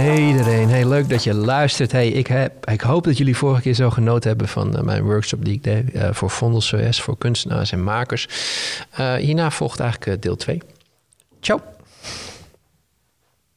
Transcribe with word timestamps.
Hey 0.00 0.26
iedereen, 0.26 0.68
hey, 0.68 0.88
leuk 0.88 1.08
dat 1.08 1.24
je 1.24 1.34
luistert. 1.34 1.92
Hey, 1.92 2.08
ik, 2.08 2.26
heb, 2.26 2.70
ik 2.70 2.80
hoop 2.80 3.04
dat 3.04 3.18
jullie 3.18 3.36
vorige 3.36 3.62
keer 3.62 3.74
zo 3.74 3.90
genoten 3.90 4.28
hebben 4.28 4.48
van 4.48 4.76
uh, 4.76 4.82
mijn 4.82 5.02
workshop 5.02 5.44
die 5.44 5.54
ik 5.54 5.62
deed 5.62 5.94
uh, 5.94 6.12
voor 6.12 6.30
Vondels 6.30 6.74
CS, 6.76 7.00
voor 7.00 7.18
kunstenaars 7.18 7.72
en 7.72 7.82
makers. 7.82 8.26
Uh, 9.00 9.14
hierna 9.14 9.50
volgt 9.50 9.80
eigenlijk 9.80 10.22
deel 10.22 10.36
2. 10.36 10.60
Ciao. 11.40 11.60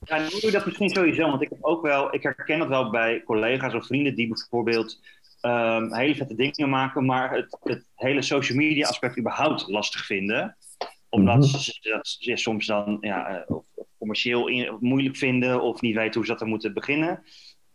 Ja, 0.05 0.17
dan 0.17 0.39
doe 0.41 0.51
dat 0.51 0.65
misschien 0.65 0.89
sowieso, 0.89 1.29
want 1.29 1.41
ik 1.41 1.49
heb 1.49 1.57
ook 1.61 1.81
wel, 1.81 2.13
ik 2.13 2.23
herken 2.23 2.59
dat 2.59 2.67
wel 2.67 2.89
bij 2.89 3.21
collega's 3.25 3.73
of 3.73 3.85
vrienden 3.85 4.15
die 4.15 4.27
bijvoorbeeld 4.27 4.99
um, 5.41 5.93
hele 5.93 6.15
vette 6.15 6.35
dingen 6.35 6.69
maken, 6.69 7.05
maar 7.05 7.33
het, 7.33 7.57
het 7.63 7.83
hele 7.95 8.21
social 8.21 8.57
media 8.57 8.87
aspect 8.87 9.17
überhaupt 9.17 9.67
lastig 9.67 10.05
vinden. 10.05 10.55
Omdat 11.13 11.35
mm 11.35 11.41
-hmm. 11.41 11.59
ze 11.59 11.79
dat 12.25 12.39
soms 12.39 12.65
dan 12.65 12.97
ja, 13.01 13.43
of 13.47 13.65
commercieel 13.97 14.47
in, 14.47 14.77
moeilijk 14.79 15.17
vinden 15.17 15.61
of 15.61 15.81
niet 15.81 15.95
weten 15.95 16.13
hoe 16.13 16.25
ze 16.25 16.31
dat 16.31 16.41
er 16.41 16.47
moeten 16.47 16.73
beginnen. 16.73 17.23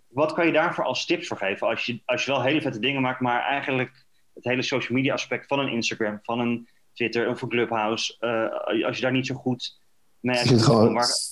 Wat 0.08 0.32
kan 0.32 0.46
je 0.46 0.52
daarvoor 0.52 0.84
als 0.84 1.06
tips 1.06 1.26
voor 1.26 1.36
geven? 1.36 1.66
Als 1.66 1.86
je, 1.86 2.00
als 2.04 2.24
je 2.24 2.30
wel 2.30 2.42
hele 2.42 2.60
vette 2.60 2.78
dingen 2.78 3.02
maakt, 3.02 3.20
maar 3.20 3.42
eigenlijk 3.42 4.06
het 4.34 4.44
hele 4.44 4.62
social 4.62 4.96
media 4.96 5.12
aspect 5.12 5.46
van 5.46 5.58
een 5.58 5.72
Instagram, 5.72 6.18
van 6.22 6.40
een 6.40 6.68
Twitter, 6.92 7.28
een 7.28 7.38
voor 7.38 7.48
Clubhouse, 7.48 8.16
uh, 8.20 8.86
als 8.86 8.96
je 8.96 9.02
daar 9.02 9.12
niet 9.12 9.26
zo 9.26 9.34
goed 9.34 9.80
mee 10.20 10.38
het 10.38 10.62
gewoon, 10.62 10.92
maar... 10.92 11.02
Als 11.02 11.28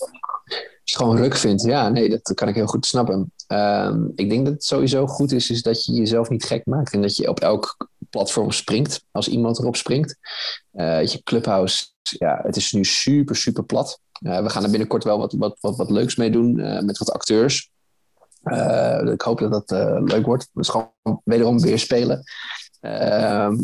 je 0.47 0.81
het 0.85 0.97
gewoon 0.97 1.17
ruk 1.17 1.37
vindt, 1.37 1.63
ja, 1.63 1.89
nee, 1.89 2.09
dat 2.09 2.35
kan 2.35 2.49
ik 2.49 2.55
heel 2.55 2.67
goed 2.67 2.87
snappen. 2.87 3.33
Um, 3.49 4.13
ik 4.15 4.31
denk 4.31 4.45
dat 4.45 4.55
het 4.55 4.65
sowieso 4.65 5.07
goed 5.07 5.33
is, 5.33 5.51
is 5.51 5.63
dat 5.63 5.85
je 5.85 5.93
jezelf 5.93 6.29
niet 6.29 6.45
gek 6.45 6.67
maakt 6.67 6.93
en 6.93 7.03
dat 7.03 7.17
je 7.17 7.29
op 7.29 7.41
elk 7.41 7.89
platform 8.11 8.51
springt 8.51 9.05
als 9.11 9.29
iemand 9.29 9.59
erop 9.59 9.77
springt. 9.77 10.17
Uh, 10.73 11.05
je 11.05 11.23
Clubhouse, 11.23 11.87
ja, 12.03 12.41
het 12.43 12.57
is 12.57 12.73
nu 12.73 12.85
super, 12.85 13.37
super 13.37 13.65
plat. 13.65 14.01
Uh, 14.21 14.43
we 14.43 14.51
gaan 14.51 14.65
er 14.65 14.71
binnenkort 14.71 15.05
wel 15.05 15.19
wat, 15.19 15.33
wat, 15.33 15.59
wat, 15.61 15.77
wat 15.77 15.91
leuks 15.91 16.17
mee 16.17 16.31
doen 16.31 16.59
uh, 16.59 16.81
met 16.81 16.99
wat 16.99 17.13
acteurs. 17.13 17.71
Ik 19.13 19.21
hoop 19.21 19.39
dat 19.39 19.69
dat 19.69 19.71
leuk 20.11 20.27
wordt. 20.27 20.49
Dus 20.53 20.69
gewoon 20.69 21.21
wederom 21.25 21.61
weer 21.61 21.79
spelen. 21.79 22.23
Ehm, 22.81 23.57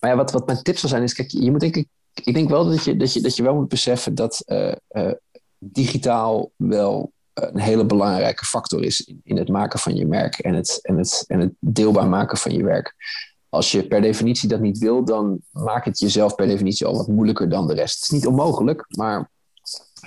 maar 0.00 0.10
ja, 0.10 0.16
wat, 0.16 0.32
wat 0.32 0.46
mijn 0.46 0.62
tips 0.62 0.80
zal 0.80 0.88
zijn 0.88 1.02
is, 1.02 1.14
kijk, 1.14 1.30
je 1.30 1.50
moet 1.50 1.60
denk 1.60 1.76
ik, 1.76 1.88
ik 2.24 2.34
denk 2.34 2.48
wel 2.48 2.64
dat 2.64 2.84
je, 2.84 2.96
dat 2.96 3.12
je, 3.12 3.20
dat 3.20 3.36
je 3.36 3.42
wel 3.42 3.54
moet 3.54 3.68
beseffen 3.68 4.14
dat 4.14 4.44
digitaal 5.58 6.50
wel 6.56 7.12
een 7.34 7.60
hele 7.60 7.86
belangrijke 7.86 8.44
factor 8.44 8.84
is 8.84 9.00
in, 9.00 9.20
in 9.24 9.36
het 9.36 9.48
maken 9.48 9.78
van 9.78 9.94
je 9.94 10.06
merk 10.06 10.38
en 10.38 10.54
het, 10.54 10.78
en, 10.82 10.96
het, 10.96 11.24
en 11.26 11.40
het 11.40 11.52
deelbaar 11.58 12.08
maken 12.08 12.38
van 12.38 12.52
je 12.52 12.62
werk. 12.62 12.94
Als 13.54 13.72
je 13.72 13.86
per 13.86 14.00
definitie 14.00 14.48
dat 14.48 14.60
niet 14.60 14.78
wil, 14.78 15.04
dan 15.04 15.40
maakt 15.50 15.84
het 15.84 15.98
jezelf 15.98 16.34
per 16.34 16.46
definitie 16.46 16.86
al 16.86 16.96
wat 16.96 17.08
moeilijker 17.08 17.48
dan 17.48 17.66
de 17.66 17.74
rest. 17.74 17.94
Het 17.94 18.02
is 18.02 18.10
niet 18.10 18.26
onmogelijk, 18.26 18.84
maar 18.88 19.32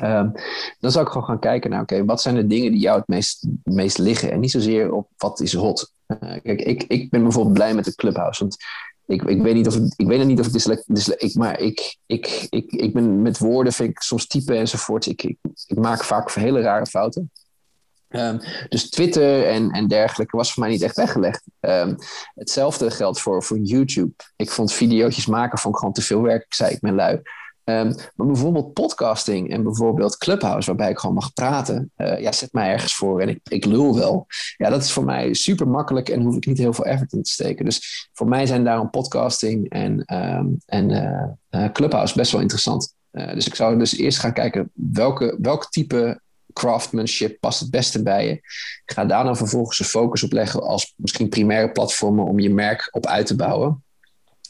Um, 0.04 0.32
dan 0.80 0.92
zou 0.92 1.06
ik 1.06 1.12
gewoon 1.12 1.28
gaan 1.28 1.40
kijken 1.40 1.70
naar, 1.70 1.82
oké, 1.82 2.06
wat 2.06 2.22
zijn 2.22 2.36
de 2.36 2.48
dingen 2.48 2.72
die 2.72 2.82
jou 2.82 2.98
het 2.98 3.08
meest, 3.08 3.48
meest 3.64 3.98
liggen? 3.98 4.32
En 4.32 4.40
niet 4.40 4.52
zozeer 4.52 4.92
op 4.92 5.10
wat 5.18 5.40
is 5.40 5.54
hot. 5.54 5.94
Uh, 6.08 6.20
kijk, 6.20 6.62
ik, 6.62 6.84
ik 6.84 7.10
ben 7.10 7.24
bijvoorbeeld 7.24 7.54
blij 7.54 7.74
met 7.74 7.86
de 7.86 7.96
Clubhouse. 7.96 8.40
Want 8.40 8.58
ik, 9.06 9.22
ik 9.24 9.42
weet 9.42 9.54
niet 9.54 9.68
of 9.68 9.76
ik, 9.96 10.08
weet 10.08 10.26
niet 10.26 10.40
of 10.40 10.48
ik, 11.18 11.36
maar 11.36 11.60
ik, 11.60 11.98
ik, 12.06 12.48
ik, 12.50 12.72
ik 12.72 12.94
ben 12.94 13.22
met 13.22 13.38
woorden, 13.38 13.74
vind 13.74 13.90
ik 13.90 14.02
soms 14.02 14.28
typen 14.28 14.58
enzovoort. 14.58 15.06
Ik, 15.06 15.24
ik, 15.24 15.38
ik 15.68 15.78
maak 15.78 16.04
vaak 16.04 16.32
hele 16.32 16.62
rare 16.62 16.86
fouten. 16.86 17.32
Um, 18.10 18.40
dus 18.70 18.90
Twitter 18.90 19.48
en, 19.48 19.72
en 19.72 19.88
dergelijke 19.88 20.38
was 20.38 20.54
voor 20.54 20.64
mij 20.64 20.72
niet 20.72 20.82
echt 20.82 20.96
weggelegd. 20.96 21.44
Um, 21.60 21.96
hetzelfde 22.36 22.92
geldt 22.92 23.20
voor, 23.20 23.44
voor 23.44 23.58
YouTube. 23.58 24.12
Ik 24.36 24.52
vond 24.52 24.74
video's 24.74 25.16
maken 25.26 25.60
ik 25.72 25.78
gewoon 25.78 25.94
te 25.94 26.02
veel 26.02 26.22
werk. 26.22 26.44
Ik 26.44 26.54
zei, 26.54 26.72
ik 26.72 26.80
ben 26.80 26.96
lui. 26.96 27.22
Um, 27.64 27.96
maar 28.16 28.28
bijvoorbeeld 28.28 28.74
podcasting 28.74 29.52
en 29.52 29.64
bijvoorbeeld 29.64 30.18
Clubhouse, 30.18 30.68
waarbij 30.68 30.90
ik 30.90 31.00
gewoon 31.00 31.16
mag 31.16 31.34
praten. 31.34 31.92
Uh, 31.98 32.20
ja, 32.20 32.32
zet 32.32 32.54
mij 32.54 32.72
ergens 32.72 32.96
voor 32.96 33.22
en 33.22 33.30
ik, 33.30 33.40
ik 33.50 33.66
lul 33.66 33.96
wel. 33.96 34.26
Ja, 34.58 34.70
dat 34.70 34.84
is 34.84 34.92
voor 34.92 35.04
mij 35.04 35.34
super 35.34 35.68
makkelijk 35.68 36.10
en 36.10 36.22
hoef 36.22 36.36
ik 36.36 36.46
niet 36.46 36.58
heel 36.58 36.74
veel 36.74 36.86
effort 36.86 37.14
in 37.14 37.24
te 37.24 37.32
steken. 37.32 37.66
Dus 37.66 38.10
voor 38.14 38.28
mij 38.28 38.46
zijn 38.46 38.64
daarom 38.64 38.90
podcasting 38.90 39.70
en, 39.70 40.06
en 40.66 40.90
uh, 41.52 41.72
Clubhouse 41.72 42.16
best 42.16 42.32
wel 42.32 42.42
interessant. 42.42 42.94
dus 43.12 43.48
ik 43.48 43.56
zou 43.56 43.78
dus 43.78 43.98
eerst 43.98 44.20
gaan 44.20 44.34
kijken 44.34 44.72
welke, 44.74 45.38
welk 45.42 45.70
type 45.70 46.22
craftsmanship 46.58 47.40
past 47.40 47.60
het 47.60 47.70
beste 47.72 48.04
bij 48.04 48.28
je. 48.28 48.40
Ga 48.86 49.06
daar 49.06 49.24
dan 49.24 49.38
vervolgens 49.38 49.80
een 49.80 49.86
focus 49.86 50.24
op 50.24 50.32
leggen 50.32 50.62
als 50.62 50.94
misschien 50.96 51.30
primaire 51.30 51.72
platformen 51.72 52.26
om 52.26 52.40
je 52.40 52.50
merk 52.50 52.88
op 52.92 53.06
uit 53.06 53.26
te 53.26 53.36
bouwen. 53.36 53.84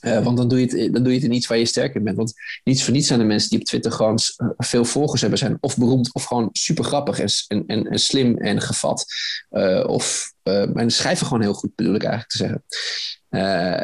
Uh, 0.01 0.23
want 0.23 0.38
dan 0.38 0.47
doe, 0.47 0.59
je 0.59 0.66
het, 0.66 0.94
dan 0.94 1.03
doe 1.03 1.12
je 1.12 1.19
het 1.19 1.28
in 1.28 1.34
iets 1.34 1.47
waar 1.47 1.57
je 1.57 1.66
sterk 1.66 1.95
in 1.95 2.03
bent. 2.03 2.18
Want 2.18 2.34
niets 2.63 2.84
voor 2.84 2.94
niets 2.94 3.07
zijn 3.07 3.19
de 3.19 3.25
mensen 3.25 3.50
die 3.50 3.59
op 3.59 3.66
Twitter 3.66 3.91
gewoon 3.91 4.19
veel 4.57 4.85
volgers 4.85 5.22
hebben, 5.22 5.40
zijn 5.40 5.57
of 5.59 5.78
beroemd 5.78 6.13
of 6.13 6.23
gewoon 6.23 6.50
super 6.51 6.84
grappig 6.84 7.19
en, 7.19 7.63
en, 7.68 7.88
en 7.88 8.00
slim 8.00 8.38
en 8.38 8.62
gevat. 8.62 9.06
Of 9.85 10.34
uh, 10.44 10.66
maar 10.74 10.91
schrijven 10.91 11.25
gewoon 11.28 11.41
heel 11.41 11.53
goed, 11.53 11.75
bedoel 11.75 11.95
ik 11.95 12.03
eigenlijk 12.03 12.31
te 12.31 12.38
zeggen. 12.38 12.63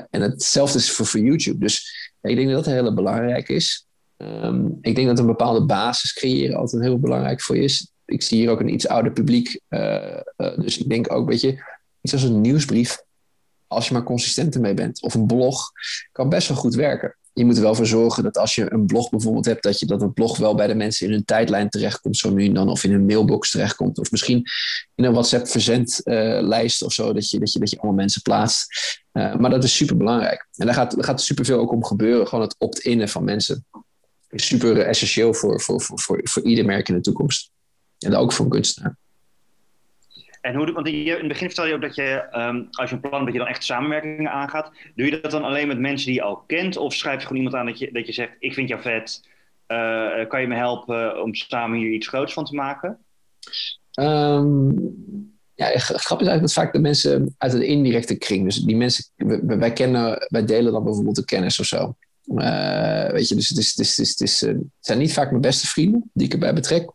en 0.09 0.21
hetzelfde 0.21 0.77
is 0.77 0.91
voor, 0.91 1.05
voor 1.05 1.19
YouTube. 1.19 1.57
Dus 1.57 2.11
ik 2.21 2.35
denk 2.35 2.49
dat 2.49 2.63
dat 2.63 2.73
heel 2.73 2.93
belangrijk 2.93 3.49
is. 3.49 3.87
Um, 4.17 4.77
ik 4.81 4.95
denk 4.95 5.07
dat 5.07 5.19
een 5.19 5.25
bepaalde 5.25 5.65
basis 5.65 6.13
creëren 6.13 6.57
altijd 6.57 6.83
heel 6.83 6.99
belangrijk 6.99 7.41
voor 7.41 7.55
je 7.55 7.63
is. 7.63 7.92
Ik 8.13 8.21
zie 8.21 8.39
hier 8.39 8.49
ook 8.49 8.59
een 8.59 8.73
iets 8.73 8.87
ouder 8.87 9.11
publiek. 9.11 9.59
dus 10.37 10.77
ik 10.77 10.89
denk 10.89 11.11
ook, 11.11 11.29
weet 11.29 11.41
je, 11.41 11.63
iets 12.01 12.13
als 12.13 12.23
een 12.23 12.41
nieuwsbrief 12.41 13.03
als 13.73 13.87
je 13.87 13.93
maar 13.93 14.03
consistent 14.03 14.55
ermee 14.55 14.73
bent. 14.73 15.01
Of 15.01 15.13
een 15.13 15.27
blog 15.27 15.71
kan 16.11 16.29
best 16.29 16.47
wel 16.47 16.57
goed 16.57 16.75
werken. 16.75 17.15
Je 17.33 17.45
moet 17.45 17.55
er 17.55 17.61
wel 17.61 17.75
voor 17.75 17.85
zorgen 17.85 18.23
dat 18.23 18.37
als 18.37 18.55
je 18.55 18.73
een 18.73 18.85
blog 18.85 19.09
bijvoorbeeld 19.09 19.45
hebt, 19.45 19.63
dat 19.63 19.79
je 19.79 19.85
dat 19.85 20.01
een 20.01 20.13
blog 20.13 20.37
wel 20.37 20.55
bij 20.55 20.67
de 20.67 20.75
mensen 20.75 21.07
in 21.07 21.13
hun 21.13 21.25
tijdlijn 21.25 21.69
terechtkomt, 21.69 22.17
zo 22.17 22.29
nu 22.29 22.45
en 22.45 22.53
dan, 22.53 22.69
of 22.69 22.83
in 22.83 22.91
hun 22.91 23.05
mailbox 23.05 23.51
terechtkomt, 23.51 23.99
of 23.99 24.11
misschien 24.11 24.43
in 24.95 25.03
een 25.03 25.11
WhatsApp 25.11 25.47
verzendlijst 25.47 26.81
uh, 26.81 26.87
of 26.87 26.93
zo, 26.93 27.13
dat 27.13 27.29
je, 27.29 27.39
dat, 27.39 27.51
je, 27.51 27.59
dat 27.59 27.69
je 27.69 27.77
allemaal 27.77 27.95
mensen 27.95 28.21
plaatst. 28.21 28.65
Maar 29.11 29.49
dat 29.49 29.63
is 29.63 29.75
super 29.75 29.97
belangrijk. 29.97 30.47
En 30.55 30.65
daar 30.65 30.75
gaat, 30.75 30.95
daar 30.95 31.03
gaat 31.03 31.21
superveel 31.21 31.59
ook 31.59 31.71
om 31.71 31.85
gebeuren. 31.85 32.27
Gewoon 32.27 32.43
het 32.43 32.55
opt-innen 32.57 33.09
van 33.09 33.23
mensen 33.23 33.65
is 34.29 34.45
super 34.45 34.79
essentieel 34.79 35.33
voor, 35.33 35.61
voor, 35.61 35.81
voor, 35.81 35.99
voor, 35.99 36.19
voor 36.23 36.43
ieder 36.43 36.65
merk 36.65 36.89
in 36.89 36.95
de 36.95 37.01
toekomst. 37.01 37.51
En 38.03 38.15
ook 38.15 38.33
voor 38.33 38.45
een 38.45 38.51
kunstenaar. 38.51 38.95
En 40.43 40.55
hoe, 40.55 40.71
want 40.71 40.87
in 40.87 41.07
het 41.07 41.27
begin 41.27 41.47
vertel 41.47 41.67
je 41.67 41.73
ook 41.73 41.81
dat 41.81 41.95
je, 41.95 42.27
um, 42.31 42.67
als 42.71 42.89
je 42.89 42.95
een 42.95 43.01
plan 43.01 43.23
dat 43.23 43.33
je 43.33 43.39
dan 43.39 43.47
echt 43.47 43.63
samenwerkingen 43.63 44.31
aangaat. 44.31 44.71
Doe 44.95 45.05
je 45.05 45.21
dat 45.21 45.31
dan 45.31 45.43
alleen 45.43 45.67
met 45.67 45.79
mensen 45.79 46.05
die 46.07 46.15
je 46.15 46.21
al 46.21 46.43
kent? 46.47 46.77
Of 46.77 46.93
schrijf 46.93 47.19
je 47.19 47.27
gewoon 47.27 47.37
iemand 47.37 47.55
aan 47.55 47.65
dat 47.65 47.79
je, 47.79 47.89
dat 47.91 48.07
je 48.07 48.13
zegt, 48.13 48.31
ik 48.39 48.53
vind 48.53 48.69
jou 48.69 48.81
vet. 48.81 49.27
Uh, 49.67 50.27
kan 50.27 50.41
je 50.41 50.47
me 50.47 50.55
helpen 50.55 51.23
om 51.23 51.35
samen 51.35 51.77
hier 51.77 51.91
iets 51.91 52.07
groots 52.07 52.33
van 52.33 52.45
te 52.45 52.55
maken? 52.55 52.99
Um, 53.99 54.73
ja, 55.55 55.65
grappig 55.77 56.27
is 56.27 56.27
eigenlijk 56.27 56.41
dat 56.41 56.53
vaak 56.53 56.73
de 56.73 56.79
mensen 56.79 57.35
uit 57.37 57.51
de 57.51 57.65
indirecte 57.65 58.15
kring. 58.17 58.45
Dus 58.45 58.55
die 58.55 58.75
mensen, 58.75 59.05
wij, 59.43 59.73
kennen, 59.73 60.27
wij 60.27 60.45
delen 60.45 60.71
dan 60.71 60.83
bijvoorbeeld 60.83 61.15
de 61.15 61.25
kennis 61.25 61.59
of 61.59 61.65
zo. 61.65 61.95
Uh, 62.25 63.09
weet 63.09 63.27
je, 63.27 63.35
dus 63.35 63.49
het, 63.49 63.57
is, 63.57 63.69
het, 63.69 63.79
is, 63.79 63.97
het, 63.97 63.99
is, 63.99 64.09
het, 64.09 64.21
is, 64.21 64.39
het 64.39 64.57
zijn 64.79 64.99
niet 64.99 65.13
vaak 65.13 65.29
mijn 65.29 65.41
beste 65.41 65.67
vrienden 65.67 66.09
die 66.13 66.25
ik 66.25 66.33
erbij 66.33 66.53
betrek 66.53 66.91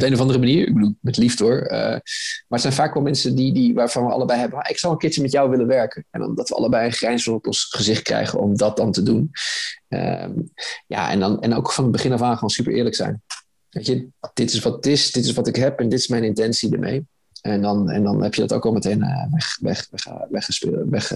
op 0.00 0.06
een 0.06 0.14
of 0.14 0.20
andere 0.20 0.38
manier. 0.38 0.66
Ik 0.66 0.74
bedoel, 0.74 0.96
met 1.00 1.16
liefde 1.16 1.44
hoor. 1.44 1.62
Uh, 1.62 1.70
maar 1.70 2.00
het 2.48 2.60
zijn 2.60 2.72
vaak 2.72 2.94
wel 2.94 3.02
mensen 3.02 3.34
die, 3.34 3.52
die, 3.52 3.74
waarvan 3.74 4.06
we 4.06 4.12
allebei 4.12 4.40
hebben. 4.40 4.58
Ah, 4.58 4.70
ik 4.70 4.78
zou 4.78 4.92
een 4.92 4.98
keertje 4.98 5.22
met 5.22 5.32
jou 5.32 5.50
willen 5.50 5.66
werken. 5.66 6.04
En 6.10 6.20
dan 6.20 6.34
dat 6.34 6.48
we 6.48 6.54
allebei 6.54 6.86
een 6.86 6.92
grijns 6.92 7.28
op 7.28 7.46
ons 7.46 7.64
gezicht 7.64 8.02
krijgen 8.02 8.40
om 8.40 8.56
dat 8.56 8.76
dan 8.76 8.92
te 8.92 9.02
doen. 9.02 9.30
Uh, 9.88 10.26
ja, 10.86 11.10
en, 11.10 11.20
dan, 11.20 11.42
en 11.42 11.54
ook 11.54 11.72
van 11.72 11.84
het 11.84 11.92
begin 11.92 12.12
af 12.12 12.22
aan 12.22 12.34
gewoon 12.34 12.50
super 12.50 12.72
eerlijk 12.72 12.94
zijn. 12.94 13.22
Weet 13.70 13.86
je, 13.86 14.08
dit 14.34 14.52
is 14.52 14.60
wat 14.60 14.74
het 14.74 14.86
is, 14.86 15.12
dit 15.12 15.24
is 15.24 15.32
wat 15.32 15.46
ik 15.46 15.56
heb 15.56 15.78
en 15.78 15.88
dit 15.88 15.98
is 15.98 16.08
mijn 16.08 16.24
intentie 16.24 16.72
ermee. 16.72 17.06
En 17.40 17.62
dan, 17.62 17.90
en 17.90 18.02
dan 18.02 18.22
heb 18.22 18.34
je 18.34 18.40
dat 18.40 18.52
ook 18.52 18.64
al 18.64 18.72
meteen 18.72 19.00
uh, 19.00 19.24
weg, 19.30 19.58
weg, 19.60 19.86
weg, 20.80 21.08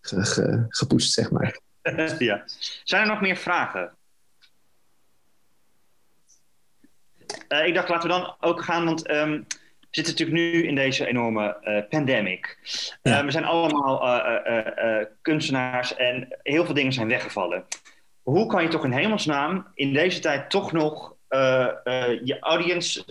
weg, 0.00 0.38
gepoetst, 0.68 1.12
zeg 1.12 1.30
maar. 1.30 1.60
ja. 2.18 2.44
Zijn 2.84 3.02
er 3.02 3.08
nog 3.08 3.20
meer 3.20 3.36
vragen? 3.36 3.98
Uh, 7.48 7.66
ik 7.66 7.74
dacht, 7.74 7.88
laten 7.88 8.08
we 8.08 8.16
dan 8.16 8.34
ook 8.40 8.62
gaan, 8.62 8.84
want 8.84 9.10
um, 9.10 9.46
we 9.80 9.86
zitten 9.90 10.12
natuurlijk 10.12 10.38
nu 10.38 10.66
in 10.66 10.74
deze 10.74 11.06
enorme 11.06 11.56
uh, 11.62 11.88
pandemic. 11.88 12.58
Ja. 13.02 13.18
Uh, 13.18 13.24
we 13.24 13.30
zijn 13.30 13.44
allemaal 13.44 14.02
kunstenaars 15.22 15.94
en 15.96 16.38
heel 16.42 16.64
veel 16.64 16.74
dingen 16.74 16.92
zijn 16.92 17.08
weggevallen. 17.08 17.64
Hoe 18.22 18.46
kan 18.46 18.62
je 18.62 18.68
toch 18.68 18.84
in 18.84 18.92
hemelsnaam 18.92 19.66
in 19.74 19.92
deze 19.92 20.20
tijd 20.20 20.50
toch 20.50 20.72
nog 20.72 21.14
je 22.24 22.36
audience 22.40 23.04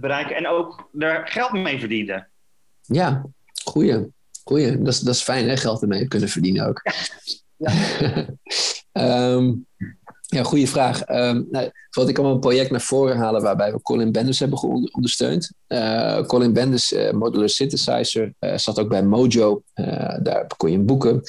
bereiken 0.00 0.36
en 0.36 0.48
ook 0.48 0.88
daar 0.92 1.28
geld 1.28 1.52
mee 1.52 1.78
verdienen? 1.78 2.28
Ja, 2.80 3.24
goeie. 3.64 4.12
goeie. 4.44 4.78
Dat, 4.78 4.92
is, 4.94 5.00
dat 5.00 5.14
is 5.14 5.22
fijn, 5.22 5.48
hè? 5.48 5.56
Geld 5.56 5.82
ermee 5.82 6.08
kunnen 6.08 6.28
verdienen 6.28 6.66
ook. 6.66 6.82
Ja. 7.56 7.72
um, 8.92 9.66
Ja, 10.28 10.42
goede 10.42 10.66
vraag. 10.66 11.08
Um, 11.08 11.46
nou, 11.50 11.70
ik 12.06 12.14
kan 12.14 12.24
een 12.24 12.38
project 12.38 12.70
naar 12.70 12.80
voren 12.80 13.16
halen 13.16 13.42
waarbij 13.42 13.72
we 13.72 13.82
Colin 13.82 14.12
Benders 14.12 14.38
hebben 14.38 14.58
ondersteund. 14.92 15.52
Uh, 15.68 16.22
Colin 16.22 16.52
Benders, 16.52 16.92
uh, 16.92 17.10
modular 17.10 17.48
synthesizer, 17.48 18.34
uh, 18.40 18.56
zat 18.56 18.78
ook 18.78 18.88
bij 18.88 19.02
Mojo. 19.02 19.62
daar 20.22 20.46
kon 20.56 20.70
je 20.70 20.76
hem 20.76 20.86
boeken. 20.86 21.22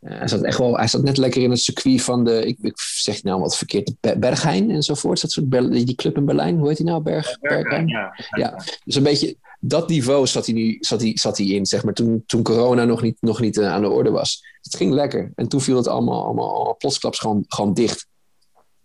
hij, 0.00 0.28
zat 0.28 0.42
echt 0.42 0.58
wel, 0.58 0.76
hij 0.76 0.88
zat 0.88 1.02
net 1.02 1.16
lekker 1.16 1.42
in 1.42 1.50
het 1.50 1.60
circuit 1.60 2.02
van 2.02 2.24
de, 2.24 2.46
ik, 2.46 2.58
ik 2.60 2.74
zeg 2.76 3.22
nou 3.22 3.40
wat 3.40 3.56
verkeerd, 3.56 3.92
Berghein 4.00 4.70
enzovoort. 4.70 5.20
Dat 5.20 5.30
soort 5.30 5.50
die 5.72 5.94
club 5.94 6.16
in 6.16 6.24
Berlijn, 6.24 6.58
hoe 6.58 6.68
heet 6.68 6.76
die 6.76 6.86
nou? 6.86 7.02
Berg, 7.02 7.38
Berghein? 7.40 7.86
Ja. 7.86 8.14
ja, 8.30 8.64
dus 8.84 8.94
een 8.94 9.02
beetje 9.02 9.36
dat 9.60 9.88
niveau 9.88 10.26
zat 10.26 10.46
hij, 10.46 10.54
nu, 10.54 10.76
zat 10.80 11.00
hij, 11.00 11.12
zat 11.14 11.38
hij 11.38 11.46
in, 11.46 11.66
zeg 11.66 11.84
maar, 11.84 11.94
toen, 11.94 12.22
toen 12.26 12.42
corona 12.42 12.84
nog 12.84 13.02
niet, 13.02 13.16
nog 13.20 13.40
niet 13.40 13.60
aan 13.60 13.82
de 13.82 13.88
orde 13.88 14.10
was. 14.10 14.44
Het 14.62 14.76
ging 14.76 14.92
lekker. 14.92 15.32
En 15.34 15.48
toen 15.48 15.60
viel 15.60 15.76
het 15.76 15.88
allemaal, 15.88 16.24
allemaal, 16.24 16.54
allemaal 16.54 16.76
plotsklaps 16.76 17.18
gewoon, 17.18 17.44
gewoon 17.48 17.74
dicht. 17.74 18.06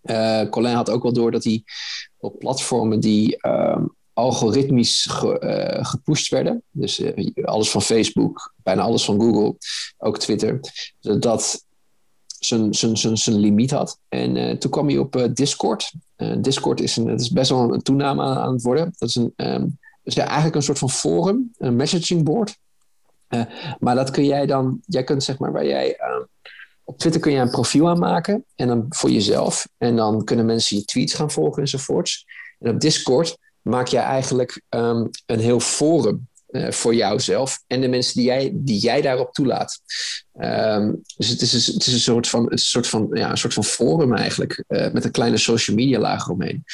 Uh, 0.04 0.48
Colin 0.48 0.74
had 0.74 0.90
ook 0.90 1.02
wel 1.02 1.12
door 1.12 1.30
dat 1.30 1.44
hij 1.44 1.64
op 2.16 2.38
platformen 2.38 3.00
die 3.00 3.36
uh, 3.46 3.84
algoritmisch 4.12 5.06
ge, 5.10 5.40
uh, 5.40 5.84
gepusht 5.84 6.30
werden, 6.30 6.62
dus 6.70 7.00
eh, 7.00 7.44
alles 7.44 7.70
van 7.70 7.82
Facebook, 7.82 8.54
bijna 8.62 8.82
alles 8.82 9.04
van 9.04 9.20
Google, 9.20 9.56
ook 9.98 10.18
Twitter, 10.18 10.60
dat 11.00 11.64
zijn, 12.38 12.70
limiet 13.26 13.70
had. 13.70 13.98
En 14.08 14.58
toen 14.58 14.70
kwam 14.70 14.88
hij 14.88 14.98
op 14.98 15.28
Discord. 15.32 15.92
Discord 16.38 16.80
is, 16.80 16.96
een, 16.96 17.06
het 17.06 17.20
is 17.20 17.30
best 17.30 17.50
wel 17.50 17.74
een 17.74 17.82
toename 17.82 18.22
aan, 18.22 18.52
het 18.52 18.62
worden. 18.62 18.94
Dat 18.98 19.08
is, 19.08 19.14
een, 19.14 19.32
um, 19.36 19.78
ja, 20.02 20.24
eigenlijk 20.24 20.54
een 20.54 20.62
soort 20.62 20.78
van 20.78 20.90
forum, 20.90 21.52
een 21.58 21.76
messaging 21.76 22.24
board. 22.24 22.56
maar 23.78 23.94
dat 23.94 24.10
kun 24.10 24.24
jij 24.24 24.46
dan, 24.46 24.80
jij 24.86 25.04
kunt 25.04 25.24
zeg 25.24 25.38
maar 25.38 25.52
waar 25.52 25.66
jij 25.66 25.96
ehm, 25.96 26.22
op 26.84 26.98
Twitter 26.98 27.20
kun 27.20 27.32
je 27.32 27.38
een 27.38 27.50
profiel 27.50 27.88
aanmaken 27.88 28.44
en 28.54 28.68
dan 28.68 28.86
voor 28.88 29.10
jezelf. 29.10 29.68
En 29.78 29.96
dan 29.96 30.24
kunnen 30.24 30.46
mensen 30.46 30.76
je 30.76 30.84
tweets 30.84 31.14
gaan 31.14 31.30
volgen 31.30 31.62
enzovoorts. 31.62 32.24
En 32.58 32.70
op 32.70 32.80
Discord 32.80 33.36
maak 33.60 33.86
je 33.86 33.98
eigenlijk 33.98 34.62
um, 34.68 35.10
een 35.26 35.38
heel 35.38 35.60
forum 35.60 36.28
uh, 36.50 36.70
voor 36.70 36.94
jouzelf 36.94 37.62
en 37.66 37.80
de 37.80 37.88
mensen 37.88 38.14
die 38.14 38.24
jij, 38.24 38.50
die 38.54 38.78
jij 38.78 39.00
daarop 39.00 39.32
toelaat. 39.32 39.80
Um, 40.40 41.02
dus 41.16 41.28
het 41.28 41.40
is, 41.40 41.54
is 41.54 41.86
een 41.92 42.00
soort 42.00 42.28
van, 42.28 42.52
een 42.52 42.58
soort 42.58 42.86
van, 42.86 43.08
ja, 43.12 43.30
een 43.30 43.38
soort 43.38 43.54
van 43.54 43.64
forum 43.64 44.14
eigenlijk, 44.14 44.64
uh, 44.68 44.92
met 44.92 45.04
een 45.04 45.10
kleine 45.10 45.36
social 45.36 45.76
media 45.76 45.98
laag 45.98 46.28
omheen. 46.28 46.64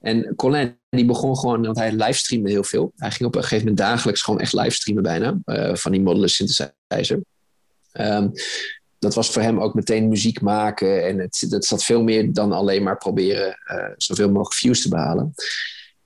En 0.00 0.32
Colin 0.36 0.78
die 0.90 1.04
begon 1.04 1.36
gewoon, 1.36 1.62
want 1.62 1.76
hij 1.76 1.92
livestreamde 1.92 2.50
heel 2.50 2.64
veel. 2.64 2.92
Hij 2.96 3.10
ging 3.10 3.28
op 3.28 3.34
een 3.34 3.42
gegeven 3.42 3.66
moment 3.66 3.86
dagelijks 3.86 4.22
gewoon 4.22 4.40
echt 4.40 4.52
livestreamen 4.52 5.02
bijna, 5.02 5.38
uh, 5.44 5.74
van 5.74 5.92
die 5.92 6.00
modular 6.00 6.28
synthesizer. 6.28 7.20
Um, 7.92 8.32
dat 8.98 9.14
was 9.14 9.30
voor 9.30 9.42
hem 9.42 9.60
ook 9.60 9.74
meteen 9.74 10.08
muziek 10.08 10.40
maken. 10.40 11.06
En 11.06 11.18
het, 11.18 11.46
dat 11.48 11.64
zat 11.64 11.84
veel 11.84 12.02
meer 12.02 12.32
dan 12.32 12.52
alleen 12.52 12.82
maar 12.82 12.96
proberen 12.96 13.58
uh, 13.72 13.84
zoveel 13.96 14.28
mogelijk 14.28 14.54
views 14.54 14.82
te 14.82 14.88
behalen. 14.88 15.34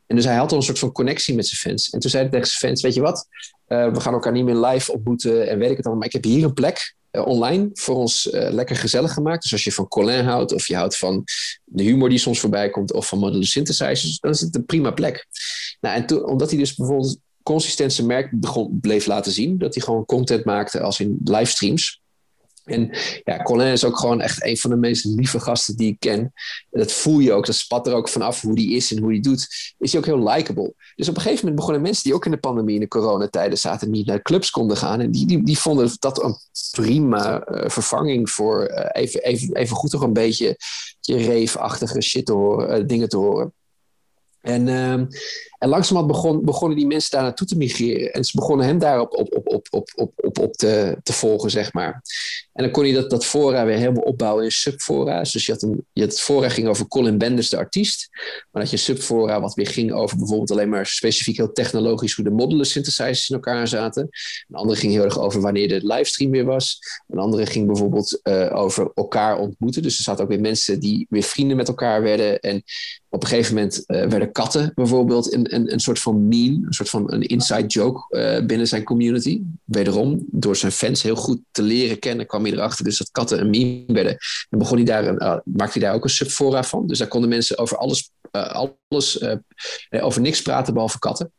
En 0.06 0.16
dus 0.16 0.24
hij 0.24 0.36
had 0.36 0.50
al 0.50 0.56
een 0.56 0.62
soort 0.62 0.78
van 0.78 0.92
connectie 0.92 1.34
met 1.34 1.46
zijn 1.46 1.60
fans. 1.60 1.90
En 1.90 2.00
toen 2.00 2.10
zei 2.10 2.22
hij 2.22 2.32
tegen 2.32 2.46
zijn 2.46 2.70
fans, 2.70 2.82
weet 2.82 2.94
je 2.94 3.00
wat, 3.00 3.26
uh, 3.68 3.92
we 3.92 4.00
gaan 4.00 4.12
elkaar 4.12 4.32
niet 4.32 4.44
meer 4.44 4.56
live 4.56 4.92
ontmoeten 4.92 5.48
en 5.48 5.58
weet 5.58 5.70
ik 5.70 5.76
het 5.76 5.86
allemaal. 5.86 6.02
Maar 6.02 6.14
ik 6.14 6.24
heb 6.24 6.32
hier 6.32 6.44
een 6.44 6.54
plek 6.54 6.94
uh, 7.10 7.26
online 7.26 7.70
voor 7.72 7.96
ons 7.96 8.28
lekker 8.30 8.76
gezellig 8.76 9.12
gemaakt. 9.12 9.42
Dus 9.42 9.52
als 9.52 9.64
je 9.64 9.72
van 9.72 9.88
Colin 9.88 10.24
houdt 10.24 10.52
of 10.52 10.66
je 10.66 10.76
houdt 10.76 10.96
van 10.96 11.24
de 11.64 11.82
humor 11.82 12.08
die 12.08 12.18
soms 12.18 12.40
voorbij 12.40 12.70
komt 12.70 12.92
of 12.92 13.06
van 13.08 13.18
modular 13.18 13.44
synthesizers, 13.44 14.18
dan 14.18 14.30
is 14.30 14.40
het 14.40 14.54
een 14.54 14.66
prima 14.66 14.90
plek. 14.90 15.26
Nou, 15.80 15.96
en 15.96 16.06
toen, 16.06 16.24
omdat 16.24 16.50
hij 16.50 16.58
dus 16.58 16.74
bijvoorbeeld 16.74 17.18
consistent 17.42 17.92
zijn 17.92 18.06
merk 18.06 18.40
begon, 18.40 18.78
bleef 18.80 19.06
laten 19.06 19.32
zien, 19.32 19.58
dat 19.58 19.74
hij 19.74 19.82
gewoon 19.82 20.04
content 20.04 20.44
maakte 20.44 20.80
als 20.80 21.00
in 21.00 21.18
livestreams 21.24 22.01
en 22.64 22.90
ja, 23.24 23.42
Colin 23.42 23.72
is 23.72 23.84
ook 23.84 23.98
gewoon 23.98 24.20
echt 24.20 24.44
een 24.44 24.56
van 24.56 24.70
de 24.70 24.76
meest 24.76 25.04
lieve 25.04 25.40
gasten 25.40 25.76
die 25.76 25.90
ik 25.90 26.00
ken. 26.00 26.32
Dat 26.70 26.92
voel 26.92 27.18
je 27.18 27.32
ook, 27.32 27.46
dat 27.46 27.54
spat 27.54 27.86
er 27.86 27.94
ook 27.94 28.08
vanaf 28.08 28.40
hoe 28.40 28.54
die 28.54 28.76
is 28.76 28.94
en 28.94 29.02
hoe 29.02 29.12
die 29.12 29.20
doet. 29.20 29.74
Is 29.78 29.92
hij 29.92 30.00
ook 30.00 30.06
heel 30.06 30.28
likable. 30.28 30.74
Dus 30.94 31.08
op 31.08 31.14
een 31.14 31.20
gegeven 31.20 31.40
moment 31.40 31.56
begonnen 31.56 31.82
mensen 31.82 32.04
die 32.04 32.14
ook 32.14 32.24
in 32.24 32.30
de 32.30 32.36
pandemie 32.36 32.74
in 32.74 32.80
de 32.80 32.88
coronatijden 32.88 33.58
zaten, 33.58 33.90
niet 33.90 34.06
naar 34.06 34.22
clubs 34.22 34.50
konden 34.50 34.76
gaan. 34.76 35.00
En 35.00 35.10
die, 35.10 35.26
die, 35.26 35.44
die 35.44 35.58
vonden 35.58 35.90
dat 35.98 36.22
een 36.22 36.36
prima 36.70 37.48
uh, 37.48 37.68
vervanging 37.68 38.30
voor 38.30 38.70
uh, 38.70 39.02
even, 39.02 39.22
even, 39.22 39.54
even 39.54 39.76
goed 39.76 39.90
toch 39.90 40.02
een 40.02 40.12
beetje 40.12 40.56
je 41.00 41.16
reefachtige 41.16 42.00
shit 42.00 42.26
te 42.26 42.32
horen, 42.32 42.80
uh, 42.80 42.86
dingen 42.86 43.08
te 43.08 43.16
horen. 43.16 43.52
En, 44.40 44.66
uh, 44.66 45.02
en 45.62 45.68
langzamerhand 45.68 46.12
begon, 46.12 46.44
begonnen 46.44 46.78
die 46.78 46.86
mensen 46.86 47.10
daar 47.10 47.22
naartoe 47.22 47.46
te 47.46 47.56
migreren. 47.56 48.12
En 48.12 48.24
ze 48.24 48.36
begonnen 48.36 48.66
hem 48.66 48.78
daarop 48.78 49.14
op, 49.14 49.36
op, 49.36 49.48
op, 49.48 49.66
op, 49.70 49.90
op, 49.94 50.12
op, 50.16 50.38
op 50.38 50.52
te, 50.52 50.96
te 51.02 51.12
volgen, 51.12 51.50
zeg 51.50 51.72
maar. 51.72 52.02
En 52.52 52.62
dan 52.64 52.72
kon 52.72 52.86
je 52.86 52.92
dat, 52.94 53.10
dat 53.10 53.24
fora 53.24 53.64
weer 53.64 53.76
helemaal 53.76 54.02
opbouwen 54.02 54.44
in 54.44 54.50
subfora's. 54.50 55.32
Dus 55.32 55.46
je 55.46 55.52
had, 55.52 55.62
een, 55.62 55.86
je 55.92 56.00
had 56.00 56.10
het 56.10 56.20
fora 56.20 56.48
ging 56.48 56.68
over 56.68 56.88
Colin 56.88 57.18
Benders, 57.18 57.48
de 57.48 57.56
artiest. 57.56 58.08
Maar 58.50 58.62
dat 58.62 58.70
je 58.70 58.76
subfora 58.76 59.40
wat 59.40 59.54
weer 59.54 59.66
ging 59.66 59.92
over 59.92 60.16
bijvoorbeeld 60.16 60.50
alleen 60.50 60.68
maar 60.68 60.86
specifiek 60.86 61.36
heel 61.36 61.52
technologisch 61.52 62.14
hoe 62.14 62.24
de 62.24 62.30
modular 62.30 62.66
synthesizers 62.66 63.28
in 63.28 63.34
elkaar 63.34 63.68
zaten. 63.68 64.08
Een 64.48 64.56
andere 64.56 64.78
ging 64.78 64.92
heel 64.92 65.04
erg 65.04 65.18
over 65.18 65.40
wanneer 65.40 65.68
de 65.68 65.80
livestream 65.82 66.30
weer 66.30 66.44
was. 66.44 66.78
Een 67.08 67.18
andere 67.18 67.46
ging 67.46 67.66
bijvoorbeeld 67.66 68.20
uh, 68.22 68.56
over 68.56 68.90
elkaar 68.94 69.38
ontmoeten. 69.38 69.82
Dus 69.82 69.98
er 69.98 70.04
zaten 70.04 70.24
ook 70.24 70.30
weer 70.30 70.40
mensen 70.40 70.80
die 70.80 71.06
weer 71.10 71.22
vrienden 71.22 71.56
met 71.56 71.68
elkaar 71.68 72.02
werden. 72.02 72.40
En 72.40 72.62
op 73.08 73.22
een 73.22 73.28
gegeven 73.28 73.54
moment 73.54 73.84
uh, 73.86 74.06
werden 74.06 74.32
katten 74.32 74.72
bijvoorbeeld 74.74 75.32
een, 75.52 75.72
een, 75.72 75.80
soort 75.80 75.98
van 75.98 76.28
meme, 76.28 76.66
een 76.66 76.72
soort 76.72 76.88
van 76.88 77.12
een 77.12 77.22
inside 77.22 77.66
joke 77.66 78.16
uh, 78.16 78.46
binnen 78.46 78.68
zijn 78.68 78.84
community. 78.84 79.42
Wederom, 79.64 80.26
door 80.30 80.56
zijn 80.56 80.72
fans 80.72 81.02
heel 81.02 81.16
goed 81.16 81.40
te 81.50 81.62
leren 81.62 81.98
kennen, 81.98 82.26
kwam 82.26 82.42
hij 82.42 82.52
erachter 82.52 82.84
dus 82.84 82.98
dat 82.98 83.10
katten 83.10 83.40
een 83.40 83.50
meme 83.50 83.92
werden. 83.92 84.16
En 84.50 84.58
begon 84.58 84.76
hij 84.76 84.86
daar, 84.86 85.14
uh, 85.14 85.36
maakte 85.44 85.78
hij 85.78 85.88
daar 85.88 85.96
ook 85.96 86.04
een 86.04 86.10
subfora 86.10 86.62
van. 86.62 86.86
Dus 86.86 86.98
daar 86.98 87.08
konden 87.08 87.28
mensen 87.28 87.58
over 87.58 87.76
alles, 87.76 88.10
uh, 88.32 88.52
alles 88.52 89.24
over 89.90 90.20
niks 90.20 90.42
praten 90.42 90.72
behalve 90.72 90.98
katten. 90.98 91.32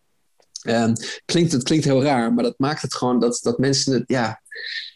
Um, 0.67 0.93
klinkt, 1.25 1.51
het 1.51 1.63
klinkt 1.63 1.85
heel 1.85 2.03
raar, 2.03 2.33
maar 2.33 2.43
dat 2.43 2.57
maakt 2.57 2.81
het 2.81 2.93
gewoon 2.93 3.19
dat, 3.19 3.39
dat 3.41 3.57
mensen 3.57 3.93
het, 3.93 4.03
ja, 4.05 4.41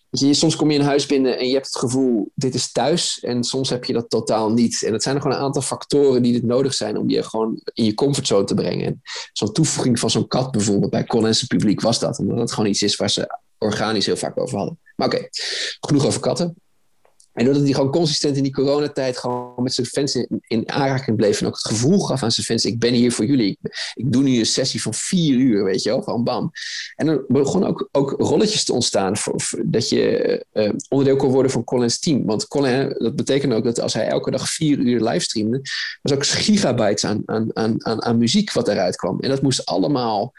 je, 0.10 0.34
soms 0.34 0.56
kom 0.56 0.72
je 0.72 0.80
in 0.80 0.86
huis 0.86 1.06
binnen 1.06 1.38
en 1.38 1.48
je 1.48 1.54
hebt 1.54 1.66
het 1.66 1.78
gevoel, 1.78 2.32
dit 2.36 2.56
is 2.56 2.72
thuis. 2.72 3.20
En 3.20 3.44
soms 3.44 3.70
heb 3.70 3.86
je 3.86 3.94
dat 3.94 4.10
totaal 4.10 4.52
niet. 4.52 4.84
En 4.84 4.94
het 4.94 5.04
zijn 5.04 5.16
er 5.16 5.22
gewoon 5.22 5.38
een 5.38 5.44
aantal 5.44 5.62
factoren 5.62 6.22
die 6.22 6.34
het 6.34 6.44
nodig 6.44 6.74
zijn 6.74 6.98
om 6.98 7.10
je 7.10 7.24
gewoon 7.24 7.62
in 7.74 7.86
je 7.86 7.94
comfortzone 7.94 8.44
te 8.44 8.54
brengen. 8.54 8.86
En 8.86 9.02
zo'n 9.34 9.52
toevoeging 9.52 10.00
van 10.00 10.10
zo'n 10.10 10.28
kat 10.28 10.52
bijvoorbeeld 10.52 10.92
bij 10.92 11.06
Collins 11.06 11.44
publiek 11.44 11.82
was 11.82 12.00
dat. 12.00 12.20
Omdat 12.20 12.38
het 12.38 12.52
gewoon 12.52 12.70
iets 12.70 12.82
is 12.82 12.96
waar 12.96 13.10
ze 13.10 13.38
organisch 13.58 14.06
heel 14.06 14.18
vaak 14.18 14.40
over 14.40 14.58
hadden. 14.58 14.80
Maar 14.96 15.08
oké, 15.08 15.28
genoeg 15.80 16.06
over 16.06 16.20
katten. 16.20 16.56
En 17.38 17.46
doordat 17.46 17.64
hij 17.64 17.74
gewoon 17.74 17.92
consistent 17.92 18.38
in 18.38 18.44
die 18.44 18.54
coronatijd 18.54 19.18
gewoon 19.18 19.54
met 19.64 19.74
zijn 19.74 19.88
fans 19.88 20.16
in, 20.16 20.42
in, 20.48 20.72
aanraking 20.72 21.18
bleef. 21.18 21.42
En 21.42 21.48
ook 21.48 21.54
het 21.54 21.68
gevoel 21.68 22.00
gaf 22.00 22.24
aan 22.24 22.32
zijn 22.32 22.46
fans: 22.46 22.66
ik 22.66 22.80
ben 22.80 22.94
hier 22.94 23.12
voor 23.12 23.26
jullie. 23.26 23.58
Ik, 23.94 24.12
doe 24.12 24.24
nu 24.24 24.40
een 24.40 24.46
sessie 24.46 24.82
van 24.82 24.94
vier 24.94 25.36
uur, 25.36 25.64
weet 25.64 25.84
je 25.84 25.90
wel, 25.90 26.04
van 26.04 26.24
bam. 26.24 26.52
En 26.96 27.08
er 27.08 27.26
begonnen 27.28 27.70
ook, 27.70 27.90
ook 27.92 28.12
rolletjes 28.18 28.64
te 28.64 28.74
ontstaan. 28.74 29.18
Voor, 29.18 29.36
dat 29.66 29.90
je 29.90 30.46
uh, 30.54 30.70
onderdeel 30.90 31.18
kon 31.18 31.32
worden 31.32 31.52
van 31.52 31.64
Colin's 31.64 32.00
team. 32.00 32.26
Want 32.26 32.48
Colin, 32.48 32.96
dat 32.98 33.16
betekent 33.16 33.54
ook 33.54 33.64
dat 33.64 33.80
als 33.80 33.94
hij 33.94 34.08
elke 34.08 34.32
dag 34.32 34.50
vier 34.50 34.78
uur 34.78 35.02
livestreamde, 35.02 35.62
was 36.02 36.14
ook 36.14 36.26
gigabytes 36.26 37.06
aan, 37.06 37.22
aan, 37.26 37.50
aan, 37.54 38.04
aan 38.04 38.18
muziek 38.18 38.54
wat 38.54 38.68
eruit 38.68 38.96
kwam. 38.96 39.20
En 39.20 39.30
dat 39.30 39.42
moest 39.42 39.66
allemaal 39.66 40.34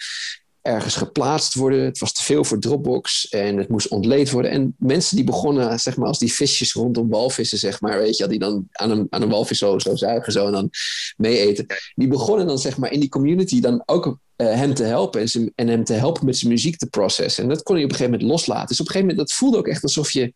ergens 0.68 0.96
geplaatst 0.96 1.54
worden. 1.54 1.84
Het 1.84 1.98
was 1.98 2.12
te 2.12 2.22
veel 2.22 2.44
voor 2.44 2.58
Dropbox 2.58 3.28
en 3.28 3.56
het 3.56 3.68
moest 3.68 3.88
ontleed 3.88 4.30
worden. 4.30 4.50
En 4.50 4.74
mensen 4.78 5.16
die 5.16 5.24
begonnen, 5.24 5.80
zeg 5.80 5.96
maar, 5.96 6.08
als 6.08 6.18
die 6.18 6.32
visjes 6.32 6.72
rondom 6.72 7.08
walvissen, 7.08 7.58
zeg 7.58 7.80
maar, 7.80 7.98
weet 7.98 8.16
je, 8.16 8.26
die 8.26 8.38
dan 8.38 8.66
aan 8.72 8.90
een, 8.90 9.06
aan 9.10 9.22
een 9.22 9.28
walvis 9.28 9.58
zo, 9.58 9.78
zo 9.78 9.96
zuigen 9.96 10.32
zo 10.32 10.46
en 10.46 10.52
dan 10.52 10.70
mee 11.16 11.38
eten. 11.38 11.66
Die 11.94 12.08
begonnen 12.08 12.46
dan, 12.46 12.58
zeg 12.58 12.76
maar, 12.76 12.92
in 12.92 13.00
die 13.00 13.08
community 13.08 13.60
dan 13.60 13.82
ook 13.86 14.06
uh, 14.06 14.46
hem 14.54 14.74
te 14.74 14.84
helpen 14.84 15.20
en, 15.20 15.52
en 15.54 15.68
hem 15.68 15.84
te 15.84 15.92
helpen 15.92 16.24
met 16.24 16.36
zijn 16.36 16.52
muziek 16.52 16.76
te 16.76 16.86
processen. 16.86 17.42
En 17.42 17.48
dat 17.48 17.62
kon 17.62 17.74
hij 17.74 17.84
op 17.84 17.90
een 17.90 17.96
gegeven 17.96 18.18
moment 18.18 18.38
loslaten. 18.38 18.68
Dus 18.68 18.80
op 18.80 18.86
een 18.86 18.92
gegeven 18.92 19.08
moment, 19.08 19.28
dat 19.28 19.38
voelde 19.38 19.56
ook 19.56 19.68
echt 19.68 19.82
alsof 19.82 20.10
je 20.10 20.32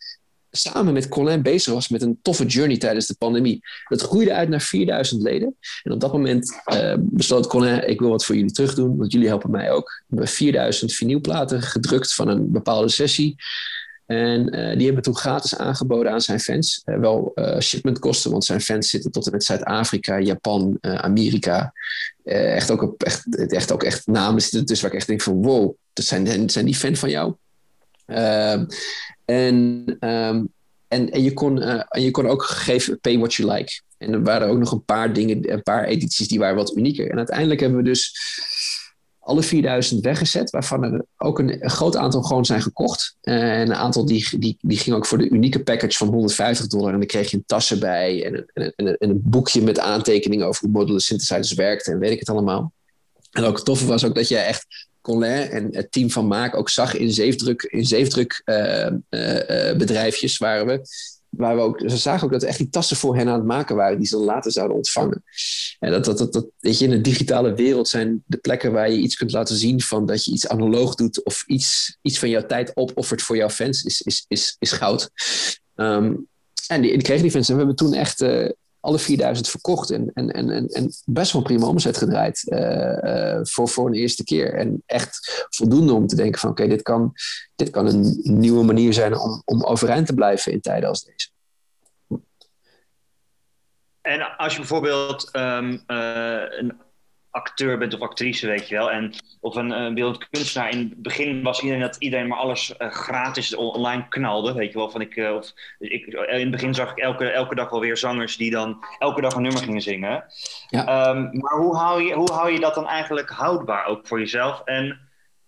samen 0.53 0.93
met 0.93 1.09
Colin 1.09 1.43
bezig 1.43 1.73
was 1.73 1.89
met 1.89 2.03
een 2.03 2.19
toffe 2.23 2.45
journey 2.45 2.79
tijdens 2.79 3.07
de 3.07 3.15
pandemie. 3.19 3.61
Dat 3.89 4.03
groeide 4.03 4.35
uit 4.35 4.49
naar 4.49 4.61
4000 4.61 5.23
leden. 5.23 5.57
En 5.83 5.93
op 5.93 6.01
dat 6.01 6.13
moment 6.13 6.61
uh, 6.73 6.95
besloot 6.99 7.47
Colin, 7.47 7.89
ik 7.89 8.01
wil 8.01 8.11
wat 8.11 8.25
voor 8.25 8.35
jullie 8.35 8.53
terug 8.53 8.75
doen, 8.75 8.97
want 8.97 9.13
jullie 9.13 9.29
helpen 9.29 9.51
mij 9.51 9.71
ook. 9.71 10.03
We 10.07 10.17
hebben 10.17 10.29
4000 10.29 10.93
vinylplaten 10.93 11.63
gedrukt 11.63 12.15
van 12.15 12.29
een 12.29 12.51
bepaalde 12.51 12.89
sessie. 12.89 13.37
En 14.07 14.41
uh, 14.41 14.51
die 14.51 14.61
hebben 14.61 14.95
we 14.95 15.01
toen 15.01 15.17
gratis 15.17 15.57
aangeboden 15.57 16.13
aan 16.13 16.21
zijn 16.21 16.41
fans. 16.41 16.83
Uh, 16.85 16.99
wel 16.99 17.35
shipmentkosten, 17.61 18.31
want 18.31 18.45
zijn 18.45 18.61
fans 18.61 18.91
zitten 18.91 19.11
tot 19.11 19.27
en 19.27 19.33
met 19.33 19.45
Zuid-Afrika, 19.45 20.19
Japan, 20.19 20.79
Amerika. 20.81 21.73
echt, 22.25 22.71
ook, 22.71 22.95
echt, 23.03 23.51
echt 23.53 23.73
ook 23.73 23.83
echt 23.83 24.07
namen 24.07 24.41
zitten 24.41 24.65
tussen 24.65 24.87
waar 24.87 24.95
ik 24.95 25.01
echt 25.01 25.09
denk 25.09 25.23
van 25.23 25.43
wow, 25.43 25.75
dat 25.93 26.05
zijn, 26.05 26.51
zijn 26.51 26.65
die 26.65 26.75
fan 26.75 26.97
van 26.97 27.11
jou? 27.11 27.35
Ehm, 28.07 28.65
en, 29.25 29.85
um, 30.01 30.49
en, 30.89 31.11
en, 31.11 31.23
je 31.23 31.33
kon, 31.33 31.63
uh, 31.63 31.83
je 31.91 32.11
kon 32.11 32.27
ook 32.27 32.43
gegeven 32.43 33.01
pay 33.01 33.19
what 33.19 33.35
you 33.35 33.53
like. 33.53 33.81
En 33.99 34.13
er 34.13 34.23
waren 34.23 34.49
ook 34.49 34.59
nog 34.59 34.73
een 34.73 34.85
paar 34.85 35.13
dingen, 35.13 35.53
een 35.53 35.63
paar 35.63 35.85
edities 35.85 36.29
die 36.29 36.39
waren 36.39 36.57
wat 36.57 36.77
unieker. 36.77 37.11
En 37.11 37.17
uiteindelijk 37.17 37.61
hebben 37.61 37.79
we 37.79 37.85
dus 37.85 38.15
alle 39.19 39.43
4000 39.43 40.05
weggezet, 40.05 40.51
waarvan 40.51 40.85
er 40.85 41.05
ook 41.17 41.39
een, 41.39 41.71
groot 41.71 41.97
aantal 41.97 42.23
gewoon 42.23 42.45
zijn 42.45 42.63
gekocht. 42.63 43.17
en 43.21 43.61
een 43.61 43.75
aantal 43.75 44.05
die, 44.05 44.39
die, 44.39 44.57
die 44.61 44.79
ging 44.79 44.97
ook 44.97 45.07
voor 45.07 45.19
de 45.19 45.29
unieke 45.29 45.63
package 45.63 45.97
van 45.97 46.09
150 46.09 46.67
dollar. 46.67 46.93
En 46.93 46.99
dan 46.99 47.07
kreeg 47.07 47.31
je 47.31 47.37
een 47.37 47.47
tassen 47.47 47.81
bij 47.81 48.25
en 48.25 48.47
een, 48.55 48.73
en, 48.77 48.97
een 48.99 49.21
boekje 49.25 49.63
met 49.63 49.79
aantekeningen 49.79 50.47
over 50.47 50.63
hoe 50.65 50.73
modular 50.73 51.01
synthesizers 51.01 51.53
werkten 51.53 51.93
en 51.93 51.99
weet 51.99 52.13
ik 52.13 52.19
het 52.19 52.31
allemaal. 52.31 52.73
En 53.31 53.45
ook 53.45 53.57
het 53.57 53.65
toffe 53.65 53.87
was 53.87 54.05
ook 54.05 54.15
dat 54.15 54.29
je 54.29 54.37
echt 54.37 54.67
Colin 55.03 55.51
en 55.51 55.69
het 55.71 55.93
team 55.93 56.11
van 56.11 56.27
Maak 56.27 56.57
ook 56.57 56.69
zag 56.69 56.97
in 56.97 57.13
zeefdruk, 57.13 57.63
in 57.63 57.85
zeefdruk 57.85 58.43
uh, 58.45 58.87
uh, 59.11 59.77
bedrijfjes 59.77 60.39
waren 60.39 60.67
we. 60.67 60.81
Waar 61.29 61.57
we 61.57 61.63
ook, 61.63 61.81
ze 61.87 61.97
zagen 61.97 62.25
ook 62.25 62.33
dat 62.33 62.43
echt 62.43 62.59
die 62.59 62.69
tassen 62.69 62.97
voor 62.97 63.17
hen 63.17 63.29
aan 63.29 63.39
het 63.39 63.45
maken 63.45 63.77
waren 63.77 63.99
die 63.99 64.07
ze 64.07 64.17
later 64.17 64.53
zouden 64.53 64.77
ontvangen. 64.77 65.25
En 65.79 65.91
dat, 65.91 66.05
dat, 66.05 66.19
dat, 66.19 66.33
dat, 66.33 66.47
weet 66.59 66.79
je, 66.79 66.85
in 66.85 66.91
de 66.91 67.01
digitale 67.01 67.55
wereld 67.55 67.89
zijn 67.89 68.23
de 68.27 68.37
plekken 68.37 68.73
waar 68.73 68.91
je 68.91 68.99
iets 68.99 69.17
kunt 69.17 69.33
laten 69.33 69.57
zien 69.57 69.81
van 69.81 70.07
dat 70.07 70.25
je 70.25 70.33
iets 70.33 70.49
analoog 70.49 70.95
doet 70.95 71.25
of 71.25 71.45
iets, 71.47 71.99
iets 72.03 72.19
van 72.19 72.29
jouw 72.29 72.47
tijd 72.47 72.77
opoffert 72.77 73.23
voor 73.23 73.37
jouw 73.37 73.51
fans, 73.51 73.83
is, 73.83 74.03
is, 74.03 74.25
is, 74.29 74.57
is 74.59 74.73
goud. 74.73 75.11
Um, 75.77 76.27
en 76.67 76.81
die, 76.81 76.93
die 76.93 77.03
kregen 77.03 77.23
die 77.23 77.31
fans. 77.31 77.49
En 77.49 77.55
we 77.55 77.61
hebben 77.61 77.77
toen 77.77 77.95
echt 77.95 78.25
alle 78.83 78.99
4000 78.99 79.49
verkocht 79.49 79.91
en, 79.91 80.11
en, 80.15 80.31
en, 80.31 80.69
en 80.69 80.93
best 81.05 81.33
wel 81.33 81.43
prima 81.43 81.67
omzet 81.67 81.97
gedraaid 81.97 82.43
uh, 82.47 82.59
uh, 83.03 83.41
voor, 83.43 83.69
voor 83.69 83.87
een 83.87 83.95
eerste 83.95 84.25
keer. 84.25 84.55
En 84.55 84.83
echt 84.87 85.47
voldoende 85.51 85.93
om 85.93 86.07
te 86.07 86.17
denken 86.17 86.41
van 86.41 86.51
oké, 86.51 86.67
dit, 86.67 86.83
kan, 86.83 87.13
dit 87.57 87.71
kan 87.71 87.87
een 87.87 88.21
nieuwe 88.23 88.65
manier 88.65 88.93
zijn 88.93 89.19
om, 89.19 89.43
om 89.45 89.65
overeind 89.65 90.07
te 90.07 90.15
blijven 90.15 90.53
in 90.53 90.61
tijden 90.61 90.89
als 90.89 91.05
deze. 91.05 91.31
En 94.01 94.37
als 94.37 94.53
je 94.53 94.59
bijvoorbeeld 94.59 95.29
um, 95.37 95.83
uh, 95.87 96.43
een 96.49 96.81
acteur 97.33 97.79
bent 97.79 97.95
of 97.95 98.01
actrice, 98.01 98.47
weet 98.47 98.69
je 98.69 98.75
wel. 98.75 98.91
En, 98.91 99.15
of 99.41 99.55
een 99.55 99.95
beeldend 99.95 100.29
kunstenaar. 100.29 100.71
In 100.71 100.79
het 100.79 101.03
begin 101.03 101.43
was 101.43 101.61
iedereen 101.61 101.83
dat 101.83 101.97
iedereen 101.99 102.29
maar 102.29 102.39
alles 102.39 102.75
uh, 102.79 102.91
gratis 102.91 103.55
online 103.55 104.09
knalde. 104.09 104.55
Weet 104.55 104.73
je 104.73 104.79
wel. 104.79 104.91
Van 104.91 105.01
ik, 105.01 105.17
uh, 105.17 105.35
of, 105.35 105.53
ik, 105.79 106.07
in 106.07 106.41
het 106.41 106.51
begin 106.51 106.75
zag 106.75 106.91
ik 106.91 106.99
elke, 106.99 107.31
elke 107.31 107.55
dag 107.55 107.71
wel 107.71 107.81
weer 107.81 107.97
zangers 107.97 108.37
die 108.37 108.51
dan 108.51 108.85
elke 108.99 109.21
dag 109.21 109.35
een 109.35 109.43
nummer 109.43 109.63
gingen 109.63 109.83
zingen. 109.83 110.25
Ja. 110.69 111.09
Um, 111.09 111.39
maar 111.39 111.59
hoe 111.59 111.77
hou, 111.77 112.03
je, 112.03 112.15
hoe 112.15 112.33
hou 112.33 112.51
je 112.51 112.61
dat 112.61 112.75
dan 112.75 112.87
eigenlijk 112.87 113.31
houdbaar 113.31 113.87
ook 113.87 114.07
voor 114.07 114.19
jezelf? 114.19 114.63
En 114.65 115.01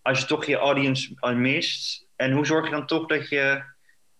als 0.03 0.21
je 0.21 0.27
toch 0.27 0.45
je 0.45 0.57
audience 0.57 1.15
mist. 1.35 2.07
En 2.17 2.33
hoe 2.33 2.47
zorg 2.47 2.65
je 2.65 2.71
dan 2.71 2.87
toch 2.87 3.07
dat 3.07 3.29
je. 3.29 3.63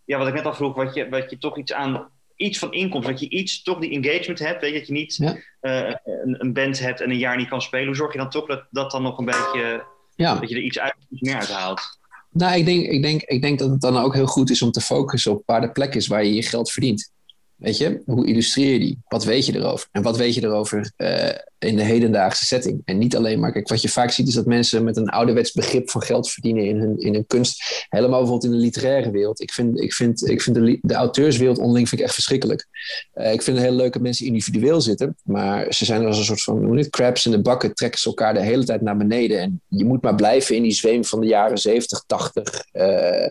Ja, 0.05 0.19
wat 0.19 0.29
ik 0.29 0.35
net 0.35 0.47
al 0.47 0.55
vroeg, 0.55 0.75
wat 0.75 0.95
je, 0.95 1.09
wat 1.09 1.31
je 1.31 1.39
toch 1.39 1.59
iets 1.59 1.73
aan 1.73 2.11
iets 2.45 2.59
van 2.59 2.73
inkomst. 2.73 3.09
Dat 3.09 3.21
je 3.21 3.29
iets, 3.29 3.63
toch 3.63 3.79
die 3.79 3.91
engagement 3.91 4.39
hebt. 4.39 4.61
Weet 4.61 4.73
je, 4.73 4.79
dat 4.79 4.87
je 4.87 4.93
niet 4.93 5.17
ja. 5.17 5.37
uh, 5.61 5.95
een, 6.05 6.37
een, 6.39 6.53
band 6.53 6.79
hebt 6.79 7.01
en 7.01 7.11
een 7.11 7.19
jaar 7.19 7.37
niet 7.37 7.49
kan 7.49 7.63
spelen. 7.63 7.87
Hoe 7.87 7.97
zorg 7.97 8.13
je 8.13 8.19
dan 8.19 8.31
toch 8.31 8.47
dat 8.47 8.65
dat 8.71 8.91
dan 8.91 9.03
nog 9.03 9.19
een 9.19 9.25
beetje. 9.25 9.85
Ja. 10.17 10.35
Dat 10.35 10.49
je 10.49 10.55
er 10.55 10.63
iets, 10.63 10.79
uit, 10.79 10.95
iets 11.11 11.21
meer 11.21 11.37
uit 11.37 11.53
haalt? 11.53 11.99
Nou, 12.31 12.59
ik 12.59 12.65
denk, 12.65 12.87
ik, 12.87 13.03
denk, 13.03 13.23
ik 13.23 13.43
denk 13.43 13.59
dat 13.59 13.71
het 13.71 13.81
dan 13.81 13.97
ook 13.97 14.15
heel 14.15 14.27
goed 14.27 14.51
is 14.51 14.63
om 14.63 14.71
te 14.71 14.81
focussen 14.81 15.33
op 15.33 15.43
waar 15.47 15.61
de 15.61 15.73
plek 15.73 15.95
is 15.95 16.07
waar 16.07 16.25
je 16.25 16.35
je 16.35 16.43
geld 16.43 16.71
verdient. 16.71 17.13
Weet 17.57 17.79
je, 17.79 18.03
hoe 18.07 18.27
illustreer 18.27 18.73
je 18.73 18.79
die? 18.79 18.99
Wat 19.09 19.25
weet 19.25 19.47
je 19.47 19.55
erover? 19.55 19.89
En 19.93 20.03
wat 20.03 20.17
weet 20.17 20.35
je 20.35 20.43
erover 20.43 20.93
uh, 20.97 21.29
in 21.59 21.77
de 21.77 21.83
hedendaagse 21.83 22.45
setting? 22.45 22.83
En 22.85 22.99
niet 22.99 23.17
alleen 23.17 23.41
maar, 23.41 23.53
kijk, 23.53 23.69
wat 23.69 23.83
je 23.83 23.89
vaak 23.89 24.11
ziet 24.11 24.29
is 24.29 24.35
dat 24.35 24.47
mensen 24.47 24.85
met 24.85 24.97
een 24.97 25.09
ouderwets 25.09 25.53
begrip 25.53 25.91
van 25.91 26.03
geld 26.03 26.31
verdienen 26.31 26.65
in 26.65 26.79
hun, 26.79 26.99
in 26.99 27.15
hun 27.15 27.27
kunst, 27.27 27.87
helemaal 27.89 28.19
bijvoorbeeld 28.19 28.53
in 28.53 28.59
de 28.59 28.65
literaire 28.65 29.11
wereld. 29.11 29.41
Ik 29.41 29.53
vind, 29.53 29.81
ik 29.81 29.93
vind, 29.93 30.29
ik 30.29 30.43
vind 30.43 30.57
de, 30.57 30.79
de 30.83 30.95
auteurswereld 30.95 31.59
onderling 31.59 31.89
vind 31.89 32.01
ik 32.01 32.07
echt 32.07 32.15
verschrikkelijk. 32.15 32.67
Uh, 33.15 33.33
ik 33.33 33.43
vind 33.43 33.57
het 33.57 33.67
heel 33.67 33.77
leuk 33.77 34.01
mensen 34.01 34.27
individueel 34.27 34.81
zitten, 34.81 35.17
maar 35.23 35.73
ze 35.73 35.85
zijn 35.85 36.07
als 36.07 36.19
een 36.19 36.25
soort 36.25 36.43
van, 36.43 36.77
het, 36.77 36.91
crabs 36.91 37.27
in 37.27 37.33
de 37.33 37.41
bakken, 37.41 37.75
trekken 37.75 38.01
ze 38.01 38.09
elkaar 38.09 38.35
de 38.35 38.41
hele 38.41 38.65
tijd 38.65 38.81
naar 38.81 38.97
beneden. 38.97 39.39
En 39.39 39.61
je 39.69 39.85
moet 39.85 40.03
maar 40.03 40.15
blijven 40.15 40.57
in 40.57 40.63
die 40.63 40.73
zweem 40.73 41.05
van 41.05 41.21
de 41.21 41.27
jaren 41.27 41.59
70, 41.59 42.05
80. 42.07 42.65
Uh, 42.73 43.29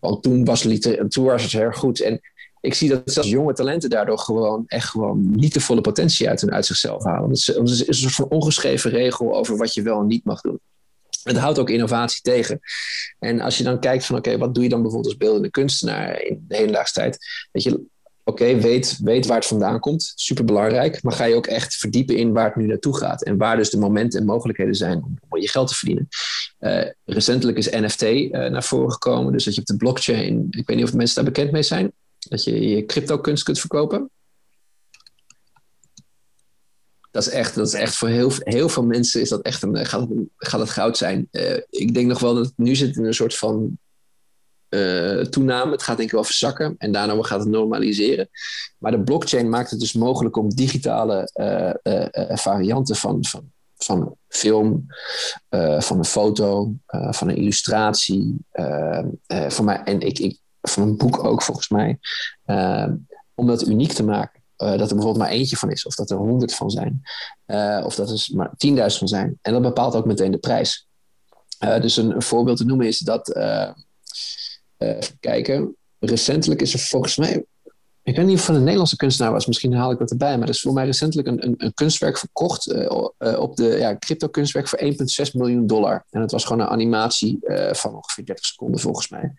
want 0.00 0.22
toen 0.22 0.44
was, 0.44 0.62
liter, 0.62 1.08
toen 1.08 1.24
was 1.24 1.42
het 1.42 1.52
heel 1.52 1.70
goed. 1.70 2.00
En 2.00 2.20
ik 2.64 2.74
zie 2.74 2.88
dat 2.88 3.02
zelfs 3.04 3.28
jonge 3.28 3.52
talenten 3.52 3.90
daardoor 3.90 4.18
gewoon 4.18 4.64
echt 4.66 4.88
gewoon 4.88 5.30
niet 5.30 5.54
de 5.54 5.60
volle 5.60 5.80
potentie 5.80 6.28
uit, 6.28 6.50
uit 6.50 6.66
zichzelf 6.66 7.04
halen. 7.04 7.30
Is, 7.30 7.46
het 7.46 7.68
is 7.68 7.86
een 7.86 7.94
soort 7.94 8.14
van 8.14 8.28
ongeschreven 8.28 8.90
regel 8.90 9.34
over 9.34 9.56
wat 9.56 9.74
je 9.74 9.82
wel 9.82 10.00
en 10.00 10.06
niet 10.06 10.24
mag 10.24 10.40
doen. 10.40 10.60
Het 11.22 11.36
houdt 11.36 11.58
ook 11.58 11.70
innovatie 11.70 12.22
tegen. 12.22 12.60
En 13.18 13.40
als 13.40 13.58
je 13.58 13.64
dan 13.64 13.80
kijkt 13.80 14.06
van 14.06 14.16
oké, 14.16 14.38
wat 14.38 14.54
doe 14.54 14.62
je 14.62 14.68
dan 14.68 14.82
bijvoorbeeld 14.82 15.12
als 15.12 15.22
beeldende 15.22 15.50
kunstenaar 15.50 16.20
in 16.20 16.44
de 16.48 16.56
hedendaagse 16.56 16.92
tijd? 16.92 17.18
Weet 17.52 17.62
je, 17.62 17.80
oké, 18.24 18.60
weet, 18.60 18.98
weet 19.02 19.26
waar 19.26 19.36
het 19.36 19.46
vandaan 19.46 19.80
komt, 19.80 20.12
super 20.14 20.44
belangrijk. 20.44 21.02
Maar 21.02 21.12
ga 21.12 21.24
je 21.24 21.34
ook 21.34 21.46
echt 21.46 21.74
verdiepen 21.74 22.16
in 22.16 22.32
waar 22.32 22.46
het 22.46 22.56
nu 22.56 22.66
naartoe 22.66 22.96
gaat. 22.96 23.22
En 23.22 23.36
waar 23.36 23.56
dus 23.56 23.70
de 23.70 23.78
momenten 23.78 24.20
en 24.20 24.26
mogelijkheden 24.26 24.74
zijn 24.74 25.18
om, 25.28 25.40
je 25.40 25.48
geld 25.48 25.68
te 25.68 25.74
verdienen. 25.74 26.08
Uh, 26.60 26.84
recentelijk 27.04 27.58
is 27.58 27.70
NFT 27.70 28.02
eh, 28.02 28.28
naar 28.30 28.64
voren 28.64 28.92
gekomen. 28.92 29.32
Dus 29.32 29.44
dat 29.44 29.54
je 29.54 29.60
op 29.60 29.66
de 29.66 29.76
blockchain, 29.76 30.46
ik 30.50 30.66
weet 30.66 30.76
niet 30.76 30.86
of 30.86 30.94
mensen 30.94 31.14
daar 31.14 31.32
bekend 31.32 31.50
mee 31.50 31.62
zijn. 31.62 31.92
Dat 32.28 32.44
je 32.44 32.68
je 32.68 32.86
crypto 32.86 33.18
kunst 33.18 33.42
kunt 33.42 33.60
verkopen. 33.60 34.10
Dat 37.14 37.26
is 37.26 37.32
echt, 37.32 37.54
dat 37.54 37.66
is 37.66 37.72
echt 37.72 37.96
voor 37.96 38.08
heel, 38.08 38.68
veel 38.68 38.84
mensen 38.84 39.20
is 39.20 39.28
dat 39.28 39.42
echt 39.42 39.62
een, 39.62 39.86
gaat, 39.86 40.00
het, 40.00 40.18
gaat 40.36 40.60
het 40.60 40.70
goud 40.70 40.96
zijn. 40.96 41.28
Uh, 41.30 41.56
ik 41.70 41.94
denk 41.94 42.06
nog 42.06 42.18
wel 42.18 42.34
dat 42.34 42.44
het 42.44 42.56
nu 42.56 42.74
zit 42.74 42.96
in 42.96 43.04
een 43.04 43.14
soort 43.14 43.36
van 43.36 43.78
uh, 44.68 45.20
toename. 45.20 45.70
Het 45.70 45.82
gaat 45.82 45.96
denk 45.96 46.08
ik 46.08 46.14
wel 46.14 46.24
verzakken 46.24 46.74
en 46.78 46.92
daarna 46.92 47.22
gaat 47.22 47.40
het 47.40 47.48
normaliseren. 47.48 48.28
Maar 48.78 48.90
de 48.90 49.02
blockchain 49.02 49.48
maakt 49.48 49.70
het 49.70 49.80
dus 49.80 49.92
mogelijk 49.92 50.36
om 50.36 50.54
digitale 50.54 51.30
uh, 51.34 52.36
varianten 52.36 52.96
van, 52.96 53.24
van, 53.24 53.52
van 53.76 54.16
film, 54.28 54.86
van 55.78 55.98
een 55.98 56.04
foto, 56.04 56.74
van 57.10 57.28
een 57.28 57.36
illustratie. 57.36 58.36
van 59.48 59.64
mij, 59.64 59.82
en 59.82 60.00
ik, 60.00 60.18
ik, 60.18 60.38
van 60.68 60.82
een 60.82 60.96
boek 60.96 61.24
ook 61.24 61.42
volgens 61.42 61.68
mij, 61.68 61.98
uh, 62.46 62.88
om 63.34 63.46
dat 63.46 63.66
uniek 63.66 63.92
te 63.92 64.04
maken. 64.04 64.42
Uh, 64.58 64.70
dat 64.70 64.90
er 64.90 64.96
bijvoorbeeld 64.96 65.16
maar 65.16 65.28
eentje 65.28 65.56
van 65.56 65.70
is, 65.70 65.86
of 65.86 65.94
dat 65.94 66.10
er 66.10 66.16
honderd 66.16 66.54
van 66.54 66.70
zijn, 66.70 67.02
uh, 67.46 67.82
of 67.84 67.94
dat 67.94 68.10
er 68.10 68.28
maar 68.32 68.50
tienduizend 68.56 68.98
van 68.98 69.18
zijn. 69.18 69.38
En 69.42 69.52
dat 69.52 69.62
bepaalt 69.62 69.94
ook 69.94 70.04
meteen 70.04 70.30
de 70.30 70.38
prijs. 70.38 70.86
dus 71.58 71.96
een, 71.96 72.22
voorbeeld 72.22 72.56
te 72.56 72.64
noemen 72.64 72.86
is 72.86 72.98
dat, 72.98 73.36
even 74.78 75.18
kijken, 75.20 75.76
recentelijk 75.98 76.60
is 76.60 76.72
er 76.72 76.78
volgens 76.78 77.16
mij, 77.16 77.44
ik 78.02 78.16
weet 78.16 78.26
niet 78.26 78.38
of 78.38 78.46
het 78.46 78.56
een 78.56 78.62
Nederlandse 78.62 78.96
kunstenaar 78.96 79.32
was, 79.32 79.46
misschien 79.46 79.74
haal 79.74 79.90
ik 79.90 79.98
dat 79.98 80.10
erbij, 80.10 80.38
maar 80.38 80.48
er 80.48 80.54
is 80.54 80.60
voor 80.60 80.72
mij 80.72 80.84
recentelijk 80.84 81.28
een, 81.28 81.46
een, 81.46 81.54
een 81.56 81.74
kunstwerk 81.74 82.18
verkocht 82.18 82.88
op 83.38 83.56
de 83.56 83.76
ja, 83.78 83.96
crypto 83.98 84.28
kunstwerk 84.28 84.68
voor 84.68 84.80
1,6 85.26 85.32
miljoen 85.32 85.66
dollar. 85.66 86.04
En 86.10 86.20
het 86.20 86.30
was 86.30 86.44
gewoon 86.44 86.62
een 86.62 86.72
animatie 86.72 87.38
van 87.72 87.94
ongeveer 87.94 88.24
30 88.24 88.44
seconden 88.44 88.80
volgens 88.80 89.08
mij. 89.08 89.34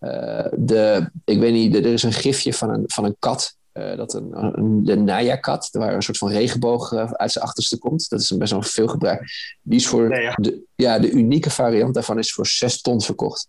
Uh, 0.00 0.46
de, 0.56 1.10
ik 1.24 1.38
weet 1.38 1.52
niet, 1.52 1.74
er 1.74 1.86
is 1.86 2.02
een 2.02 2.12
gifje 2.12 2.54
van 2.54 2.70
een, 2.70 2.84
van 2.86 3.04
een 3.04 3.16
kat. 3.18 3.56
Uh, 3.72 3.96
dat 3.96 4.14
een, 4.14 4.58
een, 4.58 4.84
de 4.84 4.96
Naya-kat, 4.96 5.68
waar 5.72 5.94
een 5.94 6.02
soort 6.02 6.18
van 6.18 6.30
regenboog 6.30 6.92
uh, 6.92 7.10
uit 7.10 7.32
zijn 7.32 7.44
achterste 7.44 7.78
komt. 7.78 8.08
Dat 8.08 8.20
is 8.20 8.30
een 8.30 8.38
best 8.38 8.52
wel 8.52 8.62
veel 8.62 8.88
gebruik. 8.88 9.30
Die 9.62 9.78
is 9.78 9.86
voor 9.86 10.08
nee, 10.08 10.22
ja. 10.22 10.34
De, 10.34 10.62
ja, 10.74 10.98
de 10.98 11.10
unieke 11.10 11.50
variant 11.50 11.94
daarvan 11.94 12.18
is 12.18 12.32
voor 12.32 12.46
6 12.46 12.80
ton 12.80 13.00
verkocht. 13.00 13.48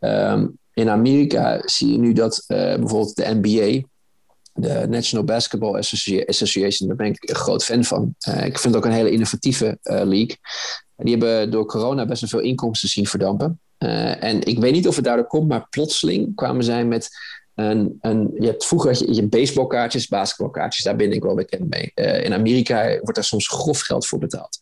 Um, 0.00 0.58
in 0.72 0.88
Amerika 0.88 1.60
zie 1.64 1.92
je 1.92 1.98
nu 1.98 2.12
dat 2.12 2.44
bijvoorbeeld 2.46 3.16
de 3.16 3.40
NBA, 3.40 3.88
de 4.52 4.86
National 4.88 5.24
Basketball 5.24 5.76
Association, 6.26 6.88
daar 6.88 6.96
ben 6.96 7.06
ik 7.06 7.28
een 7.28 7.34
groot 7.34 7.64
fan 7.64 7.84
van. 7.84 8.14
ik 8.18 8.58
vind 8.58 8.74
het 8.74 8.76
ook 8.76 8.84
een 8.84 8.92
hele 8.92 9.10
innovatieve 9.10 9.78
league. 9.82 10.36
Die 10.96 11.16
hebben 11.16 11.50
door 11.50 11.66
corona 11.66 12.06
best 12.06 12.20
wel 12.20 12.30
veel 12.30 12.50
inkomsten 12.50 12.88
zien 12.88 13.06
verdampen. 13.06 13.60
Uh, 13.82 14.22
en 14.22 14.42
ik 14.42 14.58
weet 14.58 14.72
niet 14.72 14.88
of 14.88 14.96
het 14.96 15.04
daardoor 15.04 15.26
komt, 15.26 15.48
maar 15.48 15.66
plotseling 15.70 16.34
kwamen 16.34 16.64
zij 16.64 16.84
met 16.84 17.10
een. 17.54 17.98
een 18.00 18.30
je 18.38 18.46
hebt 18.46 18.66
vroeger 18.66 18.90
had 18.90 18.98
je, 18.98 19.14
je 19.14 19.28
baseballkaartjes, 19.28 20.08
basketbalkaartjes, 20.08 20.84
daar 20.84 20.96
ben 20.96 21.12
ik 21.12 21.22
wel 21.22 21.34
bekend 21.34 21.68
mee. 21.70 21.92
Uh, 21.94 22.24
in 22.24 22.32
Amerika 22.32 22.88
wordt 22.88 23.14
daar 23.14 23.24
soms 23.24 23.48
grof 23.48 23.80
geld 23.80 24.06
voor 24.06 24.18
betaald. 24.18 24.58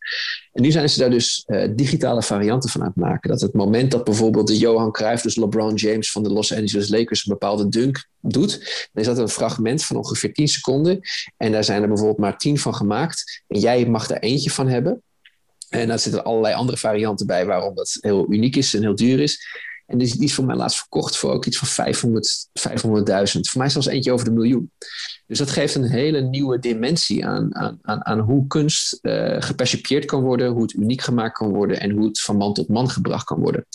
En 0.52 0.62
nu 0.62 0.70
zijn 0.70 0.88
ze 0.88 0.98
daar 0.98 1.10
dus 1.10 1.44
uh, 1.46 1.68
digitale 1.76 2.22
varianten 2.22 2.70
van 2.70 2.80
aan 2.80 2.86
het 2.86 2.96
maken. 2.96 3.30
Dat 3.30 3.40
het 3.40 3.54
moment 3.54 3.90
dat 3.90 4.04
bijvoorbeeld 4.04 4.46
de 4.46 4.58
Johan 4.58 4.92
Cruijff, 4.92 5.22
dus 5.22 5.36
LeBron 5.36 5.74
James 5.74 6.12
van 6.12 6.22
de 6.22 6.32
Los 6.32 6.54
Angeles 6.54 6.88
Lakers, 6.88 7.26
een 7.26 7.32
bepaalde 7.32 7.68
dunk 7.68 8.08
doet, 8.20 8.50
dan 8.92 9.02
is 9.02 9.06
dat 9.06 9.18
een 9.18 9.28
fragment 9.28 9.84
van 9.84 9.96
ongeveer 9.96 10.32
10 10.32 10.48
seconden. 10.48 11.00
En 11.36 11.52
daar 11.52 11.64
zijn 11.64 11.82
er 11.82 11.88
bijvoorbeeld 11.88 12.18
maar 12.18 12.38
10 12.38 12.58
van 12.58 12.74
gemaakt. 12.74 13.42
En 13.48 13.60
jij 13.60 13.86
mag 13.86 14.10
er 14.10 14.18
eentje 14.18 14.50
van 14.50 14.68
hebben. 14.68 15.02
En 15.70 15.88
daar 15.88 15.98
zitten 15.98 16.24
allerlei 16.24 16.54
andere 16.54 16.78
varianten 16.78 17.26
bij 17.26 17.46
waarom 17.46 17.74
dat 17.74 17.96
heel 18.00 18.32
uniek 18.32 18.56
is 18.56 18.74
en 18.74 18.80
heel 18.82 18.94
duur 18.94 19.20
is. 19.20 19.46
En 19.86 19.98
die, 19.98 20.22
is 20.22 20.34
voor 20.34 20.44
mij 20.44 20.56
laatst 20.56 20.78
verkocht 20.78 21.16
voor 21.16 21.32
ook 21.32 21.46
iets 21.46 21.58
van 21.58 21.68
500, 21.68 22.48
500.000. 22.68 23.40
Voor 23.40 23.60
mij 23.60 23.68
zelfs 23.68 23.86
eentje 23.86 24.12
over 24.12 24.24
de 24.24 24.32
miljoen. 24.32 24.72
Dus 25.30 25.38
dat 25.38 25.50
geeft 25.50 25.75
een 25.75 25.90
hele 25.90 26.20
nieuwe 26.20 26.58
dimensie 26.58 27.26
aan, 27.26 27.54
aan, 27.54 27.78
aan, 27.82 28.06
aan 28.06 28.18
hoe 28.18 28.46
kunst 28.46 28.99
uh, 29.02 29.37
gepercipieerd 29.38 30.04
kan 30.04 30.22
worden, 30.22 30.50
hoe 30.50 30.62
het 30.62 30.72
uniek 30.72 31.00
gemaakt 31.00 31.37
kan 31.37 31.52
worden 31.52 31.80
en 31.80 31.90
hoe 31.90 32.06
het 32.06 32.20
van 32.20 32.37
man 32.37 32.54
tot 32.54 32.68
man 32.68 32.90
gebracht 32.90 33.25
kan 33.25 33.40
worden. 33.40 33.66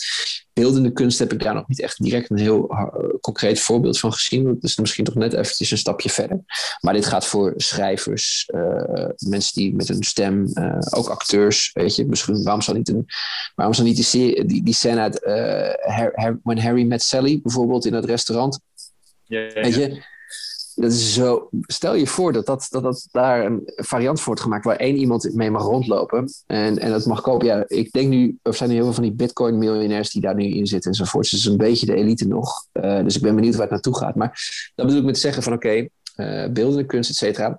Beeldende 0.52 0.92
kunst 0.92 1.18
heb 1.18 1.32
ik 1.32 1.42
daar 1.42 1.54
nog 1.54 1.68
niet 1.68 1.80
echt 1.80 2.02
direct 2.02 2.30
een 2.30 2.38
heel 2.38 2.72
uh, 2.72 2.86
concreet 3.20 3.60
voorbeeld 3.60 3.98
van 3.98 4.12
gezien. 4.12 4.44
Dat 4.44 4.62
is 4.62 4.76
misschien 4.76 5.04
toch 5.04 5.14
net 5.14 5.32
eventjes 5.32 5.70
een 5.70 5.78
stapje 5.78 6.10
verder. 6.10 6.40
Maar 6.80 6.94
dit 6.94 7.06
gaat 7.06 7.26
voor 7.26 7.52
schrijvers, 7.56 8.48
uh, 8.54 9.08
mensen 9.18 9.54
die 9.54 9.74
met 9.74 9.88
hun 9.88 10.02
stem, 10.02 10.46
ook 10.90 11.08
acteurs, 11.08 11.70
weet 11.72 11.96
je, 11.96 12.06
misschien 12.06 12.42
waarom 12.42 12.62
zou 12.62 12.76
niet, 12.76 12.88
een, 12.88 13.06
waarom 13.54 13.74
zou 13.74 13.88
niet 13.88 14.10
die, 14.12 14.44
die, 14.44 14.62
die 14.62 14.74
scène 14.74 15.00
uit 15.00 15.20
When 16.42 16.58
Harry 16.58 16.84
Met 16.84 17.02
Sally 17.02 17.40
bijvoorbeeld 17.42 17.86
in 17.86 17.94
het 17.94 18.04
restaurant. 18.04 18.60
Ja, 19.24 19.40
ja, 19.40 19.46
ja. 19.46 19.60
Weet 19.60 19.74
je, 19.74 20.14
dat 20.76 20.92
is 20.92 21.14
zo. 21.14 21.48
Stel 21.60 21.94
je 21.94 22.06
voor 22.06 22.32
dat, 22.32 22.46
dat, 22.46 22.66
dat, 22.70 22.82
dat 22.82 23.08
daar 23.10 23.44
een 23.44 23.62
variant 23.76 24.16
voor 24.16 24.26
wordt 24.26 24.40
gemaakt 24.40 24.64
waar 24.64 24.76
één 24.76 24.96
iemand 24.96 25.34
mee 25.34 25.50
mag 25.50 25.62
rondlopen 25.62 26.32
en, 26.46 26.78
en 26.78 26.90
dat 26.90 27.06
mag 27.06 27.20
kopen. 27.20 27.46
Ja, 27.46 27.64
ik 27.66 27.92
denk 27.92 28.08
nu, 28.08 28.38
er 28.42 28.54
zijn 28.54 28.70
heel 28.70 28.82
veel 28.82 28.92
van 28.92 29.02
die 29.02 29.12
Bitcoin-miljonairs 29.12 30.10
die 30.10 30.22
daar 30.22 30.34
nu 30.34 30.44
in 30.44 30.66
zitten 30.66 30.90
enzovoort. 30.90 31.30
Dus 31.30 31.44
een 31.44 31.56
beetje 31.56 31.86
de 31.86 31.94
elite 31.94 32.26
nog. 32.26 32.66
Uh, 32.72 33.02
dus 33.02 33.16
ik 33.16 33.22
ben 33.22 33.34
benieuwd 33.34 33.54
waar 33.54 33.62
het 33.62 33.70
naartoe 33.70 33.96
gaat. 33.96 34.14
Maar 34.14 34.40
dat 34.74 34.86
bedoel 34.86 35.00
ik 35.00 35.06
met 35.06 35.18
zeggen 35.18 35.42
van 35.42 35.52
oké, 35.52 35.66
okay, 35.66 35.90
uh, 36.44 36.52
beeldende 36.52 36.86
kunst, 36.86 37.10
et 37.10 37.16
cetera. 37.16 37.56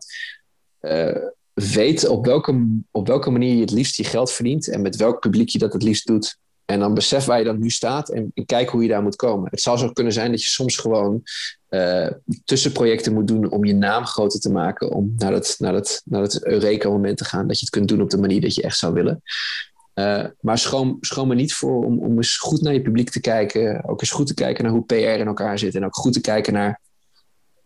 Uh, 0.81 1.15
weet 1.53 2.07
op 2.07 2.25
welke, 2.25 2.67
op 2.91 3.07
welke 3.07 3.29
manier 3.29 3.55
je 3.55 3.61
het 3.61 3.71
liefst 3.71 3.95
je 3.95 4.03
geld 4.03 4.31
verdient 4.31 4.69
en 4.69 4.81
met 4.81 4.95
welk 4.95 5.19
publiek 5.19 5.49
je 5.49 5.59
dat 5.59 5.73
het 5.73 5.83
liefst 5.83 6.07
doet. 6.07 6.37
En 6.67 6.79
dan 6.79 6.93
besef 6.93 7.25
waar 7.25 7.39
je 7.39 7.45
dan 7.45 7.59
nu 7.59 7.69
staat 7.69 8.09
en, 8.09 8.31
en 8.33 8.45
kijk 8.45 8.69
hoe 8.69 8.81
je 8.81 8.87
daar 8.87 9.01
moet 9.01 9.15
komen. 9.15 9.49
Het 9.49 9.61
zou 9.61 9.77
zo 9.77 9.91
kunnen 9.91 10.13
zijn 10.13 10.31
dat 10.31 10.43
je 10.43 10.49
soms 10.49 10.77
gewoon 10.77 11.23
uh, 11.69 12.09
tussenprojecten 12.45 13.13
moet 13.13 13.27
doen 13.27 13.49
om 13.49 13.65
je 13.65 13.75
naam 13.75 14.05
groter 14.05 14.39
te 14.39 14.51
maken. 14.51 14.91
Om 14.91 15.13
naar 15.17 15.33
het, 15.33 15.55
naar 15.57 15.73
het, 15.73 16.01
naar 16.05 16.21
het 16.21 16.45
Eureka-moment 16.45 17.17
te 17.17 17.25
gaan. 17.25 17.47
Dat 17.47 17.59
je 17.59 17.65
het 17.65 17.73
kunt 17.73 17.87
doen 17.87 18.01
op 18.01 18.09
de 18.09 18.17
manier 18.17 18.41
dat 18.41 18.55
je 18.55 18.61
echt 18.61 18.77
zou 18.77 18.93
willen. 18.93 19.21
Uh, 19.93 20.25
maar 20.39 20.57
schroom, 20.57 20.97
schroom 21.01 21.29
er 21.29 21.35
niet 21.35 21.53
voor 21.53 21.85
om, 21.85 21.99
om 21.99 22.15
eens 22.15 22.37
goed 22.37 22.61
naar 22.61 22.73
je 22.73 22.81
publiek 22.81 23.09
te 23.09 23.19
kijken. 23.19 23.87
Ook 23.87 24.01
eens 24.01 24.11
goed 24.11 24.27
te 24.27 24.33
kijken 24.33 24.63
naar 24.63 24.73
hoe 24.73 24.85
PR 24.85 24.93
in 24.93 25.27
elkaar 25.27 25.59
zit. 25.59 25.75
En 25.75 25.85
ook 25.85 25.95
goed 25.95 26.13
te 26.13 26.21
kijken 26.21 26.53
naar 26.53 26.81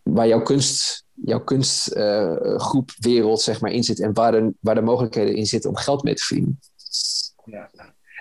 waar 0.03 0.27
jouw 0.27 0.41
kunst, 0.41 1.03
jouw 1.13 1.43
kunstgroep, 1.43 2.89
uh, 2.89 2.96
wereld 3.00 3.41
zeg 3.41 3.62
maar, 3.62 3.72
in 3.72 3.84
zit. 3.84 4.00
En 4.00 4.13
waar 4.13 4.31
de, 4.31 4.53
waar 4.60 4.75
de 4.75 4.81
mogelijkheden 4.81 5.36
in 5.36 5.46
zitten 5.46 5.70
om 5.70 5.75
geld 5.75 6.03
mee 6.03 6.13
te 6.13 6.24
verdienen. 6.24 6.60
Ja. 7.46 7.70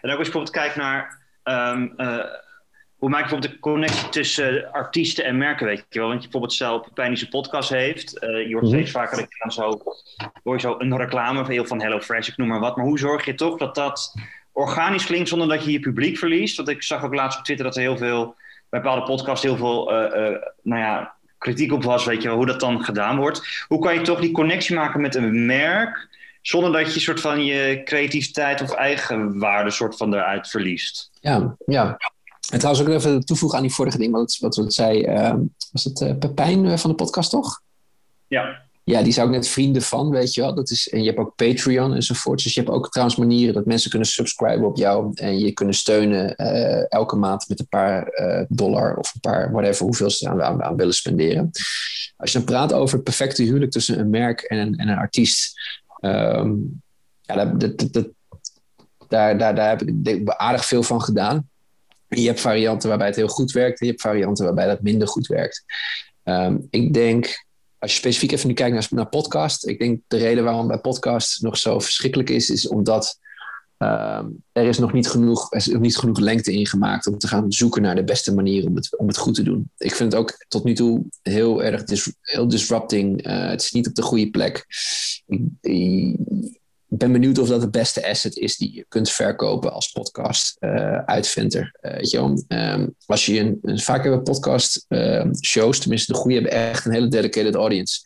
En 0.01 0.11
ook 0.11 0.19
als 0.19 0.27
je 0.27 0.33
bijvoorbeeld 0.33 0.51
kijkt 0.51 0.77
naar. 0.77 1.19
Um, 1.45 1.95
uh, 1.97 2.25
hoe 3.01 3.09
maak 3.09 3.21
je 3.21 3.29
bijvoorbeeld 3.29 3.53
de 3.53 3.61
connectie 3.61 4.09
tussen 4.09 4.73
artiesten 4.73 5.25
en 5.25 5.39
merken, 5.39 5.67
weet 5.67 5.87
je 5.89 5.99
wel? 5.99 6.09
Want 6.09 6.23
je 6.23 6.29
bijvoorbeeld 6.29 6.53
zelf 6.53 6.87
een 6.87 6.93
Pijnische 6.93 7.29
podcast 7.29 7.69
heeft. 7.69 8.25
Uh, 8.25 8.47
je 8.47 8.53
hoort 8.53 8.65
mm 8.65 8.71
steeds 8.71 8.91
vaker 8.91 9.29
dan 9.39 9.53
zo, 9.53 9.83
hoor 10.43 10.55
je 10.55 10.61
zo 10.61 10.75
een 10.79 10.97
reclame 10.97 11.45
van, 11.45 11.51
heel 11.51 11.67
van 11.67 11.81
HelloFresh, 11.81 12.29
ik 12.29 12.37
noem 12.37 12.49
maar 12.49 12.61
wat. 12.61 12.77
Maar 12.77 12.85
hoe 12.85 12.99
zorg 12.99 13.25
je 13.25 13.35
toch 13.35 13.59
dat 13.59 13.75
dat 13.75 14.15
organisch 14.53 15.07
klinkt 15.07 15.29
zonder 15.29 15.49
dat 15.49 15.65
je 15.65 15.73
je 15.73 15.81
publiek 15.81 16.19
verliest? 16.19 16.57
Want 16.57 16.69
ik 16.69 16.83
zag 16.83 17.05
ook 17.05 17.15
laatst 17.15 17.39
op 17.39 17.45
Twitter 17.45 17.67
dat 17.67 17.77
er 17.77 17.83
heel 17.83 17.97
veel, 17.97 18.35
bij 18.69 18.81
bepaalde 18.81 19.03
podcasts 19.07 19.45
heel 19.45 19.57
veel, 19.57 19.93
uh, 19.93 19.99
uh, 19.99 20.37
nou 20.63 20.81
ja, 20.81 21.15
kritiek 21.39 21.73
op 21.73 21.85
was, 21.85 22.05
weet 22.05 22.23
je 22.23 22.29
wel, 22.29 22.37
hoe 22.37 22.47
dat 22.47 22.61
dan 22.61 22.85
gedaan 22.85 23.17
wordt. 23.17 23.65
Hoe 23.69 23.81
kan 23.81 23.95
je 23.95 24.01
toch 24.01 24.21
die 24.21 24.33
connectie 24.33 24.77
maken 24.77 25.01
met 25.01 25.15
een 25.15 25.47
merk 25.47 26.09
zonder 26.41 26.73
dat 26.73 26.95
je 26.95 27.01
soort 27.01 27.21
van 27.21 27.45
je 27.45 27.81
creativiteit 27.85 28.63
of 28.63 28.73
eigen 28.73 29.39
waarde 29.39 29.71
soort 29.71 29.97
van 29.97 30.15
eruit 30.15 30.49
verliest. 30.49 31.11
Ja, 31.21 31.57
ja. 31.67 31.99
En 32.51 32.59
trouwens 32.59 32.87
ook 32.87 32.95
even 32.95 33.25
toevoegen 33.25 33.59
aan 33.59 33.65
die 33.65 33.75
vorige 33.75 33.99
ding, 33.99 34.13
wat, 34.13 34.37
wat 34.41 34.57
we 34.57 34.71
zei, 34.71 35.07
uh, 35.07 35.35
was 35.73 35.85
het 35.85 36.01
uh, 36.01 36.19
Pepijn 36.19 36.67
eh, 36.67 36.77
van 36.77 36.91
de 36.91 36.97
podcast 36.97 37.31
toch? 37.31 37.61
Ja. 38.29 38.69
Ja, 38.85 39.03
die 39.03 39.13
zou 39.13 39.29
ik 39.29 39.35
net 39.35 39.49
vrienden 39.49 39.83
van, 39.83 40.11
weet 40.11 40.35
je 40.35 40.41
wel. 40.41 40.55
Dat 40.55 40.71
is, 40.71 40.89
en 40.89 41.01
je 41.01 41.07
hebt 41.07 41.19
ook 41.19 41.35
Patreon 41.37 41.95
enzovoort. 41.95 42.43
Dus 42.43 42.55
je 42.55 42.61
hebt 42.61 42.73
ook 42.73 42.89
trouwens 42.91 43.19
manieren 43.19 43.55
dat 43.55 43.67
mensen 43.67 43.91
kunnen 43.91 44.09
subscriben 44.09 44.67
op 44.67 44.77
jou. 44.77 45.11
En 45.15 45.39
je 45.39 45.53
kunnen 45.53 45.75
steunen 45.75 46.35
uh, 46.37 46.93
elke 46.93 47.17
maand 47.17 47.49
met 47.49 47.61
een 47.61 47.69
paar 47.69 48.13
dollar 48.49 48.97
of 48.97 49.15
een 49.15 49.21
paar, 49.21 49.53
whatever, 49.53 49.85
hoeveel 49.85 50.11
ze 50.11 50.29
aan, 50.29 50.43
aan, 50.43 50.63
aan, 50.63 50.77
willen 50.77 50.95
spenderen. 50.95 51.51
Als 52.17 52.33
je 52.33 52.39
dan 52.39 52.47
praat 52.47 52.73
over 52.73 52.95
het 52.95 53.05
perfecte 53.05 53.43
huwelijk 53.43 53.71
tussen 53.71 53.99
een 53.99 54.11
merk 54.11 54.41
en 54.41 54.59
een, 54.59 54.77
en 54.77 54.89
een 54.89 54.99
artiest. 54.99 55.61
Um, 56.01 56.83
ja, 57.23 57.45
dat, 57.45 57.93
dat, 57.93 58.09
daar, 59.09 59.39
daar, 59.39 59.55
daar 59.55 59.69
heb 59.69 59.83
ik 59.83 60.29
aardig 60.29 60.65
veel 60.65 60.83
van 60.83 61.03
gedaan. 61.03 61.49
Je 62.09 62.27
hebt 62.27 62.41
varianten 62.41 62.89
waarbij 62.89 63.07
het 63.07 63.17
heel 63.17 63.29
goed 63.29 63.53
werkt 63.53 63.81
en 63.81 63.87
je 63.87 63.93
hebt 63.93 64.05
varianten 64.05 64.45
waarbij 64.45 64.67
dat 64.67 64.83
minder 64.83 65.09
goed 65.09 65.27
werkt. 65.27 65.65
Um, 66.25 66.67
ik 66.71 66.95
denk, 66.95 67.45
als 67.79 67.93
je 67.93 67.99
specifiek 67.99 68.33
even 68.33 68.49
nu 68.49 68.55
kijkt 68.55 68.75
naar, 68.75 68.87
naar 68.91 69.09
podcast, 69.09 69.67
ik 69.67 69.79
denk 69.79 70.01
de 70.09 70.17
reden 70.17 70.45
waarom 70.45 70.67
bij 70.67 70.79
podcast 70.79 71.43
nog 71.43 71.57
zo 71.57 71.79
verschrikkelijk 71.79 72.31
is, 72.31 72.51
is 72.51 72.69
omdat 72.69 73.19
um, 73.83 74.43
er 74.53 74.65
is 74.65 74.79
nog 74.79 74.93
niet 74.93 75.09
genoeg, 75.09 75.53
er 75.53 75.57
is 75.59 75.67
nog 75.67 75.81
niet 75.81 75.97
genoeg 75.97 76.19
lengte 76.19 76.53
ingemaakt 76.53 77.07
om 77.07 77.19
te 77.19 77.29
gaan 77.29 77.53
zoeken 77.53 77.83
naar 77.83 77.95
de 77.95 78.05
beste 78.05 78.35
manier 78.35 78.67
om 78.67 78.75
het, 78.75 78.99
om 78.99 79.07
het 79.07 79.17
goed 79.17 79.35
te 79.35 79.43
doen. 79.43 79.71
Ik 79.79 79.95
vind 79.95 80.13
het 80.13 80.21
ook 80.21 80.45
tot 80.49 80.65
nu 80.65 80.75
toe 80.75 81.05
heel 81.23 81.63
erg 81.63 81.85
dis, 81.85 82.13
heel 82.21 82.49
disrupting. 82.49 83.27
Uh, 83.27 83.49
het 83.49 83.63
is 83.63 83.71
niet 83.71 83.89
op 83.89 83.95
de 83.95 84.03
goede 84.03 84.31
plek. 84.31 84.67
Ik, 85.61 86.17
ben 86.93 87.13
benieuwd 87.13 87.39
of 87.39 87.49
dat 87.49 87.61
de 87.61 87.71
beste 87.71 88.09
asset 88.09 88.37
is 88.37 88.57
die 88.57 88.75
je 88.75 88.85
kunt 88.89 89.11
verkopen 89.11 89.73
als 89.73 89.91
podcast 89.91 90.57
uh, 90.61 90.99
uitvinder. 90.99 91.77
Uh, 91.83 92.23
um, 92.49 92.95
als 93.07 93.27
je 93.27 93.59
een, 93.63 93.81
vaak 93.81 94.03
hebben 94.03 94.23
podcast 94.23 94.85
uh, 94.89 95.25
shows, 95.45 95.79
tenminste 95.79 96.13
de 96.13 96.19
goede 96.19 96.35
hebben 96.35 96.53
echt 96.53 96.85
een 96.85 96.93
hele 96.93 97.09
dedicated 97.09 97.55
audience. 97.55 98.01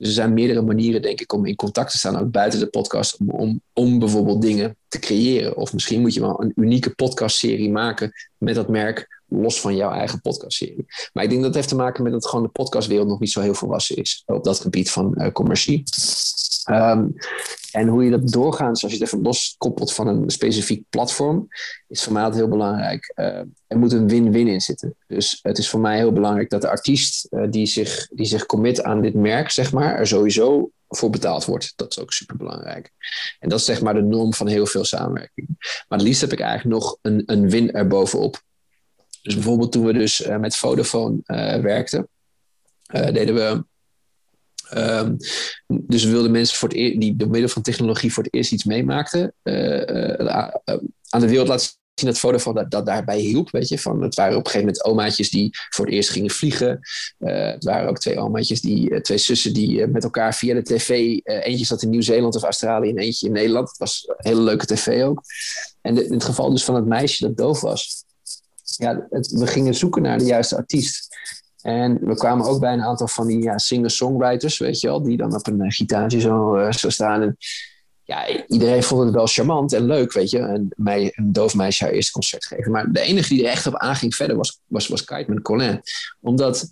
Dus 0.00 0.08
er 0.08 0.14
zijn 0.14 0.32
meerdere 0.32 0.62
manieren, 0.62 1.02
denk 1.02 1.20
ik, 1.20 1.32
om 1.32 1.46
in 1.46 1.56
contact 1.56 1.90
te 1.90 1.98
staan, 1.98 2.18
ook 2.18 2.30
buiten 2.30 2.58
de 2.58 2.66
podcast, 2.66 3.16
om, 3.26 3.60
om, 3.72 3.98
bijvoorbeeld 3.98 4.42
dingen 4.42 4.76
te 4.88 4.98
creëren. 4.98 5.56
Of 5.56 5.72
misschien 5.72 6.00
moet 6.00 6.14
je 6.14 6.20
wel 6.20 6.42
een 6.42 6.52
unieke 6.56 6.90
podcastserie 6.90 7.70
maken 7.70 8.12
met 8.38 8.54
dat 8.54 8.68
merk, 8.68 9.22
los 9.28 9.60
van 9.60 9.76
jouw 9.76 9.90
eigen 9.90 10.20
podcastserie. 10.20 10.86
Maar 11.12 11.24
ik 11.24 11.30
denk 11.30 11.42
dat 11.42 11.48
het 11.48 11.54
heeft 11.54 11.68
te 11.68 11.74
maken 11.74 12.02
met 12.02 12.12
dat 12.12 12.26
gewoon 12.26 12.44
de 12.44 12.50
podcastwereld 12.50 13.08
nog 13.08 13.20
niet 13.20 13.30
zo 13.30 13.40
heel 13.40 13.54
volwassen 13.54 13.96
is 13.96 14.22
op 14.26 14.44
dat 14.44 14.60
gebied 14.60 14.90
van 14.90 15.14
uh, 15.18 15.32
commercie. 15.32 15.82
Um, 16.70 17.14
en 17.72 17.88
hoe 17.88 18.04
je 18.04 18.10
dat 18.10 18.28
doorgaans, 18.28 18.82
als 18.82 18.92
je 18.92 18.98
het 18.98 19.06
even 19.06 19.22
loskoppelt 19.22 19.92
van 19.92 20.06
een 20.06 20.30
specifiek 20.30 20.84
platform, 20.88 21.48
is 21.88 22.02
voor 22.02 22.12
mij 22.12 22.22
altijd 22.22 22.40
heel 22.40 22.50
belangrijk. 22.50 23.12
Uh, 23.16 23.26
er 23.66 23.78
moet 23.78 23.92
een 23.92 24.08
win-win 24.08 24.48
in 24.48 24.60
zitten. 24.60 24.94
Dus 25.06 25.38
het 25.42 25.58
is 25.58 25.68
voor 25.68 25.80
mij 25.80 25.96
heel 25.96 26.12
belangrijk 26.12 26.50
dat 26.50 26.60
de 26.60 26.68
artiest 26.68 27.26
uh, 27.30 27.46
die, 27.50 27.66
zich, 27.66 28.08
die 28.08 28.26
zich 28.26 28.46
commit 28.46 28.82
aan 28.82 29.02
dit 29.02 29.14
merk, 29.14 29.50
zeg 29.50 29.72
maar, 29.72 29.94
er 29.94 30.06
sowieso 30.06 30.70
voor 30.88 31.10
betaald 31.10 31.44
wordt. 31.44 31.72
Dat 31.76 31.90
is 31.90 31.98
ook 31.98 32.12
super 32.12 32.36
belangrijk. 32.36 32.90
En 33.38 33.48
dat 33.48 33.58
is 33.58 33.64
zeg 33.64 33.82
maar 33.82 33.94
de 33.94 34.02
norm 34.02 34.34
van 34.34 34.46
heel 34.46 34.66
veel 34.66 34.84
samenwerking. 34.84 35.48
Maar 35.88 35.98
het 35.98 36.02
liefst 36.02 36.20
heb 36.20 36.32
ik 36.32 36.40
eigenlijk 36.40 36.80
nog 36.80 36.98
een, 37.02 37.22
een 37.26 37.50
win 37.50 37.72
erbovenop. 37.72 38.42
Dus 39.22 39.34
bijvoorbeeld 39.34 39.72
toen 39.72 39.84
we 39.84 39.92
dus 39.92 40.26
uh, 40.26 40.36
met 40.36 40.56
Vodafone 40.56 41.20
werkten, 41.62 42.08
deden 42.92 43.34
we 43.34 43.64
Um, 44.76 45.16
dus 45.68 46.04
we 46.04 46.10
wilden 46.10 46.30
mensen 46.30 46.56
voor 46.56 46.68
het 46.68 46.78
die 46.78 47.16
door 47.16 47.30
middel 47.30 47.48
van 47.48 47.62
technologie 47.62 48.12
voor 48.12 48.22
het 48.22 48.34
eerst 48.34 48.52
iets 48.52 48.64
meemaakten. 48.64 49.34
Uh, 49.42 49.86
uh, 50.18 50.48
aan 51.08 51.20
de 51.20 51.28
wereld 51.28 51.48
laten 51.48 51.66
zien 51.94 52.08
dat 52.08 52.18
Vodafone 52.18 52.60
dat, 52.60 52.70
dat 52.70 52.86
daarbij 52.86 53.18
hielp. 53.18 53.50
Weet 53.50 53.68
je, 53.68 53.78
van, 53.78 54.02
het 54.02 54.14
waren 54.14 54.36
op 54.36 54.44
een 54.44 54.50
gegeven 54.50 54.66
moment 54.66 54.84
omaatjes 54.84 55.30
die 55.30 55.50
voor 55.68 55.84
het 55.84 55.94
eerst 55.94 56.10
gingen 56.10 56.30
vliegen. 56.30 56.80
Het 57.18 57.64
waren 57.64 57.88
ook 57.88 57.98
twee 57.98 58.18
omaatjes, 58.18 58.60
die, 58.60 59.00
twee 59.00 59.18
zussen 59.18 59.54
die 59.54 59.86
met 59.86 60.04
elkaar 60.04 60.34
via 60.34 60.54
de 60.54 60.62
tv... 60.62 61.18
eentje 61.24 61.64
zat 61.64 61.82
in 61.82 61.90
Nieuw-Zeeland 61.90 62.36
of 62.36 62.42
Australië 62.42 62.90
en 62.90 62.98
eentje 62.98 63.26
in 63.26 63.32
Nederland. 63.32 63.68
Het 63.68 63.78
was 63.78 64.04
een 64.06 64.14
hele 64.18 64.40
leuke 64.40 64.66
tv 64.66 65.02
ook. 65.02 65.22
En 65.80 66.04
in 66.04 66.12
het 66.12 66.24
geval 66.24 66.50
dus 66.50 66.64
van 66.64 66.74
het 66.74 66.86
meisje 66.86 67.26
dat 67.26 67.36
doof 67.36 67.60
was... 67.60 68.04
Ja, 68.76 69.06
we 69.10 69.46
gingen 69.46 69.74
zoeken 69.74 70.02
naar 70.02 70.18
de 70.18 70.24
juiste 70.24 70.56
artiest. 70.56 71.08
En 71.62 71.98
we 72.00 72.14
kwamen 72.14 72.46
ook 72.46 72.60
bij 72.60 72.72
een 72.72 72.82
aantal 72.82 73.08
van 73.08 73.26
die 73.26 73.42
ja, 73.42 73.58
singer-songwriters, 73.58 74.58
weet 74.58 74.80
je 74.80 74.86
wel, 74.86 75.02
die 75.02 75.16
dan 75.16 75.34
op 75.34 75.46
een 75.46 75.64
uh, 75.64 75.70
gitaartje 75.70 76.20
zo, 76.20 76.56
uh, 76.56 76.72
zo 76.72 76.90
staan. 76.90 77.22
En 77.22 77.36
ja, 78.02 78.46
iedereen 78.46 78.82
vond 78.82 79.04
het 79.04 79.14
wel 79.14 79.26
charmant 79.26 79.72
en 79.72 79.86
leuk, 79.86 80.12
weet 80.12 80.30
je, 80.30 80.38
en 80.38 80.68
mij, 80.76 81.12
een 81.14 81.32
doof 81.32 81.54
meisje 81.54 81.84
haar 81.84 81.92
eerste 81.92 82.12
concert 82.12 82.44
geven. 82.44 82.72
Maar 82.72 82.92
de 82.92 83.00
enige 83.00 83.28
die 83.28 83.44
er 83.44 83.50
echt 83.50 83.66
op 83.66 83.76
aanging 83.76 84.14
verder 84.14 84.36
was, 84.36 84.60
was, 84.66 84.88
was 84.88 85.04
Kiteman 85.04 85.42
Colin. 85.42 85.80
Omdat 86.20 86.68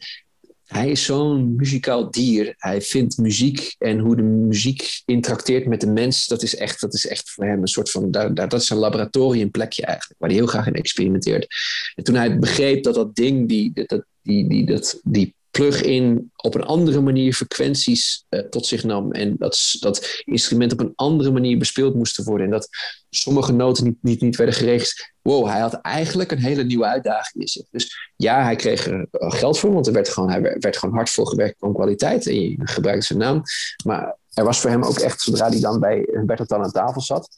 hij 0.68 0.90
is 0.90 1.04
zo'n 1.04 1.54
muzikaal 1.56 2.10
dier. 2.10 2.54
Hij 2.56 2.82
vindt 2.82 3.18
muziek 3.18 3.74
en 3.78 3.98
hoe 3.98 4.16
de 4.16 4.22
muziek 4.22 5.02
interacteert 5.04 5.66
met 5.66 5.80
de 5.80 5.86
mens, 5.86 6.26
dat 6.26 6.42
is 6.42 6.56
echt, 6.56 6.80
dat 6.80 6.94
is 6.94 7.06
echt 7.06 7.30
voor 7.30 7.44
hem 7.44 7.60
een 7.60 7.68
soort 7.68 7.90
van, 7.90 8.10
daar, 8.10 8.34
dat 8.34 8.52
is 8.60 8.70
een 8.70 8.76
laboratoriumplekje 8.76 9.84
eigenlijk, 9.84 10.20
waar 10.20 10.28
hij 10.28 10.38
heel 10.38 10.48
graag 10.48 10.66
in 10.66 10.74
experimenteert. 10.74 11.46
En 11.94 12.04
toen 12.04 12.14
hij 12.14 12.38
begreep 12.38 12.82
dat 12.82 12.94
dat 12.94 13.14
ding, 13.14 13.48
die, 13.48 13.72
dat, 13.86 14.04
die, 14.28 14.48
die, 14.48 14.66
dat, 14.66 15.00
die 15.04 15.34
plug-in 15.50 16.30
op 16.36 16.54
een 16.54 16.64
andere 16.64 17.00
manier 17.00 17.34
frequenties 17.34 18.24
uh, 18.30 18.40
tot 18.40 18.66
zich 18.66 18.84
nam. 18.84 19.12
En 19.12 19.36
dat, 19.38 19.76
dat 19.80 20.22
instrumenten 20.24 20.78
op 20.78 20.86
een 20.86 20.92
andere 20.96 21.30
manier 21.30 21.58
bespeeld 21.58 21.94
moesten 21.94 22.24
worden. 22.24 22.46
En 22.46 22.52
dat 22.52 22.68
sommige 23.10 23.52
noten 23.52 23.84
niet, 23.84 23.96
niet, 24.00 24.20
niet 24.20 24.36
werden 24.36 24.54
geregeld. 24.54 24.92
Wow, 25.22 25.46
hij 25.46 25.60
had 25.60 25.74
eigenlijk 25.74 26.32
een 26.32 26.42
hele 26.42 26.64
nieuwe 26.64 26.86
uitdaging 26.86 27.42
in 27.42 27.48
zich. 27.48 27.66
Dus 27.70 28.12
ja, 28.16 28.42
hij 28.42 28.56
kreeg 28.56 28.86
er 28.86 29.08
geld 29.10 29.58
voor, 29.58 29.72
want 29.72 29.86
er 29.86 29.92
werd 29.92 30.08
gewoon, 30.08 30.30
hij 30.30 30.56
werd 30.58 30.76
gewoon 30.76 30.94
hard 30.94 31.10
voor 31.10 31.26
gewerkt 31.26 31.58
van 31.58 31.74
kwaliteit. 31.74 32.26
En 32.26 32.40
je 32.40 32.56
gebruikte 32.58 33.06
zijn 33.06 33.18
naam. 33.18 33.42
Maar 33.84 34.16
er 34.32 34.44
was 34.44 34.60
voor 34.60 34.70
hem 34.70 34.84
ook 34.84 34.98
echt, 34.98 35.20
zodra 35.20 35.48
hij 35.48 35.60
dan 35.60 35.80
bij 35.80 36.08
Bert 36.26 36.48
dan 36.48 36.62
aan 36.62 36.72
tafel 36.72 37.00
zat, 37.00 37.28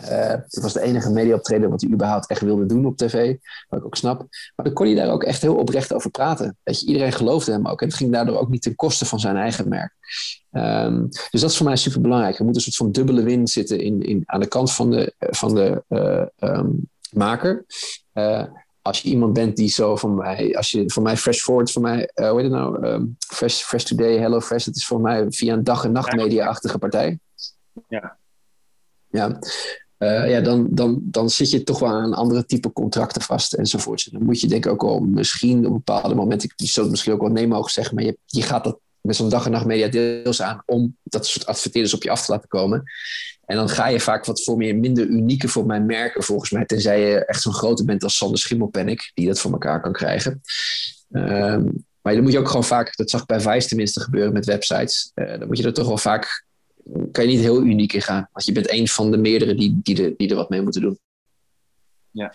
uh, 0.00 0.08
het 0.28 0.58
was 0.60 0.72
de 0.72 0.80
enige 0.80 1.10
mediaoptreden 1.10 1.70
wat 1.70 1.80
hij 1.80 1.90
überhaupt 1.90 2.26
echt 2.26 2.40
wilde 2.40 2.66
doen 2.66 2.86
op 2.86 2.96
tv. 2.96 3.36
Wat 3.68 3.78
ik 3.80 3.86
ook 3.86 3.96
snap. 3.96 4.18
Maar 4.56 4.66
dan 4.66 4.72
kon 4.72 4.86
hij 4.86 4.94
daar 4.94 5.10
ook 5.10 5.24
echt 5.24 5.42
heel 5.42 5.56
oprecht 5.56 5.92
over 5.92 6.10
praten. 6.10 6.56
Dat 6.62 6.80
je, 6.80 6.86
iedereen 6.86 7.12
geloofde 7.12 7.52
hem 7.52 7.66
ook. 7.66 7.80
En 7.80 7.86
het 7.86 7.96
ging 7.96 8.12
daardoor 8.12 8.38
ook 8.38 8.48
niet 8.48 8.62
ten 8.62 8.74
koste 8.74 9.04
van 9.04 9.20
zijn 9.20 9.36
eigen 9.36 9.68
merk. 9.68 9.92
Um, 10.52 11.08
dus 11.08 11.40
dat 11.40 11.50
is 11.50 11.56
voor 11.56 11.66
mij 11.66 11.76
super 11.76 12.00
belangrijk. 12.00 12.38
Er 12.38 12.44
moet 12.44 12.54
een 12.54 12.60
soort 12.60 12.76
van 12.76 12.92
dubbele 12.92 13.22
win 13.22 13.48
zitten 13.48 13.80
in, 13.80 14.02
in, 14.02 14.22
aan 14.24 14.40
de 14.40 14.46
kant 14.46 14.72
van 14.72 14.90
de, 14.90 15.14
van 15.18 15.54
de 15.54 15.82
uh, 15.88 16.50
um, 16.50 16.90
maker. 17.10 17.64
Uh, 18.14 18.44
als 18.82 19.02
je 19.02 19.08
iemand 19.08 19.32
bent 19.32 19.56
die 19.56 19.68
zo 19.68 19.96
van 19.96 20.14
mij, 20.14 20.56
als 20.56 20.70
je 20.70 20.90
voor 20.90 21.02
mij 21.02 21.16
Fresh 21.16 21.40
Forward, 21.40 21.72
voor 21.72 21.82
mij, 21.82 22.10
hoe 22.14 22.26
heet 22.26 22.42
het 22.42 22.52
nou? 22.52 22.86
Um, 22.86 23.16
Fresh, 23.18 23.62
Fresh 23.62 23.84
Today, 23.84 24.18
Hello 24.18 24.40
Fresh, 24.40 24.64
het 24.64 24.76
is 24.76 24.86
voor 24.86 25.00
mij 25.00 25.26
via 25.28 25.52
een 25.52 25.64
dag- 25.64 25.84
en 25.84 25.92
nachtmedia-achtige 25.92 26.78
partij. 26.78 27.18
Ja. 27.88 28.16
Ja, 29.10 29.38
uh, 30.04 30.30
ja, 30.30 30.40
dan, 30.40 30.66
dan, 30.70 31.00
dan 31.02 31.30
zit 31.30 31.50
je 31.50 31.62
toch 31.62 31.78
wel 31.78 31.88
aan 31.88 32.14
andere 32.14 32.46
type 32.46 32.72
contracten 32.72 33.22
vast 33.22 33.52
enzovoort. 33.52 34.12
Dan 34.12 34.24
moet 34.24 34.40
je 34.40 34.46
denk 34.46 34.64
ik 34.64 34.72
ook 34.72 34.82
wel 34.82 35.00
misschien 35.00 35.66
op 35.66 35.72
bepaalde 35.72 36.14
momenten, 36.14 36.52
je 36.56 36.66
zult 36.66 36.84
het 36.84 36.90
misschien 36.90 37.12
ook 37.12 37.20
wel 37.20 37.30
nee 37.30 37.46
mogen 37.46 37.72
zeggen, 37.72 37.94
maar 37.94 38.04
je, 38.04 38.18
je 38.26 38.42
gaat 38.42 38.64
dat 38.64 38.78
met 39.00 39.16
zo'n 39.16 39.28
dag 39.28 39.44
en 39.44 39.50
nacht 39.50 39.64
media 39.64 39.88
deels 39.88 40.42
aan 40.42 40.62
om 40.66 40.96
dat 41.02 41.26
soort 41.26 41.46
adverteerders 41.46 41.94
op 41.94 42.02
je 42.02 42.10
af 42.10 42.24
te 42.24 42.32
laten 42.32 42.48
komen. 42.48 42.82
En 43.44 43.56
dan 43.56 43.68
ga 43.68 43.88
je 43.88 44.00
vaak 44.00 44.24
wat 44.24 44.42
voor 44.42 44.56
meer 44.56 44.76
minder 44.76 45.06
unieke 45.06 45.48
voor 45.48 45.66
mijn 45.66 45.86
merken, 45.86 46.22
volgens 46.22 46.50
mij. 46.50 46.64
Tenzij 46.64 47.00
je 47.00 47.24
echt 47.24 47.42
zo'n 47.42 47.52
grote 47.52 47.84
bent 47.84 48.02
als 48.02 48.16
Sander 48.16 48.38
Schimmelpennik, 48.38 49.10
die 49.14 49.26
dat 49.26 49.38
voor 49.38 49.52
elkaar 49.52 49.80
kan 49.80 49.92
krijgen. 49.92 50.40
Um, 51.10 51.84
maar 52.00 52.14
dan 52.14 52.22
moet 52.22 52.32
je 52.32 52.38
ook 52.38 52.48
gewoon 52.48 52.64
vaak, 52.64 52.96
dat 52.96 53.10
zag 53.10 53.20
ik 53.20 53.26
bij 53.26 53.40
Vice 53.40 53.68
tenminste 53.68 54.00
gebeuren 54.00 54.32
met 54.32 54.44
websites. 54.44 55.10
Uh, 55.14 55.38
dan 55.38 55.46
moet 55.46 55.58
je 55.58 55.64
er 55.64 55.72
toch 55.72 55.86
wel 55.86 55.98
vaak 55.98 56.44
kan 57.12 57.24
je 57.24 57.30
niet 57.30 57.40
heel 57.40 57.62
uniek 57.62 57.92
in 57.92 58.02
gaan. 58.02 58.28
Want 58.32 58.46
je 58.46 58.52
bent 58.52 58.70
een 58.70 58.88
van 58.88 59.10
de 59.10 59.16
meerdere 59.16 59.54
die, 59.54 59.80
die, 59.82 60.02
er, 60.02 60.14
die 60.16 60.28
er 60.28 60.36
wat 60.36 60.48
mee 60.48 60.62
moeten 60.62 60.80
doen. 60.80 60.98
Ja. 62.10 62.34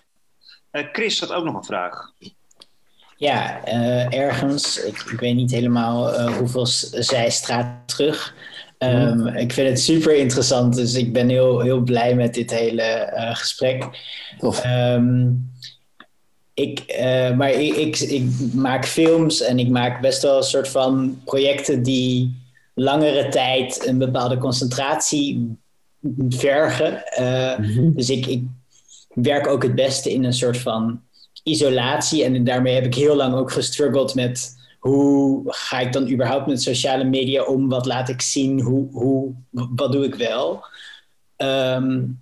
Uh, 0.71 0.83
Chris 0.91 1.19
had 1.19 1.31
ook 1.31 1.45
nog 1.45 1.55
een 1.55 1.63
vraag. 1.63 2.13
Ja, 3.17 3.67
uh, 3.67 4.13
ergens, 4.13 4.83
ik, 4.83 4.99
ik, 5.11 5.19
weet 5.19 5.35
niet 5.35 5.51
helemaal 5.51 6.13
uh, 6.13 6.37
hoeveel 6.37 6.65
zijstraat 6.65 7.87
terug. 7.87 8.35
Um, 8.77 9.17
mm. 9.17 9.27
Ik 9.27 9.53
vind 9.53 9.69
het 9.69 9.79
super 9.79 10.15
interessant, 10.15 10.75
dus 10.75 10.93
ik 10.93 11.13
ben 11.13 11.29
heel, 11.29 11.59
heel 11.59 11.81
blij 11.81 12.15
met 12.15 12.33
dit 12.33 12.51
hele 12.51 13.09
gesprek. 13.33 13.83
Um, 14.65 15.51
ik, 16.53 16.99
maar 17.35 17.51
ik, 17.51 17.75
ik, 17.75 17.99
ik 17.99 18.53
maak 18.53 18.85
films 18.85 19.41
en 19.41 19.59
ik 19.59 19.69
maak 19.69 20.01
best 20.01 20.21
wel 20.21 20.37
een 20.37 20.43
soort 20.43 20.67
van 20.67 21.21
projecten 21.25 21.83
die 21.83 22.38
langere 22.79 23.29
tijd 23.29 23.87
een 23.87 23.97
bepaalde 23.97 24.37
concentratie 24.37 25.57
vergen. 26.29 27.03
Uh, 27.19 27.57
mm-hmm. 27.57 27.95
Dus 27.95 28.09
ik, 28.09 28.25
ik, 28.25 28.43
werk 29.13 29.47
ook 29.47 29.63
het 29.63 29.75
beste 29.75 30.13
in 30.13 30.23
een 30.23 30.33
soort 30.33 30.57
van 30.57 31.01
isolatie. 31.43 32.23
En 32.23 32.43
daarmee 32.43 32.73
heb 32.73 32.85
ik 32.85 32.95
heel 32.95 33.15
lang 33.15 33.35
ook 33.35 33.51
gestruggeld 33.51 34.15
met 34.15 34.57
hoe 34.79 35.43
ga 35.45 35.79
ik 35.79 35.93
dan 35.93 36.09
überhaupt 36.09 36.47
met 36.47 36.61
sociale 36.61 37.03
media 37.03 37.43
om? 37.43 37.69
Wat 37.69 37.85
laat 37.85 38.09
ik 38.09 38.21
zien? 38.21 38.61
Hoe, 38.61 38.87
hoe, 38.91 39.33
wat 39.51 39.91
doe 39.91 40.05
ik 40.05 40.15
wel? 40.15 40.63
Um, 41.37 42.21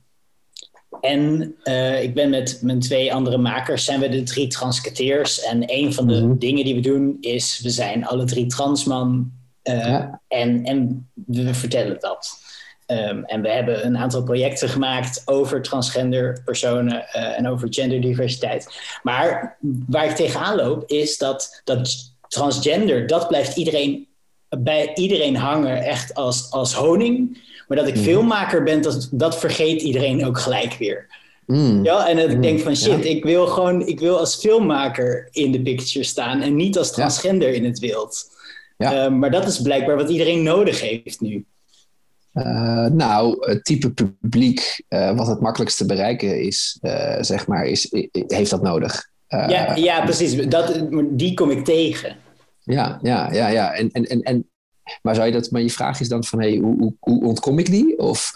en 1.02 1.56
uh, 1.64 2.04
ik 2.04 2.14
ben 2.14 2.30
met 2.30 2.60
mijn 2.62 2.80
twee 2.80 3.14
andere 3.14 3.38
makers, 3.38 3.86
zijn 3.86 4.00
we 4.00 4.10
de 4.10 4.24
drie 4.24 4.48
transketeers. 4.48 5.42
En 5.42 5.64
een 5.66 5.94
van 5.94 6.08
de 6.08 6.16
mm-hmm. 6.16 6.40
dingen 6.40 6.66
die 6.66 6.76
we 6.76 6.82
doen 6.82 7.18
is, 7.22 7.60
we 7.64 7.70
zijn 7.70 8.06
alle 8.06 8.24
drie 8.24 8.46
transman. 8.46 9.32
Uh, 9.70 10.06
en, 10.28 10.64
en 10.66 11.10
we 11.14 11.54
vertellen 11.54 11.98
dat. 12.00 12.46
Um, 12.88 13.24
en 13.24 13.42
we 13.42 13.50
hebben 13.50 13.86
een 13.86 13.98
aantal 13.98 14.24
projecten 14.24 14.70
gemaakt 14.70 15.22
over 15.26 15.62
transgender 15.62 16.42
personen 16.46 17.06
uh, 17.16 17.38
en 17.38 17.48
over 17.48 17.68
genderdiversiteit. 17.72 18.80
Maar 19.04 19.58
waar 19.88 20.06
ik 20.06 20.16
tegenaan 20.16 20.56
loop 20.56 20.90
is 20.90 21.18
dat, 21.18 21.62
dat 21.64 22.14
transgender, 22.28 23.08
dat 23.08 23.28
blijft 23.28 23.58
iedereen, 23.58 24.08
bij 24.50 24.92
iedereen 24.96 25.36
hangen 25.36 25.84
echt 25.84 26.14
als, 26.14 26.52
als 26.52 26.74
honing. 26.74 27.46
Maar 27.68 27.78
dat 27.78 27.88
ik 27.88 27.96
mm. 27.96 28.02
filmmaker 28.02 28.64
ben, 28.64 28.82
dat, 28.82 29.10
dat 29.12 29.40
vergeet 29.40 29.82
iedereen 29.82 30.26
ook 30.26 30.40
gelijk 30.40 30.74
weer. 30.74 31.08
Mm. 31.46 31.84
Ja, 31.84 32.08
en 32.08 32.18
dat 32.18 32.30
ik 32.30 32.42
denk 32.42 32.60
van 32.60 32.76
shit, 32.76 33.04
ja. 33.04 33.10
ik 33.10 33.24
wil 33.24 33.48
gewoon, 33.48 33.88
ik 33.88 34.00
wil 34.00 34.20
als 34.20 34.36
filmmaker 34.36 35.28
in 35.32 35.52
de 35.52 35.62
picture 35.62 36.06
staan 36.06 36.42
en 36.42 36.56
niet 36.56 36.78
als 36.78 36.92
transgender 36.92 37.50
ja. 37.50 37.56
in 37.56 37.66
het 37.66 37.80
wild. 37.80 38.36
Ja. 38.78 39.06
Uh, 39.06 39.12
maar 39.12 39.32
dat 39.32 39.48
is 39.48 39.62
blijkbaar 39.62 39.96
wat 39.96 40.10
iedereen 40.10 40.44
nodig 40.44 40.82
heeft 40.82 41.22
nu. 41.22 41.46
Uh, 42.34 42.86
nou, 42.86 43.50
het 43.50 43.66
type 43.66 43.92
publiek 43.92 44.84
uh, 44.90 45.16
wat 45.16 45.28
het 45.28 45.42
makkelijkst 45.42 45.78
te 45.78 45.86
bereiken 45.86 46.42
is, 46.42 46.80
zeg 47.20 47.48
maar, 47.48 47.66
is, 47.66 47.88
heeft 48.12 48.50
dat 48.50 48.62
nodig. 48.62 49.10
ja, 49.28 49.76
ja, 49.76 50.04
precies. 50.04 50.48
Dat, 50.48 50.84
die 51.10 51.34
kom 51.34 51.50
ik 51.50 51.66
tegen. 51.66 52.16
Ja, 52.64 53.00
ja, 53.02 53.34
ja, 53.34 53.48
ja. 53.48 53.74
En, 53.74 53.92
en, 53.92 54.06
en, 54.06 54.22
en, 54.22 54.50
maar, 55.02 55.16
zou 55.16 55.28
je 55.28 55.34
dat, 55.34 55.52
maar 55.52 55.62
je 55.62 55.70
vraag 55.70 56.00
is 56.00 56.08
dan 56.08 56.24
van, 56.24 56.40
hey, 56.40 56.58
hoe, 56.58 56.78
hoe, 56.78 56.94
hoe 57.00 57.24
ontkom 57.24 57.60
ik 57.60 57.72
die? 57.72 58.00
Of, 58.00 58.32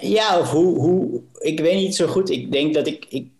Ja, 0.00 0.38
of 0.38 0.50
hoe, 0.50 0.78
hoe... 0.78 1.22
Ik 1.38 1.60
weet 1.60 1.76
niet 1.76 1.96
zo 1.96 2.06
goed. 2.06 2.30
Ik 2.30 2.52
denk 2.52 2.74
dat 2.74 2.86
ik... 2.86 3.06
ik 3.08 3.32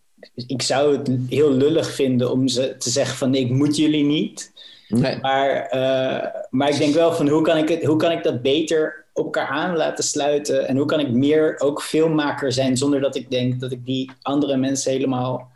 ik 0.47 0.63
zou 0.63 0.97
het 0.97 1.11
heel 1.29 1.51
lullig 1.51 1.95
vinden 1.95 2.31
om 2.31 2.49
ze 2.49 2.77
te 2.79 2.91
zeggen 2.91 3.17
van 3.17 3.35
ik 3.35 3.51
moet 3.51 3.77
jullie 3.77 4.05
niet. 4.05 4.53
Nee. 5.01 5.19
Maar, 5.21 5.71
uh, 5.75 6.43
maar 6.51 6.69
ik 6.69 6.79
denk 6.79 6.95
wel 6.95 7.13
van 7.13 7.29
hoe 7.29 7.43
kan, 7.43 7.57
ik 7.57 7.69
het, 7.69 7.85
hoe 7.85 7.97
kan 7.97 8.11
ik 8.11 8.23
dat 8.23 8.43
beter 8.43 9.05
op 9.13 9.25
elkaar 9.25 9.49
aan 9.49 9.77
laten 9.77 10.05
sluiten? 10.05 10.69
En 10.69 10.77
hoe 10.77 10.87
kan 10.87 11.01
ik 11.01 11.11
meer 11.11 11.61
ook 11.61 11.83
filmmaker 11.83 12.53
zijn 12.53 12.77
zonder 12.77 13.01
dat 13.01 13.17
ik 13.17 13.31
denk 13.31 13.61
dat 13.61 13.73
ik 13.73 13.85
die 13.85 14.11
andere 14.23 14.57
mensen 14.57 14.93
helemaal. 14.93 15.53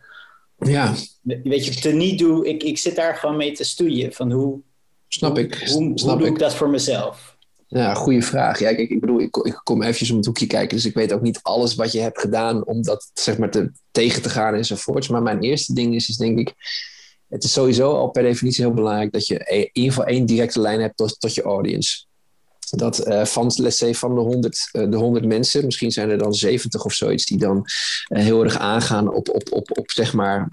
Ja. 0.59 0.95
Weet 1.23 1.65
je, 1.65 1.81
te 1.81 1.91
niet 1.91 2.19
doe. 2.19 2.49
Ik, 2.49 2.63
ik 2.63 2.79
zit 2.79 2.97
daar 2.97 3.15
gewoon 3.15 3.37
mee 3.37 3.53
te 3.53 3.65
stoeien 3.65 4.13
van 4.13 4.33
hoe. 4.33 4.61
Snap 5.09 5.39
ik. 5.39 5.55
Hoe, 5.55 5.93
Snap 5.95 6.11
hoe 6.11 6.19
doe 6.19 6.27
ik. 6.27 6.33
ik 6.33 6.39
dat 6.39 6.55
voor 6.55 6.69
mezelf? 6.69 7.37
Ja, 7.69 7.95
goede 7.95 8.23
vraag. 8.23 8.59
Ja, 8.59 8.75
kijk, 8.75 8.91
ik 8.91 9.01
bedoel, 9.01 9.21
ik, 9.21 9.37
ik 9.37 9.61
kom 9.65 9.83
eventjes 9.83 10.11
om 10.11 10.17
het 10.17 10.27
hoekje 10.27 10.47
kijken, 10.47 10.77
dus 10.77 10.87
ik 10.87 10.95
weet 10.95 11.13
ook 11.13 11.23
niet 11.23 11.41
alles 11.43 11.75
wat 11.75 11.93
je 11.93 12.01
hebt 12.01 12.21
gedaan 12.21 12.67
om 12.67 12.83
dat 12.83 13.11
zeg 13.15 13.39
maar 13.39 13.51
te, 13.51 13.71
tegen 13.91 14.23
te 14.23 14.29
gaan 14.29 14.55
enzovoorts. 14.55 15.09
Maar 15.09 15.23
mijn 15.23 15.41
eerste 15.41 15.75
ding 15.75 15.95
is, 15.95 16.09
is 16.09 16.17
denk 16.17 16.39
ik, 16.39 16.55
het 17.29 17.45
is 17.45 17.53
sowieso 17.53 17.93
al 17.93 18.11
per 18.11 18.23
definitie 18.23 18.65
heel 18.65 18.75
belangrijk 18.75 19.13
dat 19.13 19.27
je 19.27 19.39
in 19.39 19.71
ieder 19.73 19.93
geval 19.93 20.05
één 20.05 20.27
directe 20.27 20.61
lijn 20.61 20.81
hebt 20.81 20.97
tot, 20.97 21.35
je 21.35 21.43
audience. 21.43 22.07
Dat 22.71 23.09
uh, 23.09 23.25
van, 23.25 23.53
let's 23.57 23.77
say, 23.77 23.95
van 23.95 24.15
de 24.15 24.21
100, 24.21 24.69
uh, 24.73 24.91
de 24.91 24.97
100 24.97 25.25
mensen, 25.25 25.65
misschien 25.65 25.93
zijn 25.93 26.11
er 26.11 26.19
dan 26.19 26.35
70 26.35 26.85
of 26.85 26.93
zoiets, 26.93 27.27
die 27.27 27.39
dan 27.39 27.57
uh, 28.09 28.23
heel 28.23 28.45
erg 28.45 28.59
aangaan 28.59 29.15
op, 29.15 29.29
op, 29.29 29.53
op, 29.53 29.79
op 29.79 29.91
zeg 29.91 30.13
maar, 30.13 30.49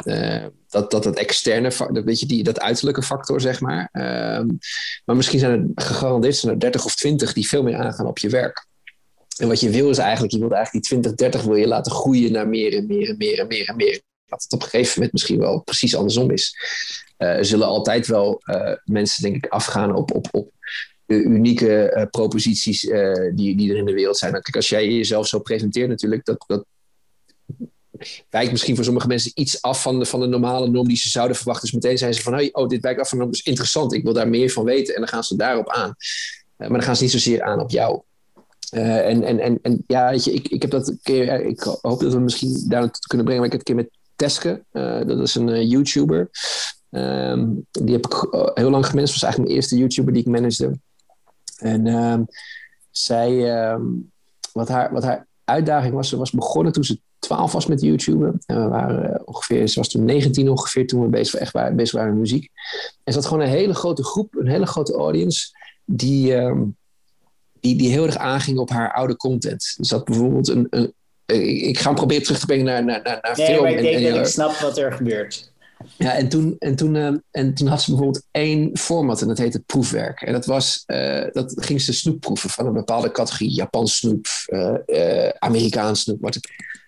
dat, 0.68 0.92
dat 0.92 1.04
het 1.04 1.18
externe, 1.18 1.72
dat, 1.92 2.04
weet 2.04 2.20
je, 2.20 2.26
die, 2.26 2.44
dat 2.44 2.60
uiterlijke 2.60 3.02
factor, 3.02 3.42
zeg 3.42 3.62
maar. 3.62 3.90
Ehm, 3.92 4.48
maar 5.06 5.16
misschien 5.16 5.40
zijn 5.40 5.72
er 5.76 5.84
gegarandeerd 5.84 6.36
zijn 6.36 6.54
er 6.54 6.60
30 6.60 6.86
of 6.86 6.96
20 6.96 7.34
die 7.34 7.48
veel 7.48 7.64
meer 7.64 7.76
aangaan 7.76 8.08
op 8.08 8.18
je 8.18 8.30
werk. 8.30 8.68
En 9.38 9.48
wat 9.48 9.60
je 9.60 9.70
wil 9.70 9.90
is 9.90 9.98
eigenlijk, 9.98 10.34
je 10.34 10.40
wilt 10.40 10.52
eigenlijk 10.52 10.86
die 10.86 11.00
20, 11.00 11.16
30 11.16 11.44
wil 11.44 11.56
je 11.56 11.68
laten 11.68 11.92
groeien 11.92 12.32
naar 12.32 12.48
meer 12.48 12.74
en 12.74 12.86
meer 12.88 13.10
en 13.10 13.18
meer 13.18 13.40
en 13.40 13.48
meer 13.48 13.68
en 13.68 13.76
meer 13.76 14.02
dat 14.26 14.44
het 14.44 14.54
op 14.54 14.62
een 14.62 14.70
gegeven 14.70 14.94
moment 14.96 15.12
misschien 15.14 15.40
wel 15.40 15.60
precies 15.60 15.96
andersom 15.96 16.32
is. 16.32 16.58
Uh, 17.18 17.28
er 17.28 17.46
zullen 17.46 17.68
altijd 17.68 18.08
wel 18.08 18.42
uh, 18.46 18.72
mensen, 18.84 19.24
denk 19.24 19.36
ik, 19.36 19.52
afgaan 19.52 19.96
op, 19.96 20.14
op, 20.16 20.28
op 20.32 20.52
de 21.06 21.16
unieke 21.16 21.94
uh, 21.96 22.04
proposities 22.10 22.82
die, 23.36 23.56
die 23.56 23.72
er 23.72 23.78
in 23.78 23.86
de 23.86 23.94
wereld 23.94 24.18
zijn. 24.18 24.32
Kijk, 24.32 24.56
als 24.56 24.70
jij 24.70 24.88
jezelf 24.88 25.28
zo 25.28 25.40
presenteert 25.40 25.90
natuurlijk, 25.90 26.26
dat, 26.26 26.44
dat 26.48 26.66
wijkt 28.30 28.52
misschien 28.52 28.76
voor 28.76 28.84
sommige 28.84 29.08
mensen 29.08 29.32
iets 29.34 29.62
af 29.62 29.82
van 29.82 30.00
de, 30.00 30.06
van 30.06 30.20
de 30.20 30.26
normale 30.26 30.70
norm 30.70 30.88
die 30.88 30.98
ze 30.98 31.10
zouden 31.10 31.38
verwachten. 31.38 31.66
Dus 31.66 31.76
meteen 31.76 31.98
zijn 31.98 32.14
ze 32.14 32.22
van, 32.22 32.34
hey, 32.34 32.50
oh, 32.52 32.68
dit 32.68 32.82
wijkt 32.82 33.00
af 33.00 33.10
van 33.10 33.18
norm, 33.18 33.32
is 33.32 33.44
interessant, 33.44 33.94
ik 33.94 34.04
wil 34.04 34.14
daar 34.14 34.28
meer 34.28 34.50
van 34.50 34.64
weten. 34.64 34.94
En 34.94 35.00
dan 35.00 35.10
gaan 35.10 35.24
ze 35.24 35.36
daarop 35.36 35.70
aan. 35.70 35.96
maar 36.56 36.70
dan 36.70 36.84
gaan 36.84 36.96
ze 36.96 37.04
niet 37.04 37.12
zozeer 37.12 37.44
aan 37.44 37.60
op 37.60 37.70
jou. 37.70 38.02
en, 38.70 39.24
en, 39.24 39.40
en, 39.40 39.60
en 39.62 39.84
ja, 39.88 40.10
weet 40.10 40.24
je, 40.24 40.34
ik, 40.34 40.48
ik 40.48 40.62
heb 40.62 40.72
dat 40.72 40.88
een 40.88 41.00
keer, 41.04 41.46
ik 41.46 41.60
hoop 41.60 42.00
dat 42.00 42.14
we 42.14 42.20
misschien 42.20 42.66
daar 42.68 42.90
kunnen 43.08 43.26
brengen, 43.26 43.44
maar 43.44 43.54
ik 43.54 43.58
heb 43.58 43.68
het 43.68 43.70
een 43.70 43.76
keer 43.76 43.84
met 43.84 44.05
Teske, 44.16 44.66
uh, 44.72 45.06
dat 45.06 45.20
is 45.20 45.36
een 45.36 45.48
uh, 45.48 45.70
YouTuber. 45.70 46.30
Um, 46.90 47.66
die 47.72 47.94
heb 47.94 48.06
ik 48.06 48.14
heel 48.54 48.70
lang 48.70 48.86
gemanaged. 48.86 49.14
was 49.14 49.24
eigenlijk 49.24 49.38
mijn 49.38 49.50
eerste 49.50 49.78
YouTuber 49.78 50.14
die 50.14 50.22
ik 50.22 50.30
managede. 50.30 50.80
En 51.58 51.88
um, 51.88 52.28
zij, 52.92 53.62
um, 53.72 54.12
wat, 54.52 54.68
haar, 54.68 54.94
wat 54.94 55.04
haar 55.04 55.28
uitdaging 55.44 55.94
was, 55.94 56.10
ze 56.10 56.18
was 56.18 56.32
begonnen 56.32 56.74
toen 56.74 56.84
ze 56.84 57.00
12 57.20 57.52
was 57.52 57.66
met 57.66 57.82
YouTube. 57.82 58.34
En 58.46 58.64
we 58.64 58.68
waren 58.68 59.28
ongeveer, 59.28 59.68
ze 59.68 59.80
was 59.80 59.90
toen 59.90 60.06
19 60.06 60.50
ongeveer 60.50 60.88
toen 60.88 61.02
we 61.02 61.08
bezig, 61.08 61.40
echt 61.40 61.54
waren, 61.54 61.76
bezig 61.76 61.96
waren 61.96 62.12
met 62.12 62.20
muziek. 62.20 62.50
En 63.04 63.14
ze 63.14 63.20
had 63.20 63.28
gewoon 63.28 63.44
een 63.44 63.50
hele 63.50 63.74
grote 63.74 64.04
groep, 64.04 64.36
een 64.36 64.48
hele 64.48 64.66
grote 64.66 64.94
audience, 64.94 65.48
die, 65.86 66.36
ehm, 66.36 66.64
die, 67.60 67.78
die 67.78 67.90
heel 67.90 68.06
erg 68.06 68.18
aanging 68.18 68.58
op 68.58 68.70
haar 68.70 68.94
oude 68.94 69.16
content. 69.16 69.74
Dus 69.78 69.88
dat 69.88 70.06
bijvoorbeeld 70.06 70.48
een, 70.48 70.68
een 70.70 70.94
ik 71.26 71.80
ga 71.80 71.86
hem 71.86 71.96
proberen 71.96 72.24
terug 72.24 72.40
te 72.40 72.46
brengen 72.46 72.66
naar, 72.66 72.86
naar, 72.86 73.02
naar, 73.04 73.20
naar 73.22 73.38
nee, 73.38 73.46
film. 73.46 73.62
Maar 73.62 73.72
ik 73.72 73.82
denk 73.82 73.96
en, 73.96 74.14
dat 74.14 74.20
ik 74.20 74.26
snap 74.26 74.52
wat 74.52 74.78
er 74.78 74.92
gebeurt. 74.92 75.54
Ja, 75.98 76.14
en 76.14 76.30
toen, 76.30 76.56
en, 76.60 76.76
toen, 76.76 76.96
uh, 76.96 77.14
en 77.32 77.54
toen 77.54 77.68
had 77.68 77.82
ze 77.82 77.90
bijvoorbeeld 77.90 78.26
één 78.32 78.78
format 78.78 79.22
en 79.22 79.28
dat 79.28 79.38
heette 79.38 79.60
proefwerk. 79.60 80.22
En 80.22 80.34
dat, 80.34 80.46
was, 80.46 80.84
uh, 80.88 81.26
dat 81.32 81.54
ging 81.56 81.82
ze 81.82 81.94
snoep 81.94 82.20
proeven 82.20 82.50
van 82.50 82.66
een 82.66 82.74
bepaalde 82.74 83.12
categorie. 83.12 83.54
Japans 83.54 83.98
snoep, 83.98 84.28
uh, 84.86 85.30
Amerikaans 85.40 86.02
snoep. 86.02 86.22
Wat 86.22 86.40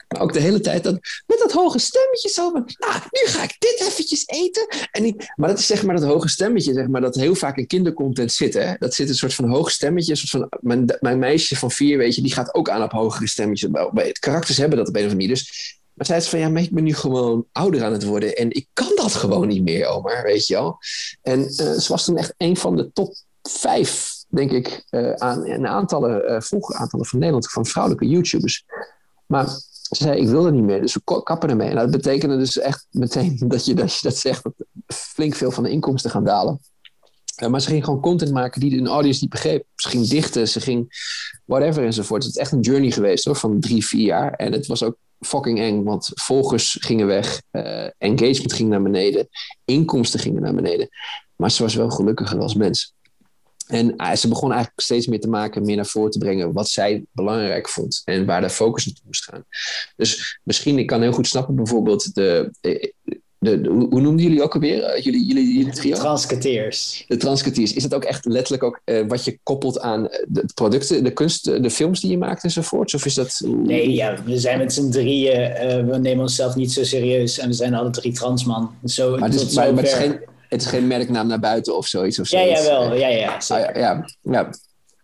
maar 0.07 0.21
ook 0.21 0.33
de 0.33 0.39
hele 0.39 0.59
tijd 0.59 0.83
dat, 0.83 0.93
met 1.25 1.39
dat 1.39 1.51
hoge 1.51 1.79
stemmetje 1.79 2.29
zo. 2.29 2.51
nou, 2.51 2.93
nu 3.11 3.31
ga 3.31 3.43
ik 3.43 3.55
dit 3.59 3.83
eventjes 3.87 4.27
eten. 4.27 4.67
En 4.91 5.15
maar 5.35 5.49
dat 5.49 5.59
is 5.59 5.65
zeg 5.65 5.83
maar 5.83 5.95
dat 5.95 6.09
hoge 6.09 6.29
stemmetje, 6.29 6.73
zeg 6.73 6.87
maar, 6.87 7.01
dat 7.01 7.15
heel 7.15 7.35
vaak 7.35 7.57
in 7.57 7.67
kindercontent 7.67 8.31
zit. 8.31 8.53
Hè? 8.53 8.73
Dat 8.79 8.93
zit 8.93 9.09
een 9.09 9.15
soort 9.15 9.33
van 9.33 9.49
hoog 9.49 9.71
stemmetje. 9.71 10.11
Een 10.11 10.17
soort 10.17 10.29
van, 10.29 10.59
mijn, 10.61 10.97
mijn 10.99 11.19
meisje 11.19 11.55
van 11.55 11.71
vier, 11.71 11.97
weet 11.97 12.15
je, 12.15 12.21
die 12.21 12.33
gaat 12.33 12.53
ook 12.53 12.69
aan 12.69 12.83
op 12.83 12.91
hogere 12.91 13.27
stemmetjes. 13.27 13.69
Het 13.93 14.19
karakters 14.19 14.57
hebben 14.57 14.77
dat 14.77 14.87
op 14.87 14.95
een 14.95 15.05
of 15.05 15.11
andere. 15.11 15.29
Dus 15.29 15.75
maar 15.97 16.05
zij 16.05 16.19
zei 16.19 16.29
van 16.29 16.39
ja, 16.39 16.49
maar 16.49 16.61
ik 16.61 16.71
ben 16.71 16.83
nu 16.83 16.93
gewoon 16.93 17.45
ouder 17.51 17.83
aan 17.83 17.91
het 17.91 18.03
worden 18.03 18.35
en 18.35 18.51
ik 18.51 18.67
kan 18.73 18.91
dat 18.95 19.13
gewoon 19.13 19.47
niet 19.47 19.63
meer, 19.63 19.87
Omar, 19.87 20.23
weet 20.23 20.47
je 20.47 20.53
wel. 20.53 20.77
En 21.21 21.39
uh, 21.39 21.47
ze 21.49 21.85
was 21.87 22.05
toen 22.05 22.17
echt 22.17 22.33
een 22.37 22.57
van 22.57 22.75
de 22.75 22.91
top 22.93 23.15
vijf, 23.41 24.11
denk 24.27 24.51
ik, 24.51 24.85
uh, 24.89 25.13
aan 25.13 25.47
een 25.47 25.67
aantallen, 25.67 26.31
uh, 26.31 26.41
vroege 26.41 26.73
aantallen 26.73 27.05
van 27.05 27.19
Nederland, 27.19 27.51
van 27.51 27.65
vrouwelijke 27.65 28.07
YouTubers. 28.07 28.65
Maar 29.25 29.47
ze 29.95 30.03
zei, 30.03 30.19
ik 30.19 30.27
wil 30.27 30.45
er 30.45 30.51
niet 30.51 30.63
meer, 30.63 30.81
dus 30.81 30.93
we 30.93 31.23
kappen 31.23 31.49
ermee. 31.49 31.69
En 31.69 31.75
dat 31.75 31.91
betekende 31.91 32.37
dus 32.37 32.59
echt 32.59 32.87
meteen 32.91 33.37
dat 33.47 33.65
je 33.65 33.73
dat, 33.73 33.93
je 33.93 33.99
dat 34.01 34.17
zegt, 34.17 34.43
dat 34.43 34.53
flink 34.87 35.35
veel 35.35 35.51
van 35.51 35.63
de 35.63 35.69
inkomsten 35.69 36.11
gaan 36.11 36.23
dalen. 36.23 36.59
Maar 37.49 37.61
ze 37.61 37.69
ging 37.69 37.83
gewoon 37.83 38.01
content 38.01 38.31
maken 38.31 38.59
die 38.59 38.77
een 38.77 38.87
audience 38.87 39.21
niet 39.21 39.29
begreep. 39.29 39.65
Ze 39.75 39.89
ging 39.89 40.07
dichten, 40.07 40.47
ze 40.47 40.59
ging 40.59 40.87
whatever 41.45 41.83
enzovoort. 41.83 42.23
Het 42.23 42.31
is 42.31 42.41
echt 42.41 42.51
een 42.51 42.59
journey 42.59 42.91
geweest 42.91 43.25
hoor, 43.25 43.35
van 43.35 43.59
drie, 43.59 43.85
vier 43.85 44.05
jaar. 44.05 44.33
En 44.33 44.51
het 44.51 44.67
was 44.67 44.83
ook 44.83 44.97
fucking 45.19 45.59
eng, 45.59 45.83
want 45.83 46.11
volgers 46.13 46.77
gingen 46.79 47.07
weg, 47.07 47.41
uh, 47.51 47.87
engagement 47.97 48.53
ging 48.53 48.69
naar 48.69 48.81
beneden, 48.81 49.27
inkomsten 49.65 50.19
gingen 50.19 50.41
naar 50.41 50.53
beneden. 50.53 50.89
Maar 51.35 51.51
ze 51.51 51.63
was 51.63 51.75
wel 51.75 51.89
gelukkiger 51.89 52.39
als 52.39 52.55
mens. 52.55 52.93
En 53.67 53.93
uh, 53.97 54.13
ze 54.13 54.27
begon 54.27 54.51
eigenlijk 54.51 54.81
steeds 54.81 55.07
meer 55.07 55.19
te 55.19 55.29
maken, 55.29 55.65
meer 55.65 55.75
naar 55.75 55.85
voren 55.85 56.11
te 56.11 56.17
brengen 56.17 56.53
wat 56.53 56.69
zij 56.69 57.03
belangrijk 57.11 57.69
vond 57.69 58.01
en 58.05 58.25
waar 58.25 58.41
de 58.41 58.49
focus 58.49 58.85
naartoe 58.85 59.03
moest 59.05 59.23
gaan. 59.23 59.45
Dus 59.95 60.39
misschien, 60.43 60.77
ik 60.77 60.87
kan 60.87 61.01
heel 61.01 61.11
goed 61.11 61.27
snappen 61.27 61.55
bijvoorbeeld 61.55 62.15
de, 62.15 62.51
de, 62.61 62.93
de, 63.39 63.61
de 63.61 63.69
hoe, 63.69 64.01
noemden 64.01 64.25
jullie 64.25 64.43
ook 64.43 64.53
alweer? 64.53 65.01
Jullie, 65.01 65.25
jullie, 65.25 65.57
jullie 65.57 65.73
trio? 65.73 65.95
Transketeers. 65.95 67.03
De 67.07 67.17
transketeers. 67.17 67.73
Is 67.73 67.83
dat 67.83 67.93
ook 67.93 68.03
echt 68.03 68.25
letterlijk 68.25 68.63
ook 68.63 68.81
uh, 68.85 69.07
wat 69.07 69.25
je 69.25 69.39
koppelt 69.43 69.79
aan 69.79 70.07
de 70.27 70.45
producten, 70.53 71.03
de 71.03 71.13
kunst, 71.13 71.45
de 71.45 71.69
films 71.69 71.99
die 71.99 72.11
je 72.11 72.17
maakt 72.17 72.43
enzovoort? 72.43 72.93
Of 72.93 73.05
is 73.05 73.13
dat... 73.13 73.41
Nee, 73.45 73.93
ja, 73.93 74.23
we 74.23 74.39
zijn 74.39 74.57
met 74.57 74.73
z'n 74.73 74.89
drieën, 74.89 75.51
uh, 75.51 75.91
we 75.91 75.97
nemen 75.97 76.21
onszelf 76.21 76.55
niet 76.55 76.71
zo 76.71 76.83
serieus 76.83 77.39
en 77.39 77.47
we 77.47 77.53
zijn 77.53 77.73
alle 77.73 77.89
drie 77.89 78.13
transman. 78.13 78.71
Zo, 78.85 79.17
maar, 79.17 79.31
dus, 79.31 79.53
maar, 79.53 79.73
maar 79.73 79.83
het, 79.83 79.91
is 79.91 79.97
geen, 79.97 80.19
het 80.49 80.61
is 80.61 80.67
geen 80.67 80.87
merknaam 80.87 81.27
naar 81.27 81.39
buiten 81.39 81.77
of 81.77 81.87
zoiets? 81.87 82.19
Of 82.19 82.29
ja, 82.29 82.39
ja, 82.39 82.63
wel. 82.63 82.93
Ja, 82.93 83.07
ja, 83.07 83.33
ah, 83.35 83.47
ja, 83.47 83.77
ja, 83.77 84.05
ja. 84.21 84.49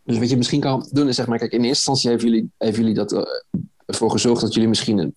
Dus 0.04 0.18
wat 0.18 0.30
je 0.30 0.38
misschien 0.38 0.60
kan 0.60 0.90
doen 0.92 1.08
is 1.08 1.16
zeg 1.16 1.28
maar, 1.28 1.38
kijk, 1.38 1.52
in 1.52 1.64
eerste 1.64 1.92
instantie 1.92 2.10
hebben 2.10 2.28
jullie, 2.28 2.52
hebben 2.58 2.80
jullie 2.80 2.96
dat, 2.96 3.12
uh, 3.12 3.22
ervoor 3.86 4.12
gezorgd 4.12 4.42
dat 4.42 4.54
jullie 4.54 4.70
misschien 4.70 4.98
een 4.98 5.16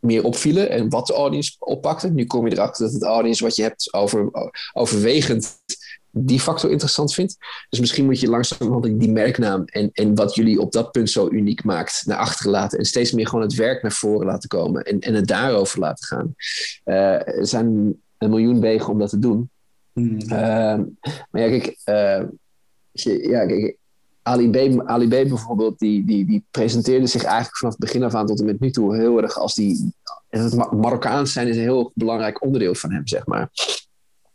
meer 0.00 0.24
opvielen 0.24 0.70
en 0.70 0.88
wat 0.88 1.06
de 1.06 1.12
audience 1.12 1.56
oppakte. 1.58 2.10
Nu 2.10 2.26
kom 2.26 2.46
je 2.46 2.52
erachter 2.52 2.84
dat 2.84 2.94
het 2.94 3.02
audience 3.02 3.44
wat 3.44 3.56
je 3.56 3.62
hebt 3.62 3.92
over, 3.92 4.30
overwegend 4.72 5.58
die 6.10 6.40
factor 6.40 6.70
interessant 6.70 7.14
vindt. 7.14 7.36
Dus 7.68 7.80
misschien 7.80 8.04
moet 8.04 8.20
je 8.20 8.28
langzaam 8.28 8.98
die 8.98 9.10
merknaam 9.10 9.64
en, 9.64 9.90
en 9.92 10.14
wat 10.14 10.34
jullie 10.34 10.60
op 10.60 10.72
dat 10.72 10.90
punt 10.90 11.10
zo 11.10 11.28
uniek 11.30 11.64
maakt 11.64 12.02
naar 12.06 12.18
achteren 12.18 12.52
laten. 12.52 12.78
En 12.78 12.84
steeds 12.84 13.12
meer 13.12 13.26
gewoon 13.26 13.44
het 13.44 13.54
werk 13.54 13.82
naar 13.82 13.92
voren 13.92 14.26
laten 14.26 14.48
komen 14.48 14.82
en, 14.82 15.00
en 15.00 15.14
het 15.14 15.26
daarover 15.26 15.78
laten 15.78 16.06
gaan. 16.06 16.34
Uh, 16.84 17.28
er 17.38 17.46
zijn 17.46 17.96
een 18.18 18.30
miljoen 18.30 18.60
wegen 18.60 18.92
om 18.92 18.98
dat 18.98 19.10
te 19.10 19.18
doen. 19.18 19.50
Mm. 19.92 20.20
Uh, 20.22 20.28
maar 21.30 21.42
ja, 21.42 21.48
kijk, 21.48 21.66
uh, 21.84 22.28
ja, 23.30 23.46
kijk 23.46 23.78
Ali 24.22 24.50
B, 24.50 24.80
Ali 24.84 25.08
bijvoorbeeld, 25.08 25.78
die, 25.78 26.04
die, 26.04 26.26
die 26.26 26.44
presenteerde 26.50 27.06
zich 27.06 27.22
eigenlijk 27.22 27.56
vanaf 27.56 27.72
het 27.72 27.84
begin 27.84 28.02
af 28.02 28.14
aan 28.14 28.26
tot 28.26 28.40
en 28.40 28.46
met 28.46 28.60
nu 28.60 28.70
toe 28.70 28.96
heel 28.96 29.22
erg 29.22 29.38
als 29.38 29.54
die. 29.54 29.94
Het 30.28 30.54
Marokkaans 30.72 31.32
zijn 31.32 31.48
is 31.48 31.56
een 31.56 31.62
heel 31.62 31.92
belangrijk 31.94 32.44
onderdeel 32.44 32.74
van 32.74 32.92
hem, 32.92 33.06
zeg 33.06 33.26
maar. 33.26 33.50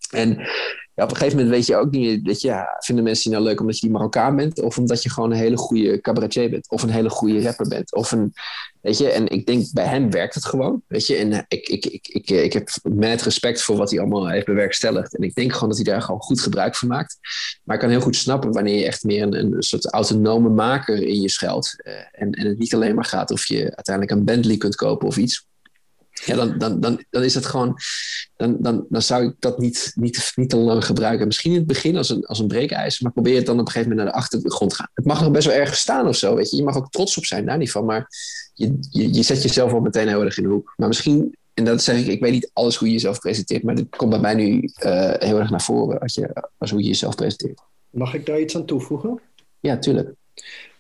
En 0.09 0.47
ja, 0.95 1.03
op 1.03 1.10
een 1.10 1.15
gegeven 1.15 1.38
moment 1.38 1.55
weet 1.55 1.65
je 1.65 1.75
ook 1.75 1.91
niet, 1.91 2.41
je, 2.41 2.47
ja, 2.47 2.75
vinden 2.79 3.03
mensen 3.03 3.29
je 3.29 3.36
nou 3.38 3.47
leuk 3.47 3.60
omdat 3.60 3.75
je 3.75 3.81
die 3.81 3.95
Marokkaan 3.95 4.36
bent, 4.36 4.62
of 4.62 4.77
omdat 4.77 5.03
je 5.03 5.10
gewoon 5.10 5.31
een 5.31 5.38
hele 5.38 5.58
goede 5.58 6.01
cabaretier 6.01 6.49
bent, 6.49 6.69
of 6.69 6.84
een 6.84 6.89
hele 6.89 7.10
goede 7.10 7.41
rapper 7.41 7.67
bent, 7.67 7.93
of 7.95 8.12
een, 8.12 8.34
weet 8.81 8.97
je, 8.97 9.10
en 9.10 9.27
ik 9.27 9.45
denk 9.45 9.65
bij 9.73 9.86
hem 9.86 10.12
werkt 10.12 10.36
het 10.36 10.45
gewoon, 10.45 10.81
weet 10.88 11.08
je, 11.08 11.15
en 11.15 11.45
ik, 11.47 11.67
ik, 11.67 11.86
ik, 11.86 12.08
ik, 12.08 12.29
ik 12.29 12.53
heb 12.53 12.69
met 12.84 13.21
respect 13.21 13.62
voor 13.62 13.77
wat 13.77 13.89
hij 13.89 13.99
allemaal 13.99 14.27
heeft 14.27 14.45
bewerkstelligd, 14.45 15.17
en 15.17 15.23
ik 15.23 15.36
denk 15.36 15.53
gewoon 15.53 15.69
dat 15.69 15.77
hij 15.77 15.93
daar 15.93 16.01
gewoon 16.01 16.21
goed 16.21 16.41
gebruik 16.41 16.75
van 16.75 16.88
maakt, 16.88 17.17
maar 17.63 17.75
ik 17.75 17.81
kan 17.81 17.91
heel 17.91 18.01
goed 18.01 18.15
snappen 18.15 18.51
wanneer 18.51 18.77
je 18.77 18.86
echt 18.86 19.03
meer 19.03 19.23
een, 19.23 19.34
een 19.34 19.63
soort 19.63 19.91
autonome 19.91 20.49
maker 20.49 21.03
in 21.03 21.21
je 21.21 21.29
schuilt, 21.29 21.75
uh, 21.77 21.93
en, 22.12 22.31
en 22.31 22.47
het 22.47 22.60
niet 22.60 22.73
alleen 22.73 22.95
maar 22.95 23.05
gaat 23.05 23.31
of 23.31 23.45
je 23.45 23.75
uiteindelijk 23.75 24.17
een 24.17 24.25
Bentley 24.25 24.58
kunt 24.58 24.75
kopen 24.75 25.08
of 25.08 25.17
iets, 25.17 25.47
ja, 26.25 26.36
dan, 26.36 26.58
dan, 26.58 26.80
dan, 26.80 27.04
dan 27.10 27.23
is 27.23 27.36
het 27.36 27.45
gewoon. 27.45 27.78
Dan, 28.36 28.58
dan, 28.60 28.86
dan 28.89 29.01
zou 29.01 29.25
ik 29.25 29.36
dat 29.39 29.60
niet, 29.60 29.91
niet, 29.95 30.32
niet 30.36 30.49
te 30.49 30.58
lang 30.58 30.86
gebruiken. 30.86 31.28
Misschien 31.28 31.51
in 31.51 31.58
het 31.58 31.67
begin 31.67 31.97
als 31.97 32.10
een, 32.10 32.25
als 32.25 32.39
een 32.39 32.47
breekijzer, 32.47 33.04
maar 33.04 33.12
probeer 33.12 33.36
het 33.36 33.45
dan 33.45 33.60
op 33.60 33.65
een 33.65 33.71
gegeven 33.71 33.89
moment 33.89 34.08
naar 34.08 34.15
de 34.15 34.21
achtergrond 34.21 34.71
te 34.71 34.78
gaan. 34.78 34.89
Het 34.93 35.06
mag 35.06 35.21
nog 35.21 35.32
best 35.32 35.47
wel 35.47 35.56
erg 35.56 35.75
staan 35.75 36.08
of 36.08 36.15
zo, 36.15 36.36
weet 36.36 36.49
je. 36.49 36.58
Je 36.58 36.63
mag 36.63 36.78
ook 36.78 36.89
trots 36.89 37.17
op 37.17 37.25
zijn, 37.25 37.45
daar 37.45 37.58
niet 37.58 37.71
van. 37.71 37.86
Maar 37.86 38.08
je, 38.54 38.78
je, 38.89 39.13
je 39.13 39.23
zet 39.23 39.43
jezelf 39.43 39.73
al 39.73 39.80
meteen 39.80 40.08
heel 40.08 40.23
erg 40.23 40.38
in 40.38 40.43
de 40.43 40.49
hoek. 40.49 40.73
Maar 40.75 40.88
misschien, 40.88 41.36
en 41.54 41.65
dat 41.65 41.84
zeg 41.84 41.97
ik, 41.97 42.08
ik 42.08 42.21
weet 42.21 42.32
niet 42.32 42.49
alles 42.54 42.75
hoe 42.75 42.88
je 42.88 42.93
jezelf 42.93 43.19
presenteert, 43.19 43.63
maar 43.63 43.75
dit 43.75 43.95
komt 43.95 44.10
bij 44.10 44.19
mij 44.19 44.36
nu 44.36 44.62
uh, 44.62 45.13
heel 45.17 45.39
erg 45.39 45.49
naar 45.49 45.62
voren 45.62 45.99
als, 45.99 46.13
je, 46.13 46.49
als 46.58 46.71
hoe 46.71 46.82
je 46.82 46.88
jezelf 46.88 47.15
presenteert. 47.15 47.60
Mag 47.89 48.13
ik 48.13 48.25
daar 48.25 48.39
iets 48.39 48.56
aan 48.56 48.65
toevoegen? 48.65 49.19
Ja, 49.60 49.78
tuurlijk. 49.78 50.10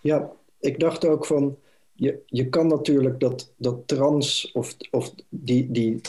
Ja, 0.01 0.29
ik 0.59 0.79
dacht 0.79 1.05
ook 1.05 1.25
van 1.25 1.57
je, 1.95 2.21
je 2.25 2.49
kan 2.49 2.67
natuurlijk 2.67 3.19
dat, 3.19 3.53
dat 3.57 3.87
trans 3.87 4.51
of, 4.51 4.75
of 4.91 5.13
die, 5.29 5.71
die 5.71 6.01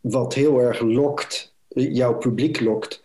wat 0.00 0.34
heel 0.34 0.60
erg 0.60 0.80
lokt, 0.80 1.54
jouw 1.68 2.14
publiek 2.14 2.60
lokt, 2.60 3.02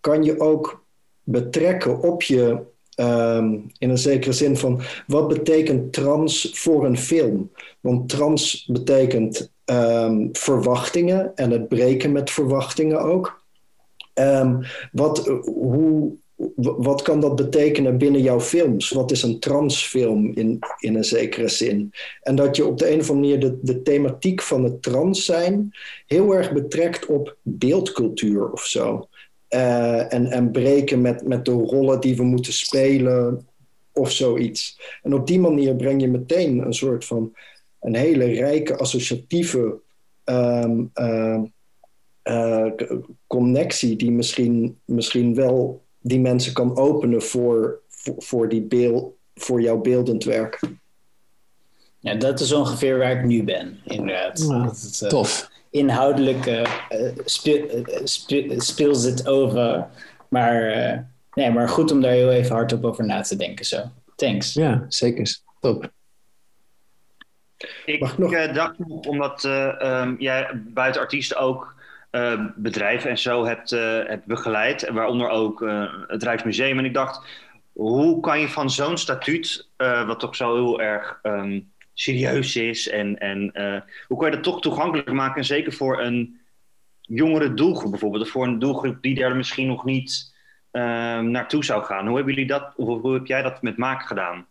kan 0.00 0.24
je 0.24 0.40
ook 0.40 0.84
betrekken 1.22 2.00
op 2.02 2.22
je, 2.22 2.60
um, 2.96 3.66
in 3.78 3.90
een 3.90 3.98
zekere 3.98 4.32
zin 4.32 4.56
van 4.56 4.80
wat 5.06 5.28
betekent 5.28 5.92
trans 5.92 6.50
voor 6.52 6.84
een 6.84 6.98
film? 6.98 7.50
Want 7.80 8.08
trans 8.08 8.64
betekent 8.64 9.52
um, 9.64 10.28
verwachtingen 10.32 11.32
en 11.34 11.50
het 11.50 11.68
breken 11.68 12.12
met 12.12 12.30
verwachtingen 12.30 13.00
ook. 13.00 13.44
Um, 14.14 14.60
wat, 14.92 15.26
hoe, 15.44 16.16
wat 16.56 17.02
kan 17.02 17.20
dat 17.20 17.36
betekenen 17.36 17.98
binnen 17.98 18.20
jouw 18.20 18.40
films? 18.40 18.90
Wat 18.90 19.10
is 19.10 19.22
een 19.22 19.38
transfilm 19.38 20.32
in, 20.34 20.58
in 20.78 20.94
een 20.94 21.04
zekere 21.04 21.48
zin? 21.48 21.92
En 22.22 22.34
dat 22.34 22.56
je 22.56 22.66
op 22.66 22.78
de 22.78 22.90
een 22.90 23.00
of 23.00 23.10
andere 23.10 23.36
manier 23.36 23.58
de, 23.62 23.82
thematiek 23.82 24.42
van 24.42 24.64
het 24.64 24.82
trans 24.82 25.24
zijn 25.24 25.70
heel 26.06 26.34
erg 26.34 26.52
betrekt 26.52 27.06
op 27.06 27.36
beeldcultuur 27.42 28.50
of 28.52 28.64
zo. 28.64 29.08
Uh, 29.50 30.12
en, 30.12 30.26
en 30.26 30.50
breken 30.50 31.00
met, 31.00 31.26
met 31.26 31.44
de 31.44 31.52
rollen 31.52 32.00
die 32.00 32.16
we 32.16 32.22
moeten 32.22 32.52
spelen 32.52 33.46
of 33.92 34.10
zoiets. 34.10 34.80
En 35.02 35.14
op 35.14 35.26
die 35.26 35.40
manier 35.40 35.76
breng 35.76 36.00
je 36.00 36.08
meteen 36.08 36.58
een 36.58 36.74
soort 36.74 37.04
van 37.04 37.36
een 37.80 37.94
hele 37.94 38.24
rijke 38.24 38.76
associatieve 38.76 39.80
um, 40.24 40.90
uh, 40.94 41.40
uh, 42.24 42.66
connectie 43.26 43.96
die 43.96 44.10
misschien, 44.10 44.78
misschien 44.84 45.34
wel 45.34 45.85
die 46.06 46.20
mensen 46.20 46.52
kan 46.52 46.76
openen 46.76 47.22
voor, 47.22 47.80
voor, 47.88 48.14
voor, 48.18 48.48
die 48.48 48.62
beeld, 48.62 49.14
voor 49.34 49.60
jouw 49.60 49.76
beeldend 49.76 50.24
werk. 50.24 50.60
Ja, 51.98 52.14
dat 52.14 52.40
is 52.40 52.52
ongeveer 52.52 52.98
waar 52.98 53.18
ik 53.18 53.24
nu 53.24 53.44
ben, 53.44 53.80
inderdaad. 53.84 54.46
Ja, 54.48 54.64
dat 54.64 54.80
het, 54.80 55.00
uh, 55.02 55.08
tof. 55.08 55.50
Inhoudelijk 55.70 56.46
uh, 56.46 56.66
speel, 57.24 57.84
speel, 58.04 58.60
speelt 58.60 59.02
het 59.02 59.28
over. 59.28 59.86
Maar, 60.28 60.76
uh, 60.76 60.98
nee, 61.32 61.50
maar 61.50 61.68
goed 61.68 61.90
om 61.90 62.00
daar 62.00 62.12
heel 62.12 62.32
even 62.32 62.54
hardop 62.54 62.84
over 62.84 63.04
na 63.04 63.20
te 63.20 63.36
denken. 63.36 63.64
Zo. 63.64 63.82
Thanks. 64.16 64.54
Ja, 64.54 64.84
zeker. 64.88 65.38
Top. 65.60 65.90
Ik, 67.84 68.02
ik 68.02 68.18
nog... 68.18 68.52
dacht 68.52 68.76
omdat 69.08 69.44
um, 69.82 70.16
jij 70.18 70.62
buiten 70.66 71.00
artiesten 71.00 71.36
ook 71.36 71.75
uh, 72.16 72.46
bedrijven 72.56 73.10
en 73.10 73.18
zo 73.18 73.44
hebt, 73.44 73.72
uh, 73.72 73.80
hebt 74.06 74.26
begeleid. 74.26 74.88
Waaronder 74.88 75.28
ook 75.28 75.60
uh, 75.60 75.92
het 76.06 76.22
Rijksmuseum. 76.22 76.78
En 76.78 76.84
ik 76.84 76.94
dacht, 76.94 77.26
hoe 77.72 78.20
kan 78.20 78.40
je 78.40 78.48
van 78.48 78.70
zo'n 78.70 78.98
statuut, 78.98 79.68
wat 80.06 80.20
toch 80.20 80.36
zo 80.36 80.54
heel 80.54 80.80
erg 80.80 81.18
um, 81.22 81.70
serieus 81.98 82.56
is. 82.56 82.88
En, 82.88 83.18
en 83.18 83.52
eh, 83.52 83.80
hoe 84.06 84.18
kan 84.18 84.28
je 84.28 84.34
dat 84.34 84.44
toch 84.44 84.60
toegankelijk 84.60 85.12
maken? 85.12 85.36
En 85.36 85.44
zeker 85.44 85.72
voor 85.72 86.00
een 86.00 86.40
jongere 87.00 87.54
doelgroep 87.54 87.90
bijvoorbeeld. 87.90 88.22
Of 88.22 88.30
voor 88.30 88.46
een 88.46 88.58
doelgroep 88.58 88.96
die 89.00 89.14
daar 89.14 89.36
misschien 89.36 89.66
nog 89.66 89.84
niet 89.84 90.34
ehm, 90.70 91.30
naartoe 91.30 91.64
zou 91.64 91.84
gaan. 91.84 92.06
Hoe 92.06 92.16
hebben 92.16 92.34
jullie 92.34 92.48
dat, 92.48 92.72
of 92.76 93.00
hoe 93.00 93.14
heb 93.14 93.26
jij 93.26 93.42
dat 93.42 93.62
met 93.62 93.76
maken 93.76 94.06
gedaan? 94.06 94.46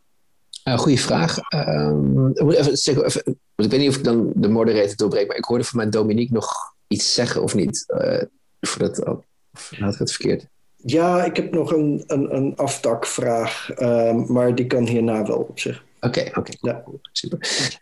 Uh, 0.68 0.78
goeie 0.78 1.00
vraag. 1.00 1.38
Ik, 1.38 3.04
even, 3.04 3.38
ik 3.56 3.70
weet 3.70 3.80
niet 3.80 3.90
of 3.90 3.96
ik 3.96 4.04
dan 4.04 4.32
de 4.36 4.50
moderator 4.50 4.96
doorbreek, 4.96 5.28
maar 5.28 5.38
ik 5.38 5.46
hoorde 5.46 5.64
van 5.64 5.78
mijn 5.78 5.90
Dominique 5.90 6.34
nog 6.34 6.75
iets 6.88 7.14
zeggen 7.14 7.44
of 7.44 7.56
niet. 7.56 7.84
Uh, 7.88 8.22
voordat, 8.62 9.06
of 9.08 9.24
had 9.70 9.94
ik 9.94 10.00
het 10.00 10.12
verkeerd? 10.12 10.48
Ja, 10.76 11.24
ik 11.24 11.36
heb 11.36 11.52
nog 11.52 11.72
een, 11.72 12.04
een, 12.08 12.36
een 12.36 12.56
aftakvraag, 12.56 13.80
um, 13.80 14.32
maar 14.32 14.56
die 14.56 14.68
kan 14.68 14.88
hierna 14.88 15.26
wel 15.26 15.38
op 15.38 15.60
zich. 15.60 15.84
Oké, 16.00 16.20
okay, 16.20 16.28
oké. 16.28 16.40
Okay. 16.40 16.56
Ja. 16.60 16.84
Super. 17.12 17.40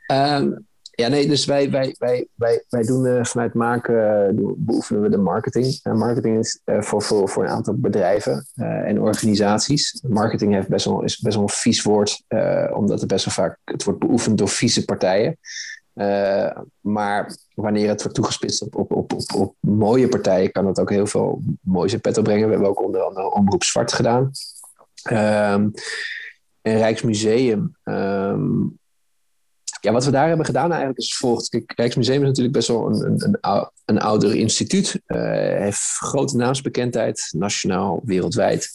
Um, 0.08 0.68
ja, 0.96 1.08
nee, 1.08 1.28
dus 1.28 1.46
wij, 1.46 1.72
wij, 1.72 1.96
wij, 2.00 2.28
wij, 2.36 2.64
wij 2.70 2.84
doen 2.84 3.06
uh, 3.06 3.24
vanuit 3.24 3.54
maken, 3.54 3.96
uh, 4.40 4.52
beoefenen 4.58 5.02
we 5.02 5.10
de 5.10 5.18
marketing. 5.18 5.80
Uh, 5.84 5.94
marketing 5.94 6.40
is 6.40 6.60
voor, 6.66 7.02
voor, 7.02 7.30
voor 7.30 7.44
een 7.44 7.50
aantal 7.50 7.74
bedrijven 7.74 8.48
en 8.56 9.02
organisaties. 9.02 10.04
Marketing 10.08 10.54
heeft 10.54 10.68
best 10.68 10.86
wel, 10.86 11.04
is 11.04 11.20
best 11.20 11.36
wel 11.36 11.44
een 11.44 11.50
vies 11.50 11.82
woord, 11.82 12.24
omdat 12.74 13.00
het 13.00 13.10
best 13.10 13.26
wel 13.26 13.34
vaak 13.34 13.58
het 13.64 13.84
wordt 13.84 14.00
beoefend 14.00 14.38
door 14.38 14.50
vieze 14.50 14.86
partijen. 14.86 15.38
Maar 16.80 17.38
wanneer 17.54 17.90
het 17.90 18.02
wordt 18.02 18.16
toegespitst 18.16 18.62
op, 18.62 18.76
op, 18.76 18.92
op, 18.92 19.12
op, 19.36 19.56
mooie 19.60 20.08
partijen, 20.08 20.52
kan 20.52 20.66
het 20.66 20.80
ook 20.80 20.90
heel 20.90 21.08
veel 21.08 21.42
moois 21.62 21.94
in 21.94 22.02
petto 22.02 22.22
brengen. 22.22 22.46
We 22.46 22.52
hebben 22.52 22.70
ook 22.70 22.84
onder 22.84 23.02
andere 23.02 23.34
Omroep 23.34 23.64
Zwart 23.64 23.94
gedaan. 23.94 24.32
Um, 25.12 25.72
en 26.62 26.78
Rijksmuseum. 26.78 27.76
Um, 27.84 28.80
ja, 29.82 29.92
wat 29.92 30.06
we 30.06 30.12
daar 30.12 30.28
hebben 30.28 30.46
gedaan 30.46 30.70
eigenlijk 30.70 31.00
is 31.00 31.18
volgt. 31.18 31.50
Kijk, 31.50 31.74
Rijksmuseum 31.76 32.22
is 32.22 32.28
natuurlijk 32.28 32.56
best 32.56 32.68
wel 32.68 32.90
een, 32.90 33.24
een, 33.24 33.38
een, 33.86 34.00
ouder 34.00 34.36
instituut. 34.36 35.02
Uh, 35.08 35.22
heeft 35.58 35.82
grote 35.82 36.36
naamsbekendheid, 36.36 37.30
nationaal, 37.32 38.02
wereldwijd. 38.04 38.70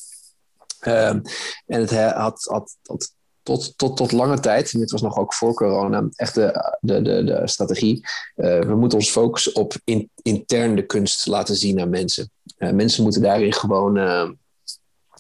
Um, 0.86 1.22
en 1.66 1.80
het 1.80 1.90
had, 1.90 2.44
had 2.82 3.14
tot, 3.48 3.78
tot, 3.78 3.96
tot 3.96 4.12
lange 4.12 4.40
tijd, 4.40 4.72
en 4.72 4.78
dit 4.78 4.90
was 4.90 5.02
nog 5.02 5.18
ook 5.18 5.34
voor 5.34 5.54
corona, 5.54 6.08
echt 6.14 6.34
de, 6.34 6.76
de, 6.80 7.02
de, 7.02 7.40
strategie. 7.44 8.00
Uh, 8.36 8.60
we 8.60 8.74
moeten 8.74 8.98
ons 8.98 9.10
focussen 9.10 9.54
op 9.54 9.74
in, 9.84 10.10
intern 10.22 10.76
de 10.76 10.86
kunst 10.86 11.26
laten 11.26 11.56
zien 11.56 11.80
aan 11.80 11.90
mensen. 11.90 12.30
Uh, 12.58 12.70
mensen 12.70 13.02
moeten 13.02 13.22
daarin 13.22 13.52
gewoon 13.52 13.96
uh, 13.96 14.30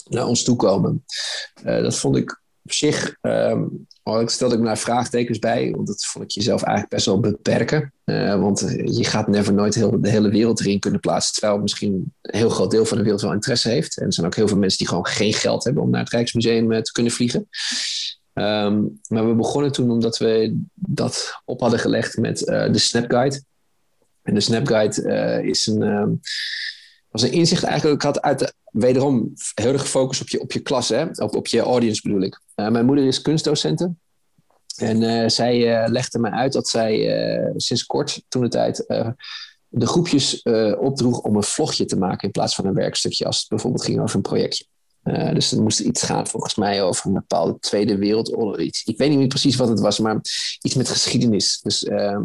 naar 0.08 0.26
ons 0.26 0.42
toe 0.42 0.56
komen. 0.56 1.04
dat 1.62 1.96
vond 1.96 2.16
ik 2.16 2.40
op 2.62 2.72
zich 2.72 3.16
um, 3.20 3.86
stelde 4.24 4.56
ik 4.56 4.64
daar 4.64 4.78
vraagtekens 4.78 5.38
bij, 5.38 5.70
want 5.70 5.86
dat 5.86 6.04
vond 6.04 6.24
ik 6.24 6.30
jezelf 6.30 6.62
eigenlijk 6.62 6.94
best 6.94 7.06
wel 7.06 7.20
beperken. 7.20 7.92
Want 8.40 8.60
je 8.84 9.04
gaat 9.04 9.28
never 9.28 9.52
nooit 9.52 9.74
heel, 9.74 10.00
de 10.00 10.10
hele 10.10 10.28
wereld 10.28 10.60
erin 10.60 10.78
kunnen 10.78 11.00
plaatsen, 11.00 11.34
terwijl 11.34 11.60
misschien 11.60 12.12
een 12.22 12.38
heel 12.38 12.48
groot 12.48 12.70
deel 12.70 12.84
van 12.84 12.96
de 12.96 13.02
wereld 13.02 13.22
wel 13.22 13.32
interesse 13.32 13.68
heeft. 13.68 13.98
En 13.98 14.06
er 14.06 14.12
zijn 14.12 14.26
ook 14.26 14.34
heel 14.34 14.48
veel 14.48 14.56
mensen 14.56 14.78
die 14.78 14.88
gewoon 14.88 15.06
geen 15.06 15.32
geld 15.32 15.64
hebben 15.64 15.82
om 15.82 15.90
naar 15.90 16.00
het 16.00 16.12
Rijksmuseum 16.12 16.82
te 16.82 16.92
kunnen 16.92 17.12
vliegen. 17.12 17.48
Um, 18.40 19.00
maar 19.08 19.28
we 19.28 19.34
begonnen 19.34 19.72
toen 19.72 19.90
omdat 19.90 20.18
we 20.18 20.60
dat 20.74 21.40
op 21.44 21.60
hadden 21.60 21.78
gelegd 21.78 22.16
met 22.16 22.40
uh, 22.40 22.72
de 22.72 22.78
Snapguide. 22.78 23.42
En 24.22 24.34
de 24.34 24.40
Snapguide 24.40 25.42
is 25.42 25.66
een, 25.66 25.82
um, 25.82 26.20
was 27.10 27.22
een 27.22 27.32
inzicht 27.32 27.62
eigenlijk. 27.62 28.02
Ik 28.02 28.06
had 28.06 28.22
uit 28.22 28.38
de, 28.38 28.52
wederom 28.70 29.32
heel 29.54 29.72
erg 29.72 29.80
gefocust 29.80 30.20
op 30.20 30.28
je, 30.28 30.40
op 30.40 30.52
je 30.52 30.60
klas, 30.60 30.88
hè? 30.88 31.04
Op, 31.04 31.36
op 31.36 31.46
je 31.46 31.60
audience 31.60 32.02
bedoel 32.02 32.22
ik. 32.22 32.40
Uh, 32.56 32.68
mijn 32.68 32.86
moeder 32.86 33.06
is 33.06 33.22
kunstdocente. 33.22 33.92
En 34.76 35.30
zij 35.30 35.88
legde 35.88 36.18
me 36.18 36.30
uit 36.30 36.52
dat 36.52 36.68
zij 36.68 37.52
sinds 37.56 37.86
kort, 37.86 38.22
toen 38.28 38.42
de 38.42 38.48
tijd, 38.48 38.84
de 39.68 39.86
groepjes 39.86 40.42
opdroeg 40.78 41.20
om 41.20 41.36
een 41.36 41.42
vlogje 41.42 41.84
te 41.84 41.96
maken 41.96 42.22
in 42.22 42.30
plaats 42.30 42.54
van 42.54 42.66
een 42.66 42.74
werkstukje, 42.74 43.24
als 43.24 43.38
het 43.38 43.48
bijvoorbeeld 43.48 43.84
ging 43.84 44.00
over 44.00 44.16
een 44.16 44.22
projectje. 44.22 44.64
Dus 45.34 45.52
er 45.52 45.62
moest 45.62 45.80
iets 45.80 46.02
gaan, 46.02 46.26
volgens 46.26 46.54
mij, 46.54 46.82
over 46.82 47.06
een 47.06 47.12
bepaalde 47.12 47.58
Tweede 47.58 47.96
Wereldoorlog. 47.96 48.58
Iets. 48.58 48.84
Ik 48.84 48.98
weet 48.98 49.08
niet 49.08 49.18
meer 49.18 49.26
precies 49.26 49.56
wat 49.56 49.68
het 49.68 49.80
was, 49.80 49.98
maar 49.98 50.20
iets 50.62 50.74
met 50.74 50.88
geschiedenis. 50.88 51.60
Dus 51.62 51.84
ehm, 51.84 52.22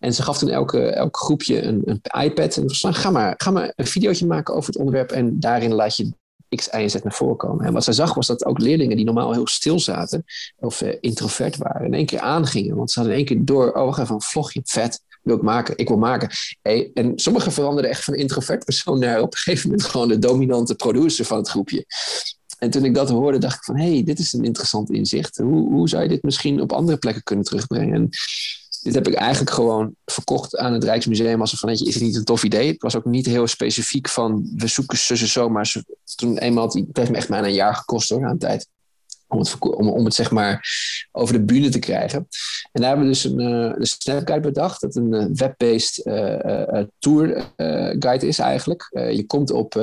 en 0.00 0.14
ze 0.14 0.22
gaf 0.22 0.38
toen 0.38 0.48
elke, 0.48 0.86
elk 0.86 1.16
groepje 1.16 1.62
een, 1.62 1.82
een 1.84 2.00
iPad. 2.22 2.56
En 2.56 2.74
van, 2.74 2.94
ga 2.94 3.10
maar, 3.10 3.34
ga 3.36 3.50
maar 3.50 3.72
een 3.76 3.86
videootje 3.86 4.26
maken 4.26 4.54
over 4.54 4.68
het 4.68 4.78
onderwerp. 4.78 5.10
En 5.10 5.40
daarin 5.40 5.72
laat 5.72 5.96
je 5.96 6.12
X, 6.56 6.68
Y 6.72 6.88
Z 6.88 6.94
naar 7.02 7.12
voren 7.12 7.36
komen. 7.36 7.66
En 7.66 7.72
wat 7.72 7.84
zij 7.84 7.92
zag 7.92 8.14
was 8.14 8.26
dat 8.26 8.44
ook 8.44 8.58
leerlingen 8.58 8.96
die 8.96 9.04
normaal 9.04 9.32
heel 9.32 9.46
stil 9.46 9.80
zaten. 9.80 10.24
Of 10.58 10.80
uh, 10.80 10.94
introvert 11.00 11.56
waren. 11.56 11.86
In 11.86 11.94
één 11.94 12.06
keer 12.06 12.20
aangingen. 12.20 12.76
Want 12.76 12.90
ze 12.90 12.98
hadden 12.98 13.18
in 13.18 13.26
één 13.26 13.36
keer 13.36 13.44
door. 13.44 13.72
Oh, 13.72 13.84
wacht 13.84 13.98
even, 13.98 14.14
een 14.14 14.22
vlogje. 14.22 14.60
Vet. 14.64 15.02
Wil 15.20 15.36
ik 15.36 15.42
maken. 15.42 15.78
Ik 15.78 15.88
wil 15.88 15.98
maken. 15.98 16.30
En 16.94 17.12
sommigen 17.14 17.52
veranderden 17.52 17.90
echt 17.90 18.04
van 18.04 18.14
introvert 18.14 18.64
persoon 18.64 18.98
naar 18.98 19.20
op 19.20 19.32
een 19.32 19.38
gegeven 19.38 19.70
moment 19.70 19.88
gewoon 19.88 20.08
de 20.08 20.18
dominante 20.18 20.74
producer 20.74 21.24
van 21.24 21.38
het 21.38 21.48
groepje. 21.48 21.86
En 22.58 22.70
toen 22.70 22.84
ik 22.84 22.94
dat 22.94 23.08
hoorde, 23.08 23.38
dacht 23.38 23.56
ik 23.56 23.64
van, 23.64 23.76
hé, 23.76 23.92
hey, 23.92 24.02
dit 24.02 24.18
is 24.18 24.32
een 24.32 24.44
interessant 24.44 24.90
inzicht. 24.90 25.36
Hoe, 25.36 25.72
hoe 25.72 25.88
zou 25.88 26.02
je 26.02 26.08
dit 26.08 26.22
misschien 26.22 26.60
op 26.60 26.72
andere 26.72 26.98
plekken 26.98 27.22
kunnen 27.22 27.44
terugbrengen? 27.44 27.94
En 27.94 28.08
dit 28.82 28.94
heb 28.94 29.08
ik 29.08 29.14
eigenlijk 29.14 29.50
gewoon 29.50 29.94
verkocht 30.04 30.56
aan 30.56 30.72
het 30.72 30.84
Rijksmuseum 30.84 31.40
als 31.40 31.52
een 31.52 31.58
van, 31.58 31.68
is 31.68 31.94
het 31.94 32.02
niet 32.02 32.16
een 32.16 32.24
tof 32.24 32.42
idee? 32.42 32.72
Het 32.72 32.82
was 32.82 32.96
ook 32.96 33.04
niet 33.04 33.26
heel 33.26 33.46
specifiek 33.46 34.08
van, 34.08 34.50
we 34.56 34.66
zoeken 34.66 34.98
zussen 34.98 35.28
zo, 35.28 35.48
maar 35.48 35.74
toen 36.14 36.38
eenmaal, 36.38 36.64
het 36.68 36.96
heeft 36.96 37.10
me 37.10 37.16
echt 37.16 37.28
maar 37.28 37.44
een 37.44 37.54
jaar 37.54 37.74
gekost 37.74 38.08
hoor, 38.08 38.26
aan 38.26 38.38
tijd. 38.38 38.68
Om 39.30 39.38
het, 39.38 39.58
om, 39.58 40.04
het 40.04 40.14
zeg 40.14 40.30
maar 40.30 40.68
over 41.12 41.34
de 41.34 41.44
bühne 41.44 41.68
te 41.68 41.78
krijgen. 41.78 42.28
En 42.72 42.80
daar 42.80 42.88
hebben 42.88 43.06
we 43.06 43.12
dus 43.12 43.24
een, 43.24 43.40
uh, 43.40 43.72
een 43.76 43.86
Snapguide 43.86 44.48
bedacht. 44.48 44.80
Dat 44.80 44.96
een 44.96 45.14
uh, 45.14 45.26
web-based 45.32 46.06
uh, 46.06 46.82
tour 46.98 47.52
guide 47.98 48.26
is 48.26 48.38
eigenlijk. 48.38 48.88
je 48.92 49.24
komt 49.26 49.50
op 49.50 49.74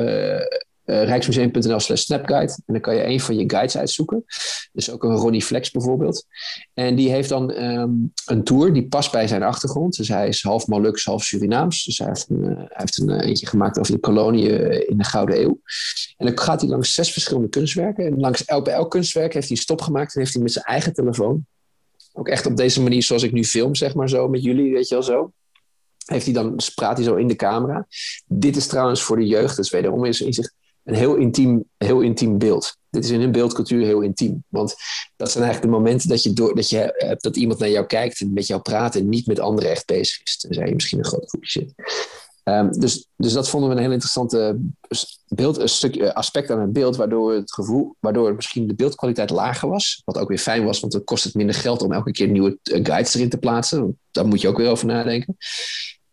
uh, 0.88 1.04
rijksmuseum.nl 1.04 1.80
slash 1.80 2.02
snapguide. 2.02 2.52
En 2.52 2.73
dan 2.73 2.82
kan 2.82 2.95
je 2.95 3.06
een 3.06 3.19
van 3.19 3.38
je 3.38 3.50
guides 3.50 3.78
uitzoeken. 3.78 4.23
Dus 4.71 4.91
ook 4.91 5.04
een 5.04 5.15
Ronnie 5.15 5.41
Flex 5.41 5.71
bijvoorbeeld. 5.71 6.26
En 6.73 6.95
die 6.95 7.10
heeft 7.10 7.30
dan 7.30 7.63
um, 7.63 8.13
een 8.26 8.43
tour 8.43 8.73
die 8.73 8.88
past 8.88 9.12
bij 9.12 9.28
zijn 9.28 9.43
achtergrond. 9.43 9.97
Dus 9.97 10.08
hij 10.08 10.28
is 10.28 10.41
half 10.41 10.67
Molux, 10.67 11.06
half 11.06 11.23
Surinaams. 11.23 11.84
Dus 11.84 11.97
hij 11.97 12.08
heeft 12.08 12.30
een, 12.30 12.43
hij 12.43 12.67
heeft 12.67 12.97
een 12.97 13.10
uh, 13.10 13.26
eentje 13.26 13.47
gemaakt 13.47 13.80
over 13.80 13.93
de 13.93 14.00
kolonie 14.00 14.50
in 14.88 14.97
de 14.97 15.04
Gouden 15.04 15.41
Eeuw. 15.41 15.62
En 16.17 16.26
dan 16.26 16.39
gaat 16.39 16.62
hij 16.62 16.69
langs 16.69 16.93
zes 16.93 17.12
verschillende 17.12 17.50
kunstwerken. 17.50 18.06
En 18.06 18.19
langs 18.19 18.45
elk, 18.45 18.67
elk 18.67 18.91
kunstwerk 18.91 19.34
heeft 19.34 19.47
hij 19.47 19.58
een 19.58 19.63
stop 19.63 19.82
gemaakt. 19.82 20.15
En 20.15 20.21
heeft 20.21 20.34
hij 20.34 20.43
met 20.43 20.52
zijn 20.52 20.65
eigen 20.65 20.93
telefoon. 20.93 21.45
Ook 22.13 22.28
echt 22.28 22.45
op 22.45 22.58
deze 22.58 22.82
manier 22.82 23.04
zoals 23.04 23.23
ik 23.23 23.32
nu 23.32 23.43
film, 23.43 23.76
zeg 23.76 23.93
maar 23.93 24.10
zo, 24.10 24.28
met 24.28 24.43
jullie, 24.43 24.73
weet 24.73 24.88
je 24.88 24.95
wel 24.95 25.04
zo 25.04 25.32
heeft 26.08 26.26
hij 26.26 26.34
dan, 26.34 26.60
praat 26.76 26.97
hij 26.97 27.06
zo 27.06 27.15
in 27.15 27.28
de 27.28 27.36
camera. 27.36 27.88
Dit 28.26 28.56
is 28.56 28.67
trouwens 28.67 29.02
voor 29.02 29.15
de 29.15 29.26
jeugd, 29.26 29.56
dus 29.56 29.69
wederom 29.69 30.06
is 30.06 30.21
in 30.21 30.34
zich 30.34 30.52
een 30.88 30.95
heel 30.95 31.15
intiem, 31.15 31.63
heel 31.78 32.02
intiem 32.02 32.38
beeld. 32.38 32.78
Dit 32.89 33.04
is 33.04 33.10
in 33.10 33.21
een 33.21 33.32
beeldcultuur 33.32 33.86
heel 33.86 34.02
intiem. 34.02 34.43
Want 34.47 34.76
dat 35.15 35.32
zijn 35.32 35.43
eigenlijk 35.43 35.73
de 35.73 35.80
momenten 35.80 36.10
dat 36.10 36.23
je, 36.23 36.34
door, 36.34 36.56
dat 36.56 36.69
je 36.69 36.93
hebt 36.97 37.23
dat 37.23 37.36
iemand 37.36 37.60
naar 37.60 37.69
jou 37.69 37.86
kijkt 37.86 38.21
en 38.21 38.34
met 38.34 38.47
jou 38.47 38.62
praat 38.62 38.95
en 38.95 39.10
niet 39.10 39.28
met 39.28 39.39
anderen 39.39 39.69
echt 39.69 39.86
bezig 39.86 40.21
is. 40.23 40.38
Tenzij 40.38 40.67
je 40.67 40.73
misschien 40.73 40.97
een 40.97 41.06
groot 41.06 41.30
groepje 41.30 41.50
zit. 41.50 41.73
Um, 42.43 42.71
dus, 42.80 43.08
dus 43.15 43.34
dat 43.34 43.50
vonden 43.50 43.69
we 43.69 43.76
een 43.76 43.82
heel 43.82 43.91
interessante 43.91 44.60
beeld, 45.28 45.82
een 45.82 45.91
eh, 45.91 46.13
aspect 46.13 46.52
aan 46.52 46.62
het 46.62 46.73
beeld, 46.73 46.95
waardoor 46.95 47.34
het 47.34 47.54
gevoel, 47.54 47.95
waardoor 48.00 48.36
misschien 48.36 48.67
de 48.67 48.76
beeldkwaliteit 48.76 49.30
lager 49.30 49.69
was. 49.69 50.02
Wat 50.06 50.17
ook 50.17 50.28
weer 50.28 50.38
fijn 50.38 50.63
was, 50.63 50.80
want 50.80 50.93
dan 50.93 51.04
kost 51.04 51.23
het 51.23 51.34
minder 51.34 51.56
geld 51.56 51.82
om 51.82 51.91
elke 51.91 52.12
keer 52.12 52.28
nieuwe 52.28 52.58
eh, 52.63 52.80
guides 52.84 53.13
erin 53.13 53.30
te 53.30 53.38
plaatsen. 53.38 54.00
Daar 54.12 54.28
moet 54.28 54.41
je 54.41 54.47
ook 54.47 54.58
weer 54.58 54.69
over 54.69 54.86
nadenken. 54.86 55.36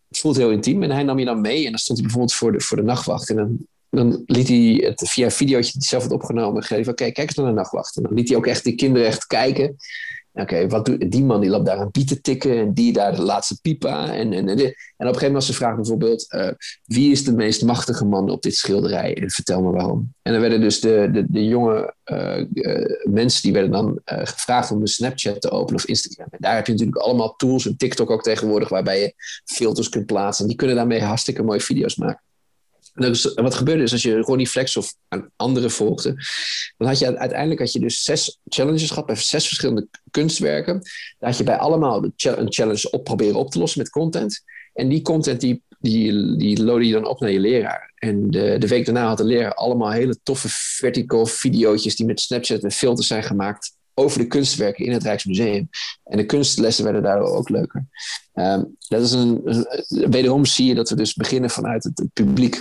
Het 0.09 0.19
voelt 0.19 0.37
heel 0.37 0.51
intiem 0.51 0.83
en 0.83 0.91
hij 0.91 1.03
nam 1.03 1.19
je 1.19 1.25
dan 1.25 1.41
mee 1.41 1.65
en 1.65 1.71
dan 1.71 1.79
stond 1.81 1.99
hij 1.99 2.07
bijvoorbeeld 2.07 2.39
voor 2.39 2.53
de, 2.53 2.61
voor 2.61 2.77
de 2.77 2.83
nachtwacht. 2.83 3.31
En 3.31 3.37
dan 3.37 3.67
dan 3.95 4.23
liet 4.27 4.49
hij 4.49 4.83
het 4.87 5.09
via 5.09 5.25
een 5.25 5.31
videootje 5.31 5.73
dat 5.73 5.83
hij 5.83 5.89
zelf 5.89 6.03
had 6.03 6.13
opgenomen 6.13 6.63
geven. 6.63 6.93
Oké, 6.93 7.11
kijk 7.11 7.29
eens 7.29 7.37
naar 7.37 7.47
de 7.47 7.53
nachtwacht. 7.53 7.97
En 7.97 8.03
dan 8.03 8.15
liet 8.15 8.29
hij 8.29 8.37
ook 8.37 8.47
echt 8.47 8.65
de 8.65 8.75
kinderen 8.75 9.07
echt 9.09 9.27
kijken. 9.27 9.77
Oké, 10.37 10.69
wat 10.69 10.85
doet 10.85 11.11
die 11.11 11.25
man? 11.25 11.41
Die 11.41 11.51
loopt 11.51 11.67
daar 11.67 11.81
een 11.81 11.91
biet 11.91 12.23
tikken 12.23 12.59
en 12.59 12.73
die 12.73 12.93
daar 12.93 13.17
de 13.17 13.23
laatste 13.23 13.61
pipa. 13.61 14.15
En, 14.15 14.33
en, 14.33 14.49
en, 14.49 14.59
en 14.59 14.59
op 14.59 14.59
een 14.59 14.71
gegeven 15.05 15.13
moment 15.13 15.33
was 15.33 15.47
de 15.47 15.53
vraag 15.53 15.75
bijvoorbeeld: 15.75 16.27
uh, 16.33 16.49
wie 16.85 17.11
is 17.11 17.25
de 17.25 17.35
meest 17.35 17.65
machtige 17.65 18.05
man 18.05 18.31
op 18.31 18.43
dit 18.43 18.55
schilderij? 18.55 19.17
En 19.17 19.31
vertel 19.31 19.63
me 19.63 19.71
waarom. 19.71 20.15
En 20.23 20.33
dan 20.33 20.41
werden 20.41 20.61
dus 20.61 20.81
de, 20.81 21.09
de, 21.13 21.25
de 21.29 21.45
jonge 21.45 21.95
uh, 22.05 22.45
uh, 22.53 22.87
mensen 23.03 23.43
die 23.43 23.53
werden 23.53 23.71
dan 23.71 24.01
gevraagd 24.05 24.71
om 24.71 24.81
de 24.81 24.89
Snapchat 24.89 25.41
te 25.41 25.51
openen 25.51 25.81
of 25.81 25.87
Instagram. 25.87 26.27
En 26.31 26.39
daar 26.41 26.55
heb 26.55 26.67
je 26.67 26.73
natuurlijk 26.73 26.99
allemaal 26.99 27.37
tools 27.37 27.67
en 27.67 27.77
TikTok 27.77 28.11
ook 28.11 28.23
tegenwoordig 28.23 28.69
waarbij 28.69 29.01
je 29.01 29.15
filters 29.45 29.89
kunt 29.89 30.07
plaatsen. 30.07 30.43
En 30.43 30.49
die 30.49 30.59
kunnen 30.59 30.77
daarmee 30.77 31.03
hartstikke 31.03 31.43
mooie 31.43 31.61
video's 31.61 31.97
maken. 31.97 32.23
Dus 32.95 33.35
wat 33.35 33.55
gebeurde 33.55 33.83
is, 33.83 33.93
als 33.93 34.03
je 34.03 34.21
Ronnie 34.21 34.49
Flex 34.49 34.77
of 34.77 34.95
anderen 35.37 35.71
volgde, 35.71 36.15
dan 36.77 36.89
had 36.89 36.99
je 36.99 37.19
uiteindelijk 37.19 37.61
had 37.61 37.73
je 37.73 37.81
dus 37.81 38.03
zes 38.03 38.39
challenges 38.45 38.89
gehad 38.89 39.07
bij 39.07 39.17
zes 39.17 39.47
verschillende 39.47 39.89
kunstwerken. 40.11 40.75
Daar 41.19 41.31
had 41.31 41.39
je 41.39 41.45
bij 41.45 41.57
allemaal 41.57 42.05
een 42.05 42.53
challenge 42.53 42.91
op 42.91 43.05
proberen 43.05 43.37
op 43.37 43.51
te 43.51 43.59
lossen 43.59 43.81
met 43.81 43.91
content. 43.91 44.43
En 44.73 44.89
die 44.89 45.03
content 45.03 45.41
die, 45.41 45.63
die, 45.81 46.37
die 46.37 46.63
loadde 46.63 46.87
je 46.87 46.93
dan 46.93 47.07
op 47.07 47.21
naar 47.21 47.31
je 47.31 47.41
leraar. 47.41 47.93
En 47.95 48.31
de, 48.31 48.57
de 48.59 48.69
week 48.69 48.85
daarna 48.85 49.07
had 49.07 49.19
de 49.19 49.25
leraar 49.25 49.55
allemaal 49.55 49.91
hele 49.91 50.19
toffe 50.23 50.49
vertical 50.51 51.27
video's 51.27 51.97
die 51.97 52.07
met 52.07 52.21
Snapchat 52.21 52.63
en 52.63 52.73
filters 52.73 53.07
zijn 53.07 53.23
gemaakt 53.23 53.77
over 53.95 54.19
de 54.19 54.27
kunstwerken 54.27 54.85
in 54.85 54.93
het 54.93 55.03
Rijksmuseum. 55.03 55.69
En 56.05 56.17
de 56.17 56.27
kunstlessen 56.27 56.85
werden 56.85 57.03
daardoor 57.03 57.37
ook 57.37 57.49
leuker. 57.49 57.87
Ehm, 58.33 58.65
dat 58.89 59.03
is 59.03 59.13
een, 59.13 59.67
wederom 59.89 60.45
zie 60.45 60.67
je 60.67 60.75
dat 60.75 60.91
we 60.91 60.97
dus 60.97 61.15
beginnen 61.15 61.51
vanuit 61.51 61.85
het, 61.85 62.05
publiek. 62.13 62.61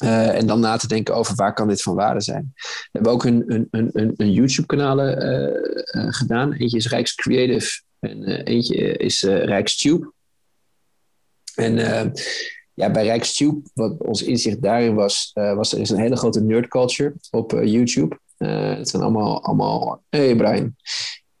Uh, 0.00 0.34
en 0.34 0.46
dan 0.46 0.60
na 0.60 0.76
te 0.76 0.88
denken 0.88 1.14
over 1.14 1.34
waar 1.34 1.54
kan 1.54 1.68
dit 1.68 1.82
van 1.82 1.94
waarde 1.94 2.20
zijn. 2.20 2.52
We 2.54 2.88
hebben 2.92 3.12
ook 3.12 3.24
een, 3.24 3.44
een, 3.70 3.88
een, 3.92 4.14
een 4.16 4.32
YouTube-kanalen 4.32 5.24
uh, 5.24 6.04
uh, 6.04 6.12
gedaan. 6.12 6.52
Eentje 6.52 6.76
is 6.76 6.88
Rijks 6.88 7.14
Creative 7.14 7.82
en 7.98 8.24
eentje 8.24 8.96
is 8.96 9.22
Rijkstube. 9.22 10.12
En 11.54 11.74
ja, 12.74 12.90
bij 12.90 13.04
Rijkstube, 13.04 13.60
wat 13.74 13.98
ons 13.98 14.22
inzicht 14.22 14.62
daarin 14.62 14.94
was, 14.94 15.30
was 15.32 15.72
er 15.72 15.80
is 15.80 15.90
een 15.90 16.00
hele 16.00 16.16
grote 16.16 16.42
nerd 16.42 16.68
culture 16.68 17.14
op 17.30 17.50
YouTube. 17.50 18.18
het 18.36 18.88
zijn 18.88 19.02
allemaal, 19.02 19.44
allemaal 19.44 20.02
hey 20.08 20.36
Brian. 20.36 20.76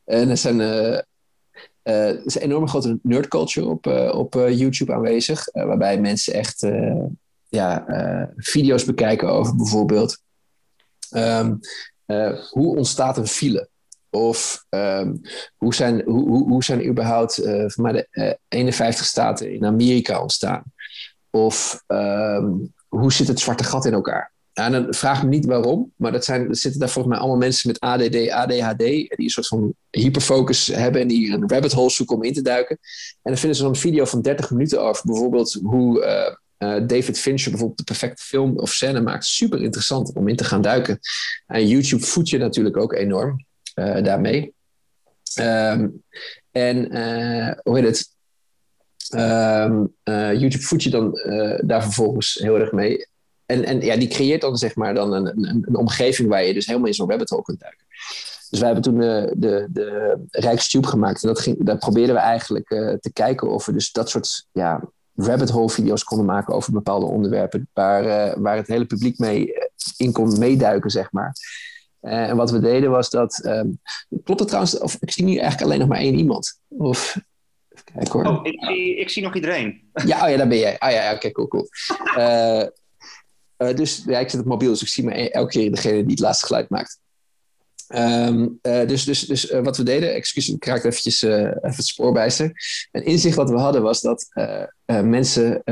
En 0.04 0.28
er 0.28 0.36
zijn 0.36 0.60
er 1.82 2.24
is 2.24 2.34
een 2.34 2.42
enorme 2.42 2.66
grote 2.66 2.98
nerdculture 3.02 3.66
op, 3.66 3.86
op 4.14 4.34
YouTube 4.34 4.92
aanwezig, 4.92 5.48
waarbij 5.52 6.00
mensen 6.00 6.34
echt 6.34 6.66
ja, 7.52 7.84
video's 8.36 8.84
bekijken 8.84 9.28
over 9.28 9.56
bijvoorbeeld 9.56 10.18
um, 11.10 11.60
hoe 12.50 12.76
ontstaat 12.76 13.16
een 13.16 13.26
file? 13.26 13.68
Of 14.10 14.64
um, 14.70 15.20
hoe, 15.56 15.74
zijn, 15.74 16.02
hoe, 16.04 16.48
hoe, 16.48 16.64
zijn 16.64 16.86
überhaupt 16.86 17.34
van 17.66 17.82
mij 17.84 17.92
de 17.92 18.38
51 18.48 19.06
staten 19.06 19.54
in 19.54 19.64
Amerika 19.64 20.20
ontstaan? 20.20 20.62
Of 21.30 21.82
um, 21.86 22.72
hoe 22.88 23.12
zit 23.12 23.28
het 23.28 23.40
zwarte 23.40 23.64
gat 23.64 23.84
in 23.84 23.92
elkaar? 23.92 24.32
Ja, 24.52 24.70
dan 24.70 24.94
vraag 24.94 25.22
me 25.22 25.28
niet 25.28 25.46
waarom, 25.46 25.92
maar 25.96 26.12
dat 26.12 26.24
zijn, 26.24 26.48
er 26.48 26.56
zitten 26.56 26.80
daar 26.80 26.90
volgens 26.90 27.14
mij 27.14 27.22
allemaal 27.22 27.40
mensen 27.40 27.68
met 27.68 27.80
ADD, 27.80 28.30
ADHD, 28.30 28.78
die 28.78 29.14
een 29.16 29.28
soort 29.28 29.46
van 29.46 29.74
hyperfocus 29.90 30.66
hebben 30.66 31.00
en 31.00 31.08
die 31.08 31.32
een 31.32 31.48
rabbit 31.48 31.72
hole 31.72 31.90
zoeken 31.90 32.16
om 32.16 32.22
in 32.22 32.32
te 32.32 32.42
duiken. 32.42 32.78
En 33.22 33.30
dan 33.30 33.36
vinden 33.36 33.56
ze 33.56 33.62
dan 33.62 33.72
een 33.72 33.78
video 33.78 34.04
van 34.04 34.22
30 34.22 34.50
minuten 34.50 34.82
over 34.82 35.06
bijvoorbeeld 35.06 35.52
hoe 35.62 36.04
uh, 36.04 36.36
uh, 36.62 36.86
David 36.86 37.18
Fincher 37.18 37.50
bijvoorbeeld 37.50 37.78
de 37.78 37.84
perfecte 37.84 38.22
film 38.22 38.58
of 38.58 38.72
scène 38.72 39.00
maakt. 39.00 39.24
Super 39.24 39.62
interessant 39.62 40.12
om 40.14 40.28
in 40.28 40.36
te 40.36 40.44
gaan 40.44 40.62
duiken. 40.62 40.98
En 41.46 41.68
YouTube 41.68 42.04
voedt 42.04 42.28
je 42.28 42.38
natuurlijk 42.38 42.76
ook 42.76 42.92
enorm 42.92 43.44
uh, 43.74 44.02
daarmee. 44.02 44.54
Um, 45.40 46.02
en 46.50 46.76
hoe 47.62 47.78
heet 47.78 47.86
het? 47.86 48.10
Um, 49.14 49.94
YouTube 50.38 50.62
voedt 50.62 50.82
je 50.82 50.90
dan 50.90 51.12
daar 51.66 51.82
vervolgens 51.82 52.34
heel 52.34 52.58
erg 52.58 52.72
mee. 52.72 53.06
En, 53.46 53.64
en 53.64 53.80
ja, 53.80 53.96
die 53.96 54.08
creëert 54.08 54.40
dan 54.40 54.56
zeg 54.56 54.74
maar 54.74 54.94
dan 54.94 55.12
een, 55.12 55.26
een, 55.26 55.64
een 55.68 55.76
omgeving 55.76 56.28
waar 56.28 56.44
je 56.44 56.54
dus 56.54 56.66
helemaal 56.66 56.88
in 56.88 56.94
zo'n 56.94 57.10
rabbit 57.10 57.42
kunt 57.42 57.60
duiken. 57.60 57.86
Dus 58.50 58.60
wij 58.60 58.72
hebben 58.72 58.82
toen 58.82 59.00
de, 59.00 59.34
de, 59.36 59.66
de 59.70 60.18
Rijkstube 60.30 60.86
gemaakt. 60.86 61.22
En 61.22 61.28
dat 61.28 61.40
ging, 61.40 61.64
daar 61.64 61.78
probeerden 61.78 62.14
we 62.14 62.20
eigenlijk 62.20 62.68
te 63.00 63.10
kijken 63.12 63.50
of 63.50 63.66
we 63.66 63.72
dus 63.72 63.92
dat 63.92 64.10
soort 64.10 64.46
ja, 64.52 64.88
rabbit 65.14 65.50
hole 65.50 65.70
video's 65.70 66.04
konden 66.04 66.26
maken 66.26 66.54
over 66.54 66.72
bepaalde 66.72 67.06
onderwerpen. 67.06 67.68
Waar, 67.72 68.04
uh, 68.04 68.42
waar 68.42 68.56
het 68.56 68.66
hele 68.66 68.84
publiek 68.84 69.18
mee 69.18 69.54
eh, 69.54 69.66
in 69.96 70.12
kon 70.12 70.38
meeduiken, 70.38 70.90
zeg 70.90 71.12
maar. 71.12 71.32
Uh, 72.02 72.28
en 72.28 72.36
wat 72.36 72.50
we 72.50 72.60
deden 72.60 72.90
was 72.90 73.10
dat. 73.10 73.44
Um, 73.44 73.80
klopt 74.24 74.40
het 74.40 74.48
trouwens? 74.48 74.78
Of 74.78 74.96
ik 75.00 75.10
zie 75.10 75.24
nu 75.24 75.36
eigenlijk 75.36 75.62
alleen 75.62 75.78
nog 75.78 75.88
maar 75.88 75.98
één 75.98 76.18
iemand. 76.18 76.60
Of. 76.68 77.16
Kijk 77.94 78.08
hoor. 78.08 78.26
Oh, 78.26 78.46
ik 78.46 78.64
zie, 78.64 78.96
ik 78.96 79.08
zie 79.08 79.22
nog 79.22 79.34
iedereen. 79.34 79.90
Ja, 80.06 80.24
oh 80.24 80.30
ja, 80.30 80.36
daar 80.36 80.48
ben 80.48 80.58
jij. 80.58 80.78
Ah 80.78 80.90
ja, 80.90 81.06
oké, 81.06 81.14
okay, 81.14 81.32
cool, 81.32 81.48
cool. 81.48 81.68
Uh, 82.18 82.66
dus 83.76 84.02
ja, 84.06 84.18
ik 84.18 84.30
zit 84.30 84.40
op 84.40 84.46
mobiel, 84.46 84.70
dus 84.70 84.82
ik 84.82 84.88
zie 84.88 85.04
maar 85.04 85.14
e- 85.14 85.26
elke 85.26 85.50
keer 85.50 85.70
degene 85.70 86.02
die 86.02 86.10
het 86.10 86.20
laatste 86.20 86.46
geluid 86.46 86.68
maakt. 86.70 87.00
Um, 87.94 88.58
dus 88.62 89.04
dus, 89.04 89.20
dus 89.20 89.50
uh, 89.50 89.60
wat 89.60 89.76
we 89.76 89.82
deden, 89.82 90.14
excuus, 90.14 90.48
ik 90.48 90.64
raak 90.64 90.84
eventjes 90.84 91.22
even 91.22 91.60
het 91.60 91.86
spoor 91.86 92.12
bijster. 92.12 92.52
Een 92.92 93.04
inzicht 93.04 93.36
wat 93.36 93.50
we 93.50 93.58
hadden 93.58 93.82
was 93.82 94.00
dat 94.00 94.26
mensen 94.86 95.62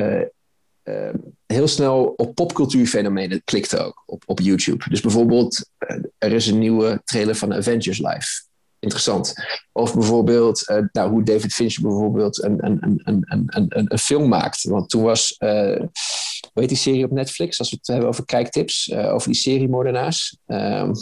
heel 1.46 1.68
snel 1.68 2.04
op 2.16 2.34
popcultuurfenomenen 2.34 3.44
klikten 3.44 3.84
ook 3.84 4.02
op, 4.06 4.22
op 4.26 4.40
YouTube. 4.40 4.88
Dus 4.88 5.00
bijvoorbeeld, 5.00 5.70
er 6.18 6.32
is 6.32 6.46
een 6.46 6.58
nieuwe 6.58 7.00
trailer 7.04 7.34
van 7.34 7.54
Avengers 7.54 7.98
Live 7.98 8.48
interessant. 8.80 9.34
Of 9.72 9.94
bijvoorbeeld 9.94 10.72
nou, 10.92 11.10
hoe 11.10 11.22
David 11.22 11.52
Fincher 11.54 11.82
bijvoorbeeld 11.82 12.42
een, 12.42 12.66
een, 12.66 12.78
een, 12.80 13.00
een, 13.04 13.44
een, 13.46 13.92
een, 13.92 13.98
film 13.98 14.28
maakt. 14.28 14.62
Want 14.62 14.88
toen 14.88 15.02
was, 15.02 15.34
hoe 15.38 15.90
heet 16.52 16.68
die 16.68 16.76
serie 16.76 17.04
op 17.04 17.10
Netflix? 17.10 17.58
Als 17.58 17.70
we 17.70 17.76
het 17.76 17.86
hebben 17.86 18.08
over 18.08 18.24
kijktips, 18.24 18.92
over 18.92 19.28
die 19.28 19.40
serie 19.40 19.68
Moordenaars. 19.68 20.38
Um, 20.46 20.92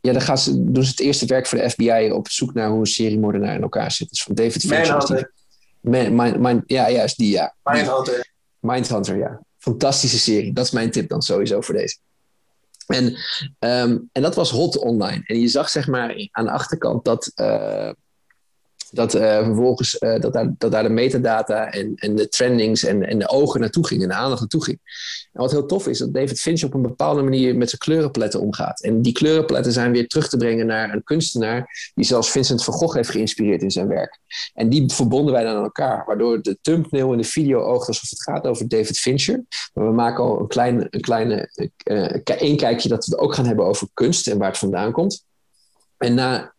ja, 0.00 0.12
dan 0.12 0.20
gaan 0.20 0.38
ze, 0.38 0.70
doen 0.72 0.84
ze 0.84 0.90
het 0.90 1.00
eerste 1.00 1.26
werk 1.26 1.46
voor 1.46 1.58
de 1.58 1.70
FBI 1.70 2.10
op 2.12 2.28
zoek 2.28 2.54
naar 2.54 2.68
hoe 2.68 2.78
een 2.78 2.86
serie 2.86 3.18
moordenaar 3.18 3.54
in 3.54 3.62
elkaar 3.62 3.90
zit. 3.90 4.08
Dus 4.08 4.22
van 4.22 4.34
David 4.34 4.66
Fincher. 4.66 5.32
Man, 6.40 6.62
ja, 6.66 6.90
juist 6.90 7.16
die, 7.16 7.30
ja. 7.30 7.54
Mindhunter. 7.62 8.32
Mindhunter, 8.60 9.16
ja. 9.16 9.42
Fantastische 9.58 10.18
serie. 10.18 10.52
Dat 10.52 10.64
is 10.64 10.70
mijn 10.70 10.90
tip 10.90 11.08
dan 11.08 11.22
sowieso 11.22 11.60
voor 11.60 11.74
deze. 11.74 11.98
En, 12.86 13.04
um, 13.58 14.08
en 14.12 14.22
dat 14.22 14.34
was 14.34 14.50
hot 14.50 14.78
online. 14.78 15.22
En 15.24 15.40
je 15.40 15.48
zag 15.48 15.68
zeg 15.68 15.86
maar 15.86 16.28
aan 16.30 16.44
de 16.44 16.50
achterkant 16.50 17.04
dat, 17.04 17.32
uh, 17.34 17.90
dat 18.90 19.14
uh, 19.14 19.44
vervolgens 19.44 19.96
uh, 20.00 20.20
dat, 20.20 20.32
daar, 20.32 20.54
dat 20.58 20.72
daar 20.72 20.82
de 20.82 20.88
metadata 20.88 21.70
en, 21.70 21.92
en 21.94 22.16
de 22.16 22.28
trendings 22.28 22.84
en, 22.84 23.06
en 23.06 23.18
de 23.18 23.28
ogen 23.28 23.60
naartoe 23.60 23.86
gingen 23.86 24.02
en 24.02 24.08
de 24.08 24.14
aandacht 24.14 24.40
naartoe 24.40 24.64
ging. 24.64 24.78
En 25.32 25.40
wat 25.40 25.50
heel 25.50 25.66
tof 25.66 25.86
is, 25.86 25.98
dat 25.98 26.14
David 26.14 26.40
Fincher 26.40 26.68
op 26.68 26.74
een 26.74 26.82
bepaalde 26.82 27.22
manier 27.22 27.56
met 27.56 27.68
zijn 27.68 27.80
kleurenpaletten 27.80 28.40
omgaat. 28.40 28.82
En 28.82 29.02
die 29.02 29.12
kleurenpaletten 29.12 29.72
zijn 29.72 29.92
weer 29.92 30.06
terug 30.06 30.28
te 30.28 30.36
brengen 30.36 30.66
naar 30.66 30.92
een 30.92 31.04
kunstenaar 31.04 31.90
die 31.94 32.04
zelfs 32.04 32.30
Vincent 32.30 32.64
van 32.64 32.74
Gogh 32.74 32.94
heeft 32.94 33.10
geïnspireerd 33.10 33.62
in 33.62 33.70
zijn 33.70 33.88
werk. 33.88 34.18
En 34.54 34.68
die 34.68 34.92
verbonden 34.92 35.32
wij 35.32 35.44
dan 35.44 35.56
aan 35.56 35.62
elkaar, 35.62 36.04
waardoor 36.06 36.42
de 36.42 36.58
thumbnail 36.62 37.12
in 37.12 37.18
de 37.18 37.24
video 37.24 37.60
oogt 37.60 37.88
alsof 37.88 38.10
het 38.10 38.22
gaat 38.22 38.46
over 38.46 38.68
David 38.68 38.98
Fincher. 38.98 39.44
Maar 39.74 39.86
we 39.86 39.92
maken 39.92 40.24
al 40.24 40.40
een, 40.40 40.48
klein, 40.48 40.86
een 40.90 41.00
kleine 41.00 41.50
uh, 41.84 42.56
kijkje 42.56 42.88
dat 42.88 43.06
we 43.06 43.10
het 43.10 43.20
ook 43.20 43.34
gaan 43.34 43.46
hebben 43.46 43.64
over 43.66 43.88
kunst 43.94 44.26
en 44.26 44.38
waar 44.38 44.48
het 44.48 44.58
vandaan 44.58 44.92
komt. 44.92 45.24
En 45.98 46.14
na 46.14 46.42
uh, 46.42 46.50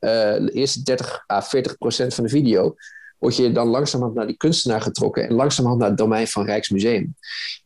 de 0.46 0.52
eerste 0.54 0.84
30 0.84 1.24
à 1.32 1.42
40 1.42 1.78
procent 1.78 2.14
van 2.14 2.24
de 2.24 2.30
video 2.30 2.76
word 3.18 3.36
je 3.36 3.52
dan 3.52 3.68
langzamerhand 3.68 4.18
naar 4.18 4.28
die 4.28 4.38
kunstenaar 4.38 4.82
getrokken 4.82 5.28
en 5.28 5.34
langzamerhand 5.34 5.82
naar 5.82 5.90
het 5.90 5.98
domein 5.98 6.28
van 6.28 6.46
Rijksmuseum. 6.46 7.16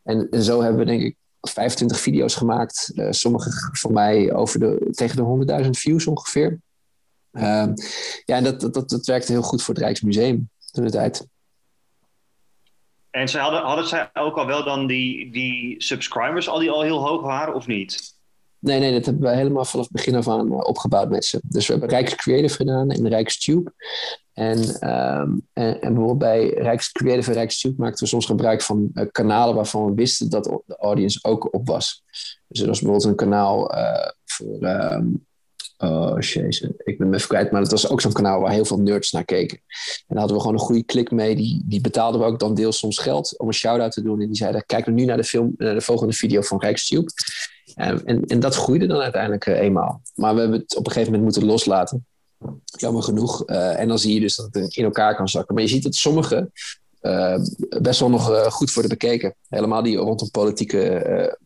En, 0.02 0.42
zo 0.42 0.60
hebben 0.60 0.78
we 0.80 0.86
denk 0.86 1.02
ik 1.02 1.16
25 1.40 2.00
video's 2.00 2.34
gemaakt. 2.34 2.92
Uh, 2.94 3.06
sommige 3.10 3.50
van 3.72 3.92
mij 3.92 4.32
over 4.32 4.60
de, 4.60 4.88
tegen 4.90 5.46
de 5.46 5.62
100.000 5.64 5.70
views 5.70 6.06
ongeveer. 6.06 6.58
Uh, 7.32 7.42
ja, 8.24 8.36
en 8.36 8.44
dat, 8.44 8.60
dat, 8.60 8.74
dat, 8.74 8.88
dat 8.88 9.06
werkte 9.06 9.32
heel 9.32 9.42
goed 9.42 9.62
voor 9.62 9.74
het 9.74 9.82
Rijksmuseum 9.82 10.50
toen 10.72 10.84
de 10.84 10.90
tijd. 10.90 11.26
En 13.10 13.28
ze 13.28 13.38
hadden, 13.38 13.62
hadden 13.62 13.86
zij 13.86 14.10
ook 14.12 14.36
al 14.36 14.46
wel 14.46 14.64
dan 14.64 14.86
die, 14.86 15.30
die 15.30 15.82
subscribers 15.82 16.48
al 16.48 16.58
die 16.58 16.70
al 16.70 16.82
heel 16.82 17.08
hoog 17.08 17.22
waren 17.22 17.54
of 17.54 17.66
niet? 17.66 18.11
Nee, 18.62 18.80
nee, 18.80 18.92
dat 18.92 19.04
hebben 19.04 19.30
we 19.30 19.36
helemaal 19.36 19.64
vanaf 19.64 19.84
het 19.84 19.94
begin 19.94 20.14
af 20.14 20.28
aan 20.28 20.52
eh, 20.52 20.58
opgebouwd 20.58 21.10
met 21.10 21.24
ze. 21.24 21.40
Dus 21.42 21.66
we 21.66 21.72
hebben 21.72 21.90
Rijks 21.90 22.14
Creative 22.14 22.54
gedaan 22.54 22.90
en 22.90 23.08
Rijkstube. 23.08 23.72
En, 24.32 24.58
um, 24.58 25.48
en, 25.52 25.80
en, 25.80 25.94
bijvoorbeeld 25.94 26.18
bij 26.18 26.48
Rijks 26.48 26.92
Creative 26.92 27.30
en 27.30 27.36
Rijkstube 27.36 27.74
maakten 27.78 28.04
we 28.04 28.10
soms 28.10 28.26
gebruik 28.26 28.62
van 28.62 28.90
uh, 28.94 29.04
kanalen 29.10 29.54
waarvan 29.54 29.86
we 29.86 29.94
wisten 29.94 30.30
dat 30.30 30.44
de 30.44 30.76
audience 30.76 31.18
ook 31.22 31.54
op 31.54 31.68
was. 31.68 32.02
Dus 32.48 32.60
er 32.60 32.66
was 32.66 32.80
bijvoorbeeld 32.80 33.10
een 33.10 33.16
kanaal 33.16 33.74
uh, 33.74 34.08
voor. 34.24 34.58
Um, 34.60 35.26
oh, 35.76 36.20
jezus, 36.20 36.70
ik 36.84 36.98
ben 36.98 37.08
me 37.08 37.16
even 37.16 37.28
kwijt, 37.28 37.50
maar 37.50 37.60
dat 37.60 37.70
was 37.70 37.88
ook 37.88 38.00
zo'n 38.00 38.12
kanaal 38.12 38.40
waar 38.40 38.52
heel 38.52 38.64
veel 38.64 38.80
nerds 38.80 39.12
naar 39.12 39.24
keken. 39.24 39.56
En 39.58 40.04
daar 40.06 40.18
hadden 40.18 40.36
we 40.36 40.42
gewoon 40.42 40.58
een 40.58 40.66
goede 40.66 40.84
klik 40.84 41.10
mee. 41.10 41.36
Die, 41.36 41.62
die 41.64 41.80
betaalden 41.80 42.20
we 42.20 42.26
ook 42.26 42.38
dan 42.38 42.54
deels 42.54 42.78
soms 42.78 42.98
geld 42.98 43.38
om 43.38 43.46
een 43.46 43.54
shout-out 43.54 43.92
te 43.92 44.02
doen. 44.02 44.20
En 44.20 44.26
die 44.26 44.36
zeiden: 44.36 44.64
Kijk 44.66 44.86
nu 44.86 45.04
naar 45.04 45.16
de, 45.16 45.24
film, 45.24 45.54
naar 45.56 45.74
de 45.74 45.80
volgende 45.80 46.12
video 46.12 46.40
van 46.40 46.60
Rijkstube. 46.60 47.10
En, 47.74 48.04
en, 48.06 48.24
en, 48.26 48.40
dat 48.40 48.54
groeide 48.54 48.86
dan 48.86 49.00
uiteindelijk 49.00 49.46
uh, 49.46 49.60
eenmaal. 49.60 50.02
Maar 50.14 50.34
we 50.34 50.40
hebben 50.40 50.60
het 50.60 50.76
op 50.76 50.86
een 50.86 50.92
gegeven 50.92 51.12
moment 51.12 51.32
moeten 51.32 51.52
loslaten. 51.52 52.06
Jammer 52.64 53.02
genoeg. 53.02 53.48
Uh, 53.48 53.80
en 53.80 53.88
dan 53.88 53.98
zie 53.98 54.14
je 54.14 54.20
dus 54.20 54.36
dat 54.36 54.48
het 54.52 54.76
in 54.76 54.84
elkaar 54.84 55.16
kan 55.16 55.28
zakken. 55.28 55.54
Maar 55.54 55.62
je 55.62 55.68
ziet 55.68 55.82
dat 55.82 55.94
sommige 55.94 56.50
uh, 57.02 57.38
best 57.80 58.00
wel 58.00 58.10
nog 58.10 58.52
goed 58.52 58.72
worden 58.72 58.90
bekeken. 58.98 59.34
Helemaal 59.48 59.82
die 59.82 59.96
rondom 59.96 60.30
politieke 60.30 61.38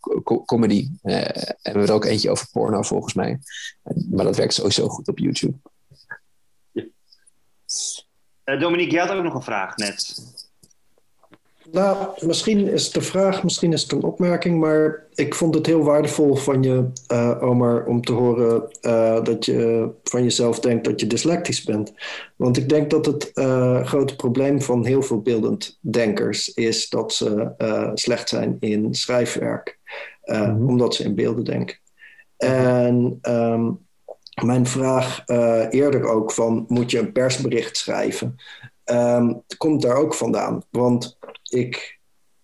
comedy. 0.46 0.88
en 1.02 1.72
we 1.72 1.78
er 1.80 1.92
ook 1.92 2.04
eentje 2.04 2.30
over 2.30 2.48
porno 2.52 2.82
volgens 2.82 3.14
mij. 3.14 3.38
Maar 4.10 4.24
dat 4.24 4.36
werkt 4.36 4.54
sowieso 4.54 4.88
goed 4.88 5.08
op 5.08 5.18
YouTube. 5.18 5.56
Dominique, 8.44 8.92
jij 8.92 9.06
had 9.06 9.16
ook 9.16 9.22
nog 9.22 9.34
een 9.34 9.42
vraag 9.42 9.76
net. 9.76 10.22
Nou, 11.72 12.08
misschien 12.20 12.68
is 12.68 12.84
het 12.84 12.94
de 12.94 13.00
vraag, 13.00 13.42
misschien 13.42 13.72
is 13.72 13.82
het 13.82 13.92
een 13.92 14.02
opmerking, 14.02 14.60
maar 14.60 15.06
ik 15.14 15.34
vond 15.34 15.54
het 15.54 15.66
heel 15.66 15.82
waardevol 15.82 16.34
van 16.34 16.62
je, 16.62 16.86
uh, 17.12 17.42
Omar, 17.42 17.84
om 17.84 18.04
te 18.04 18.12
horen 18.12 18.68
uh, 18.80 19.24
dat 19.24 19.44
je 19.44 19.90
van 20.04 20.22
jezelf 20.22 20.60
denkt 20.60 20.84
dat 20.84 21.00
je 21.00 21.06
dyslectisch 21.06 21.64
bent. 21.64 21.92
Want 22.36 22.56
ik 22.56 22.68
denk 22.68 22.90
dat 22.90 23.06
het 23.06 23.30
uh, 23.34 23.84
grote 23.84 24.16
probleem 24.16 24.62
van 24.62 24.84
heel 24.84 25.02
veel 25.02 25.22
beeldend 25.22 25.78
denkers 25.80 26.54
is 26.54 26.88
dat 26.88 27.12
ze 27.12 27.52
slecht 27.94 28.28
zijn 28.28 28.56
in 28.60 28.94
schrijfwerk, 28.94 29.78
mm 30.24 30.36
-hmm. 30.36 30.68
omdat 30.68 30.94
ze 30.94 31.04
in 31.04 31.14
beelden 31.14 31.44
denken. 31.44 31.78
En 32.36 33.18
ehm, 33.20 33.70
mijn 34.44 34.66
vraag 34.66 35.22
eerder 35.70 36.04
ook 36.04 36.32
van, 36.32 36.64
moet 36.68 36.90
je 36.90 36.98
een 36.98 37.12
persbericht 37.12 37.76
schrijven? 37.76 38.36
Um, 38.90 39.42
komt 39.56 39.82
daar 39.82 39.96
ook 39.96 40.14
vandaan. 40.14 40.62
Want 40.70 41.18
ik, 41.48 41.98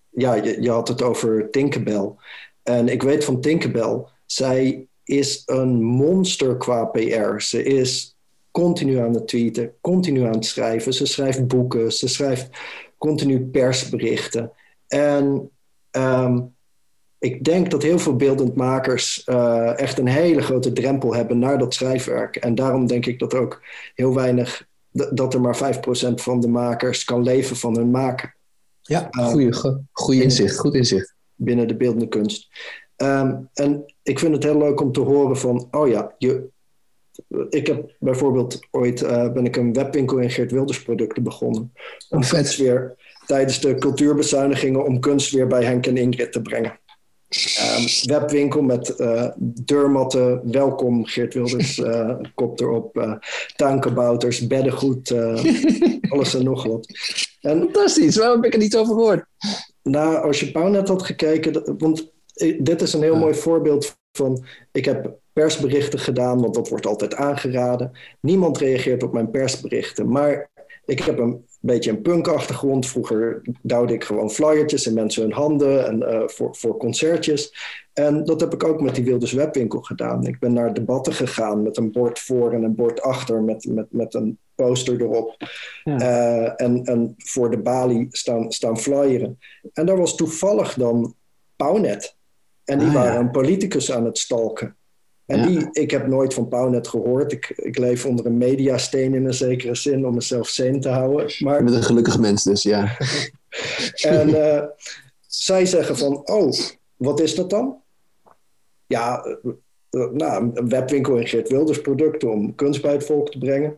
ja, 0.08 0.34
je, 0.34 0.70
had 0.70 0.88
het 0.88 1.02
over 1.02 1.50
Tinkerbell. 1.50 2.12
En 2.62 2.88
ik 2.88 3.02
weet 3.02 3.24
van 3.24 3.40
Tinkerbell, 3.40 4.04
zij 4.26 4.86
is 5.04 5.42
een 5.46 5.82
monster 5.82 6.56
qua 6.56 6.84
PR. 6.84 7.40
Ze 7.40 7.62
is 7.62 8.16
continu 8.50 8.98
aan 8.98 9.14
het 9.14 9.28
tweeten, 9.28 9.74
continu 9.80 10.22
aan 10.24 10.34
het 10.34 10.46
schrijven. 10.46 10.94
Ze 10.94 11.06
schrijft 11.06 11.46
boeken, 11.46 11.92
ze 11.92 12.08
schrijft 12.08 12.48
continu 12.98 13.40
persberichten. 13.40 14.52
En 14.88 15.50
um, 15.90 16.54
ik 17.18 17.44
denk 17.44 17.70
dat 17.70 17.82
heel 17.82 17.98
veel 17.98 18.16
beeldend 18.16 18.54
makers 18.54 19.22
uh, 19.26 19.78
echt 19.78 19.98
een 19.98 20.08
hele 20.08 20.42
grote 20.42 20.72
drempel 20.72 21.14
hebben 21.14 21.38
naar 21.38 21.58
dat 21.58 21.74
schrijfwerk. 21.74 22.36
En 22.36 22.54
daarom 22.54 22.86
denk 22.86 23.06
ik 23.06 23.18
dat 23.18 23.34
ook 23.34 23.62
heel 23.94 24.14
weinig, 24.14 24.66
dat 24.90 25.34
er 25.34 25.40
maar 25.40 25.74
5% 25.74 26.14
van 26.14 26.40
de 26.40 26.48
makers 26.48 27.04
kan 27.04 27.22
leven 27.22 27.56
van 27.56 27.76
hun 27.76 27.90
maken. 27.90 28.34
Ja, 28.82 29.08
goede, 29.10 29.82
goede 29.92 30.22
inzicht, 30.22 30.58
goed 30.58 30.74
inzicht. 30.74 31.14
Binnen 31.34 31.68
de 31.68 31.76
beeldende 31.76 32.08
kunst. 32.08 32.48
Um, 32.96 33.48
en 33.52 33.94
ik 34.02 34.18
vind 34.18 34.34
het 34.34 34.42
heel 34.42 34.58
leuk 34.58 34.80
om 34.80 34.92
te 34.92 35.00
horen 35.00 35.36
van, 35.36 35.68
oh 35.70 35.88
ja, 35.88 36.14
je, 36.18 36.48
ik 37.48 37.66
heb 37.66 37.94
bijvoorbeeld 37.98 38.58
ooit 38.70 39.02
uh, 39.02 39.32
ben 39.32 39.44
ik 39.44 39.56
een 39.56 39.72
webwinkel 39.72 40.18
in 40.18 40.30
Geert 40.30 40.50
Wilders 40.50 40.82
producten 40.82 41.22
begonnen. 41.22 41.72
Om 42.08 42.18
oh, 42.18 42.24
vet. 42.24 42.56
weer 42.56 42.96
tijdens 43.26 43.60
de 43.60 43.74
cultuurbezuinigingen 43.74 44.84
om 44.84 45.00
kunst 45.00 45.30
weer 45.30 45.46
bij 45.46 45.64
Henk 45.64 45.86
en 45.86 45.96
Ingrid 45.96 46.32
te 46.32 46.42
brengen. 46.42 46.80
Um, 47.32 48.10
webwinkel 48.12 48.62
met 48.62 48.94
uh, 48.98 49.28
deurmatten, 49.38 50.50
welkom 50.52 51.06
Geert 51.06 51.34
Wilders, 51.34 51.78
uh, 51.78 52.14
kop 52.34 52.60
erop, 52.60 52.96
uh, 52.96 53.14
tuinkabouters, 53.56 54.46
beddengoed, 54.46 55.14
alles 56.10 56.34
en 56.34 56.44
nog 56.44 56.64
wat. 56.66 56.86
En, 57.40 57.58
Fantastisch, 57.58 58.16
waarom 58.16 58.36
heb 58.36 58.44
ik 58.44 58.52
er 58.52 58.58
niet 58.58 58.76
over 58.76 58.94
gehoord? 58.94 59.24
Nou, 59.82 60.16
als 60.16 60.40
je 60.40 60.50
Pownet 60.50 60.88
had 60.88 61.02
gekeken, 61.02 61.76
want 61.78 62.12
dit 62.58 62.82
is 62.82 62.92
een 62.92 63.02
heel 63.02 63.16
mooi 63.16 63.34
voorbeeld 63.34 63.96
van, 64.12 64.44
ik 64.72 64.84
heb 64.84 65.16
persberichten 65.32 65.98
gedaan, 65.98 66.40
want 66.40 66.54
dat 66.54 66.68
wordt 66.68 66.86
altijd 66.86 67.14
aangeraden. 67.14 67.92
Niemand 68.20 68.58
reageert 68.58 69.02
op 69.02 69.12
mijn 69.12 69.30
persberichten, 69.30 70.08
maar 70.08 70.50
ik 70.84 70.98
heb 70.98 71.18
een 71.18 71.44
beetje 71.68 71.90
een 71.90 72.02
punkachtergrond. 72.02 72.86
Vroeger 72.86 73.42
duwde 73.62 73.94
ik 73.94 74.04
gewoon 74.04 74.30
flyertjes 74.30 74.86
in 74.86 74.94
mensen 74.94 75.22
hun 75.22 75.32
handen 75.32 75.86
en, 75.86 76.00
uh, 76.00 76.28
voor, 76.28 76.56
voor 76.56 76.76
concertjes. 76.76 77.54
En 77.92 78.24
dat 78.24 78.40
heb 78.40 78.52
ik 78.52 78.64
ook 78.64 78.80
met 78.80 78.94
die 78.94 79.04
Wilders 79.04 79.32
Webwinkel 79.32 79.80
gedaan. 79.80 80.26
Ik 80.26 80.38
ben 80.38 80.52
naar 80.52 80.74
debatten 80.74 81.12
gegaan 81.12 81.62
met 81.62 81.76
een 81.76 81.92
bord 81.92 82.18
voor 82.18 82.52
en 82.52 82.62
een 82.62 82.74
bord 82.74 83.02
achter 83.02 83.42
met, 83.42 83.66
met, 83.68 83.86
met 83.90 84.14
een 84.14 84.38
poster 84.54 85.00
erop. 85.00 85.36
Ja. 85.84 86.00
Uh, 86.00 86.52
en, 86.56 86.84
en 86.84 87.14
voor 87.16 87.50
de 87.50 87.58
balie 87.58 88.06
staan, 88.10 88.52
staan 88.52 88.78
flyeren. 88.78 89.38
En 89.72 89.86
daar 89.86 89.96
was 89.96 90.16
toevallig 90.16 90.74
dan 90.74 91.14
Pownet. 91.56 92.16
En 92.64 92.78
die 92.78 92.88
ah, 92.88 92.94
waren 92.94 93.12
ja. 93.12 93.18
een 93.18 93.30
politicus 93.30 93.92
aan 93.92 94.04
het 94.04 94.18
stalken. 94.18 94.76
En 95.26 95.46
die, 95.46 95.68
ik 95.72 95.90
heb 95.90 96.06
nooit 96.06 96.34
van 96.34 96.48
Pownet 96.48 96.88
gehoord. 96.88 97.32
Ik, 97.32 97.52
ik 97.56 97.78
leef 97.78 98.06
onder 98.06 98.26
een 98.26 98.38
mediasteen 98.38 99.14
in 99.14 99.26
een 99.26 99.34
zekere 99.34 99.74
zin 99.74 100.06
om 100.06 100.14
mezelf 100.14 100.48
zen 100.48 100.80
te 100.80 100.88
houden. 100.88 101.32
Maar... 101.38 101.64
Met 101.64 101.74
een 101.74 101.82
gelukkig 101.82 102.18
mens 102.18 102.42
dus, 102.42 102.62
ja. 102.62 102.96
en 104.02 104.28
uh, 104.28 104.62
zij 105.26 105.66
zeggen 105.66 105.96
van, 105.96 106.28
oh, 106.28 106.52
wat 106.96 107.20
is 107.20 107.34
dat 107.34 107.50
dan? 107.50 107.76
Ja, 108.86 109.26
uh, 109.90 110.10
nou, 110.10 110.50
een 110.54 110.68
webwinkel 110.68 111.16
in 111.16 111.26
Geert 111.26 111.48
Wilders 111.48 111.80
producten 111.80 112.30
om 112.30 112.54
kunst 112.54 112.82
bij 112.82 112.92
het 112.92 113.04
volk 113.04 113.30
te 113.30 113.38
brengen. 113.38 113.76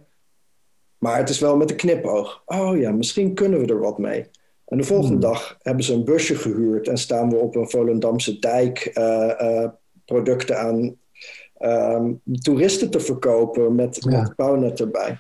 Maar 0.99 1.17
het 1.17 1.29
is 1.29 1.39
wel 1.39 1.57
met 1.57 1.71
een 1.71 1.77
knipoog. 1.77 2.43
Oh 2.47 2.79
ja, 2.79 2.91
misschien 2.91 3.35
kunnen 3.35 3.61
we 3.61 3.67
er 3.67 3.81
wat 3.81 3.99
mee. 3.99 4.27
En 4.65 4.79
de 4.79 4.85
volgende 4.85 5.27
hmm. 5.27 5.33
dag 5.33 5.57
hebben 5.63 5.85
ze 5.85 5.93
een 5.93 6.05
busje 6.05 6.35
gehuurd 6.35 6.89
en 6.89 6.99
staan 6.99 7.31
we 7.31 7.37
op 7.37 7.57
een 7.57 7.71
Volendamse 7.71 8.39
dijk 8.39 8.91
uh, 8.95 9.69
producten 10.05 10.59
aan 10.59 10.97
um, 11.65 12.21
toeristen 12.41 12.91
te 12.91 13.01
verkopen 13.01 13.75
met, 13.75 13.99
ja. 14.37 14.57
met 14.57 14.81
erbij. 14.81 15.19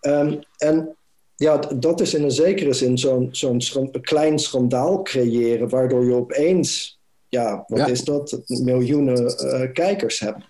Um, 0.00 0.38
en 0.58 0.96
ja, 1.36 1.56
dat 1.56 2.00
is 2.00 2.14
in 2.14 2.22
een 2.22 2.30
zekere 2.30 2.72
zin 2.72 2.98
zo'n 2.98 3.28
zo'n 3.30 3.90
klein 4.00 4.38
schandaal 4.38 5.02
creëren, 5.02 5.68
waardoor 5.68 6.04
je 6.04 6.14
opeens, 6.14 7.00
ja, 7.28 7.64
wat 7.66 7.78
ja. 7.78 7.86
is 7.86 8.04
dat, 8.04 8.40
miljoenen 8.46 9.34
uh, 9.44 9.72
kijkers 9.72 10.20
hebt. 10.20 10.44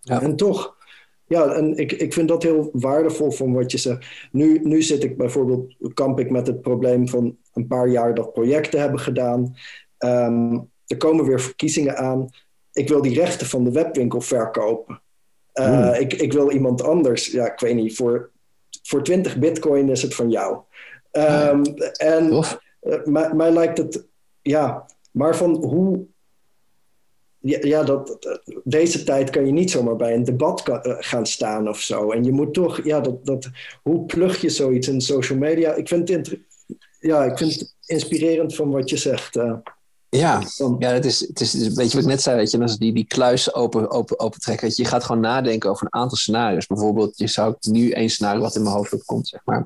Ja. 0.00 0.22
En 0.22 0.36
toch, 0.36 0.76
ja, 1.26 1.54
en 1.54 1.76
ik, 1.76 1.92
ik 1.92 2.12
vind 2.12 2.28
dat 2.28 2.42
heel 2.42 2.68
waardevol 2.72 3.30
van 3.30 3.52
wat 3.52 3.70
je 3.70 3.78
zegt. 3.78 4.06
Nu, 4.32 4.60
nu 4.62 4.82
zit 4.82 5.04
ik 5.04 5.16
bijvoorbeeld, 5.16 5.74
kamp 5.94 6.20
ik 6.20 6.30
met 6.30 6.46
het 6.46 6.60
probleem 6.60 7.08
van 7.08 7.36
een 7.52 7.66
paar 7.66 7.88
jaar 7.88 8.14
dat 8.14 8.32
projecten 8.32 8.80
hebben 8.80 9.00
gedaan. 9.00 9.56
Um, 9.98 10.70
er 10.86 10.96
komen 10.96 11.24
weer 11.24 11.40
verkiezingen 11.40 11.96
aan 11.96 12.28
ik 12.74 12.88
wil 12.88 13.02
die 13.02 13.14
rechten 13.14 13.46
van 13.46 13.64
de 13.64 13.72
webwinkel 13.72 14.20
verkopen. 14.20 15.02
Uh, 15.54 15.66
hmm. 15.66 16.00
ik, 16.00 16.12
ik 16.12 16.32
wil 16.32 16.50
iemand 16.50 16.82
anders, 16.82 17.26
ja, 17.26 17.52
ik 17.52 17.60
weet 17.60 17.74
niet, 17.74 17.96
voor, 17.96 18.30
voor 18.82 19.02
20 19.02 19.38
bitcoin 19.38 19.88
is 19.88 20.02
het 20.02 20.14
van 20.14 20.30
jou. 20.30 20.58
Um, 21.12 21.62
en 21.96 22.32
uh, 22.32 23.04
mij, 23.04 23.34
mij 23.34 23.52
lijkt 23.52 23.78
het, 23.78 24.06
ja, 24.42 24.86
maar 25.10 25.36
van 25.36 25.54
hoe, 25.54 26.04
ja, 27.38 27.58
ja 27.60 27.82
dat, 27.82 28.36
deze 28.64 29.04
tijd 29.04 29.30
kan 29.30 29.46
je 29.46 29.52
niet 29.52 29.70
zomaar 29.70 29.96
bij 29.96 30.14
een 30.14 30.24
debat 30.24 30.62
kan, 30.62 30.80
uh, 30.86 30.94
gaan 30.98 31.26
staan 31.26 31.68
of 31.68 31.80
zo. 31.80 32.10
En 32.10 32.24
je 32.24 32.32
moet 32.32 32.54
toch, 32.54 32.84
ja, 32.84 33.00
dat, 33.00 33.26
dat, 33.26 33.50
hoe 33.82 34.04
plug 34.04 34.40
je 34.40 34.48
zoiets 34.48 34.88
in 34.88 35.00
social 35.00 35.38
media? 35.38 35.74
Ik 35.74 35.88
vind 35.88 36.08
het, 36.08 36.38
ja, 37.00 37.24
ik 37.24 37.38
vind 37.38 37.52
het 37.52 37.74
inspirerend 37.86 38.54
van 38.54 38.70
wat 38.70 38.90
je 38.90 38.96
zegt. 38.96 39.38
Ja, 40.16 40.42
ja 40.78 40.90
het, 40.90 41.04
is, 41.04 41.20
het 41.20 41.40
is 41.40 41.52
een 41.54 41.74
beetje 41.74 41.94
wat 41.96 42.02
ik 42.02 42.10
net 42.10 42.22
zei, 42.22 42.36
weet 42.36 42.50
je, 42.50 42.60
als 42.60 42.78
die, 42.78 42.92
die 42.92 43.06
kluis 43.06 43.54
open, 43.54 43.90
open, 43.90 44.18
open 44.20 44.40
trekken. 44.40 44.68
Je, 44.68 44.74
je 44.76 44.84
gaat 44.84 45.04
gewoon 45.04 45.20
nadenken 45.20 45.70
over 45.70 45.86
een 45.86 46.00
aantal 46.00 46.16
scenario's. 46.16 46.66
Bijvoorbeeld, 46.66 47.18
je 47.18 47.26
zou 47.26 47.54
nu 47.60 47.90
één 47.90 48.10
scenario 48.10 48.40
wat 48.40 48.56
in 48.56 48.62
mijn 48.62 48.74
hoofd 48.74 48.92
opkomt, 48.92 49.28
zeg 49.28 49.40
maar. 49.44 49.62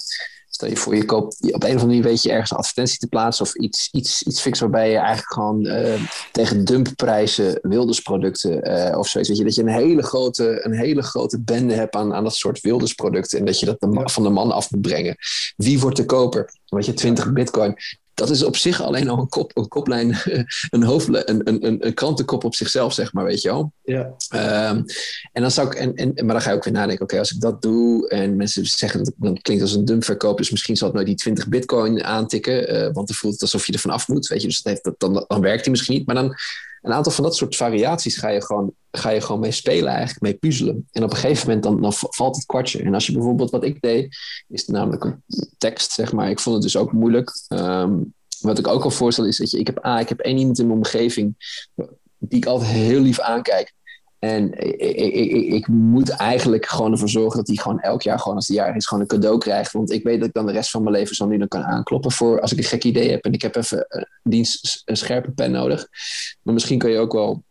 Stel 0.49 0.69
je 0.69 0.77
voor, 0.77 0.97
je 0.97 1.05
koopt 1.05 1.37
op 1.41 1.49
een 1.49 1.55
of 1.55 1.65
andere 1.65 1.87
manier 1.87 2.03
weet 2.03 2.23
je 2.23 2.31
ergens 2.31 2.51
een 2.51 2.57
advertentie 2.57 2.99
te 2.99 3.07
plaatsen 3.07 3.45
of 3.45 3.55
iets, 3.55 3.89
iets, 3.93 4.23
iets 4.23 4.41
fix 4.41 4.61
waarbij 4.61 4.91
je 4.91 4.97
eigenlijk 4.97 5.33
gewoon 5.33 5.67
uh, 5.67 6.03
tegen 6.33 6.65
dumpprijzen 6.65 7.59
wildersproducten 7.63 8.71
uh, 8.71 8.99
of 8.99 9.09
zoiets. 9.09 9.29
Weet 9.29 9.39
je, 9.39 9.45
dat 9.45 9.55
je 9.55 9.63
een 9.63 9.69
hele 9.69 10.03
grote, 10.03 10.65
een 10.65 10.75
hele 10.75 11.03
grote 11.03 11.41
bende 11.41 11.75
hebt 11.75 11.95
aan, 11.95 12.15
aan 12.15 12.25
dat 12.25 12.35
soort 12.35 12.61
wildersproducten 12.61 13.39
en 13.39 13.45
dat 13.45 13.61
je 13.61 13.67
dat 13.67 13.81
de, 13.81 14.03
van 14.05 14.23
de 14.23 14.29
man 14.29 14.53
af 14.53 14.71
moet 14.71 14.81
brengen. 14.81 15.17
Wie 15.57 15.81
wordt 15.81 15.97
de 15.97 16.05
koper? 16.05 16.53
Weet 16.67 16.87
je, 16.87 16.95
20 16.95 17.33
bitcoin 17.33 17.77
dat 18.19 18.31
is 18.31 18.43
op 18.43 18.57
zich 18.57 18.83
alleen 18.83 19.09
al 19.09 19.19
een, 19.19 19.29
kop, 19.29 19.57
een 19.57 19.69
koplijn, 19.69 20.17
een, 20.71 20.83
hoofdlijn, 20.83 21.25
een, 21.27 21.65
een, 21.67 21.87
een, 21.87 21.95
krantenkop 21.95 22.45
op 22.45 22.55
zichzelf, 22.55 22.93
zeg 22.93 23.13
maar, 23.13 23.25
weet 23.25 23.43
je 23.43 23.49
wel. 23.49 23.73
Ja. 23.83 24.15
Um, 24.71 24.85
en 25.33 25.43
dan 25.43 25.51
zou 25.51 25.67
ik, 25.67 25.75
en, 25.75 25.95
en, 25.95 26.13
maar 26.15 26.35
dan 26.35 26.41
ga 26.41 26.51
je 26.51 26.57
ook 26.57 26.65
weer 26.65 26.73
nadenken, 26.73 27.03
oké, 27.03 27.15
okay, 27.15 27.19
als 27.19 27.35
ik 27.35 27.41
dat 27.41 27.63
doe 27.63 28.09
en 28.09 28.37
mensen 28.37 28.67
zeggen, 28.67 29.15
dan 29.17 29.41
klinkt 29.43 29.63
als 29.63 29.75
een 29.75 29.85
dumpverkoop, 29.85 30.39
dus 30.39 30.51
misschien 30.51 30.77
zal 30.77 30.87
het 30.87 30.97
nooit 30.97 31.09
die 31.09 31.17
20 31.17 31.49
bitcoin 31.49 32.05
aantikken, 32.05 32.75
uh, 32.75 32.83
want 32.93 33.07
dan 33.07 33.17
voelt 33.17 33.33
het 33.33 33.43
alsof 33.43 33.67
je 33.67 33.73
er 33.73 33.79
vanaf 33.79 34.09
moet, 34.09 34.27
weet 34.27 34.41
je, 34.41 34.49
dus 34.49 34.63
dat 34.63 34.73
heeft, 34.73 34.85
dat, 34.85 34.95
dan, 34.99 35.25
dan 35.29 35.41
werkt 35.41 35.63
die 35.63 35.71
misschien 35.71 35.95
niet, 35.95 36.07
maar 36.07 36.15
dan 36.15 36.35
een 36.89 36.95
aantal 36.95 37.13
van 37.13 37.25
dat 37.25 37.37
soort 37.37 37.57
variaties 37.57 38.17
ga 38.17 38.29
je 38.29 38.43
gewoon, 38.43 38.73
ga 38.91 39.11
je 39.11 39.21
gewoon 39.21 39.41
mee 39.41 39.51
spelen, 39.51 39.89
eigenlijk 39.89 40.21
mee 40.21 40.35
puzzelen. 40.35 40.89
En 40.93 41.03
op 41.05 41.11
een 41.11 41.17
gegeven 41.17 41.47
moment 41.47 41.65
dan, 41.65 41.81
dan 41.81 41.93
valt 41.93 42.37
het 42.37 42.47
kwartje. 42.47 42.83
En 42.83 42.95
als 42.95 43.07
je 43.07 43.13
bijvoorbeeld 43.13 43.51
wat 43.51 43.65
ik 43.65 43.81
deed, 43.81 44.17
is 44.49 44.67
namelijk 44.67 45.05
een 45.05 45.23
tekst, 45.59 45.93
zeg 45.93 46.13
maar. 46.13 46.31
Ik 46.31 46.41
vond 46.41 46.55
het 46.55 46.65
dus 46.65 46.77
ook 46.77 46.93
moeilijk. 46.93 47.33
Um, 47.49 48.15
wat 48.41 48.59
ik 48.59 48.67
ook 48.67 48.85
al 48.85 48.91
voorstel 48.91 49.25
is 49.25 49.37
dat 49.37 49.51
je, 49.51 49.59
ik 49.59 49.67
heb, 49.67 49.79
ah, 49.79 50.01
ik 50.01 50.09
heb 50.09 50.19
één 50.19 50.39
iemand 50.39 50.59
in 50.59 50.67
mijn 50.67 50.79
omgeving 50.79 51.35
die 52.19 52.39
ik 52.39 52.47
altijd 52.47 52.71
heel 52.71 53.01
lief 53.01 53.21
aankijk. 53.21 53.73
En 54.19 54.53
ik, 54.53 54.97
ik, 54.97 55.15
ik, 55.15 55.53
ik, 55.53 55.69
moet 55.69 56.09
eigenlijk 56.09 56.67
gewoon 56.67 56.93
ervoor 56.93 57.09
zorgen 57.09 57.37
dat 57.37 57.47
hij 57.47 57.57
gewoon 57.57 57.81
elk 57.81 58.03
jaar, 58.03 58.19
gewoon 58.19 58.37
als 58.37 58.49
hij 58.49 58.57
jaar 58.57 58.77
is, 58.77 58.87
gewoon 58.87 59.03
een 59.03 59.09
cadeau 59.09 59.39
krijgt. 59.39 59.73
Want 59.73 59.93
ik 59.93 60.03
weet 60.03 60.19
dat 60.19 60.29
ik 60.29 60.35
dan 60.35 60.47
de 60.47 60.53
rest 60.53 60.71
van 60.71 60.83
mijn 60.83 60.95
leven 60.95 61.17
zo 61.17 61.27
nu 61.27 61.39
dan 61.39 61.49
kan 61.49 61.63
aankloppen 61.63 62.13
voor 62.13 62.41
als 62.41 62.53
ik 62.53 62.59
een 62.59 62.65
gek 62.65 62.85
idee 62.85 63.11
heb 63.11 63.25
en 63.25 63.33
ik 63.33 63.43
heb 63.43 63.57
even 63.57 63.85
een, 63.89 64.07
dienst, 64.23 64.83
een 64.85 64.97
scherpe 64.97 65.31
pen 65.31 65.51
nodig. 65.51 65.89
Maar 66.43 66.55
misschien 66.55 66.79
kan 66.79 66.91
je 66.91 66.99
ook 66.99 67.13
wel 67.13 67.43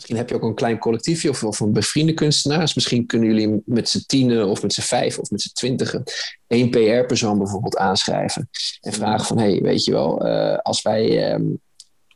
Misschien 0.00 0.20
heb 0.20 0.28
je 0.28 0.34
ook 0.34 0.42
een 0.42 0.54
klein 0.54 0.78
collectiefje 0.78 1.28
of, 1.28 1.44
of 1.44 1.60
een 1.60 1.72
bevriende 1.72 2.14
kunstenaars. 2.14 2.74
Misschien 2.74 3.06
kunnen 3.06 3.28
jullie 3.28 3.62
met 3.64 3.88
z'n 3.88 4.02
tienen 4.06 4.48
of 4.48 4.62
met 4.62 4.72
z'n 4.72 4.80
vijf 4.80 5.18
of 5.18 5.30
met 5.30 5.40
z'n 5.40 5.52
twintigen 5.52 6.02
één 6.46 6.70
PR-persoon 6.70 7.38
bijvoorbeeld 7.38 7.76
aanschrijven. 7.76 8.48
En 8.80 8.92
vragen 8.92 9.26
van, 9.26 9.38
hey, 9.38 9.60
weet 9.62 9.84
je 9.84 9.92
wel, 9.92 10.26
uh, 10.26 10.56
als 10.56 10.82
wij 10.82 11.32
um, 11.32 11.60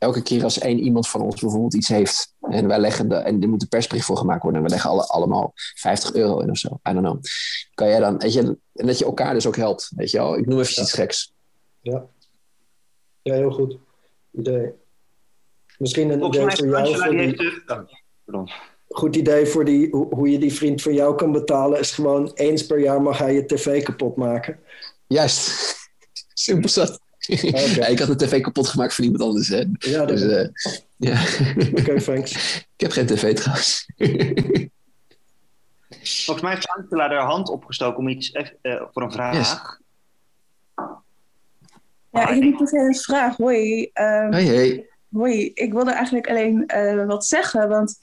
elke 0.05 0.21
keer 0.21 0.43
als 0.43 0.59
één 0.59 0.79
iemand 0.79 1.07
van 1.07 1.21
ons 1.21 1.41
bijvoorbeeld 1.41 1.73
iets 1.73 1.87
heeft 1.87 2.35
en 2.41 2.67
wij 2.67 2.79
leggen 2.79 3.09
de, 3.09 3.15
en 3.15 3.41
er 3.41 3.49
moet 3.49 3.61
een 3.61 3.67
persbericht 3.67 4.05
voor 4.05 4.17
gemaakt 4.17 4.41
worden 4.41 4.59
en 4.59 4.65
we 4.65 4.73
leggen 4.73 4.89
alle, 4.89 5.05
allemaal 5.07 5.51
50 5.55 6.13
euro 6.13 6.39
in 6.39 6.49
of 6.49 6.57
zo, 6.57 6.79
I 6.89 6.93
don't 6.93 7.05
know. 7.05 7.19
Kan 7.73 7.87
jij 7.87 7.99
dan, 7.99 8.17
weet 8.17 8.33
je, 8.33 8.57
en 8.73 8.85
dat 8.85 8.99
je 8.99 9.05
elkaar 9.05 9.33
dus 9.33 9.47
ook 9.47 9.55
helpt, 9.55 9.91
weet 9.95 10.11
je 10.11 10.17
wel. 10.17 10.37
Ik 10.37 10.45
noem 10.45 10.59
even 10.59 10.73
ja. 10.75 10.81
iets 10.81 10.93
geks. 10.93 11.33
Ja. 11.81 12.05
Ja, 13.21 13.33
heel 13.33 13.51
goed 13.51 13.77
idee. 14.31 14.73
Misschien 15.77 16.09
een 16.09 16.23
idee 16.23 16.49
voor 16.49 16.67
jou. 16.67 16.97
Voor 16.97 17.09
die, 17.09 18.53
goed 18.87 19.15
idee 19.15 19.45
voor 19.45 19.65
die, 19.65 19.89
hoe, 19.89 20.15
hoe 20.15 20.29
je 20.29 20.39
die 20.39 20.53
vriend 20.53 20.81
van 20.81 20.93
jou 20.93 21.15
kan 21.15 21.31
betalen, 21.31 21.79
is 21.79 21.91
gewoon 21.91 22.31
eens 22.33 22.65
per 22.65 22.79
jaar 22.79 23.01
mag 23.01 23.17
hij 23.17 23.33
je 23.33 23.45
tv 23.45 23.83
kapot 23.83 24.15
maken. 24.15 24.59
Juist. 25.07 25.75
Simpel 26.33 26.69
zat. 26.69 27.04
Ja, 27.75 27.85
ik 27.85 27.99
had 27.99 28.07
de 28.07 28.15
tv 28.25 28.41
kapot 28.41 28.67
gemaakt 28.67 28.93
van 28.95 29.03
iemand 29.03 29.23
anders. 29.23 29.47
Hè. 29.47 29.63
Ja, 29.79 30.05
dat 30.05 30.07
Dus, 30.07 30.21
eh, 30.21 30.47
ja. 30.95 31.21
Oké, 31.79 32.01
thanks. 32.01 32.55
ik 32.57 32.67
heb 32.81 32.91
geen 32.91 33.05
tv 33.05 33.35
trouwens. 33.35 33.85
Volgens 36.25 36.41
mij 36.41 36.53
heeft 36.53 36.67
Angela 36.67 37.07
haar 37.07 37.25
hand 37.25 37.49
opgestoken 37.49 37.97
om 37.99 38.07
iets 38.07 38.31
eff- 38.31 38.53
eh, 38.61 38.81
voor 38.91 39.01
een 39.03 39.11
vraag. 39.11 39.35
Yes. 39.35 39.55
Ja, 42.11 42.21
ik 42.21 42.27
heb 42.33 42.39
niet 42.43 42.57
per 42.57 42.67
se 42.67 42.77
een 42.77 42.95
vraag. 42.95 43.37
Hoi. 43.37 43.89
Ehm, 43.93 44.31
Hey, 44.31 44.43
hey. 44.45 44.89
hoi. 45.11 45.51
Ik 45.53 45.73
wilde 45.73 45.91
eigenlijk 45.91 46.29
alleen 46.29 46.65
eh, 46.67 47.05
wat 47.05 47.25
zeggen, 47.25 47.69
want 47.69 47.99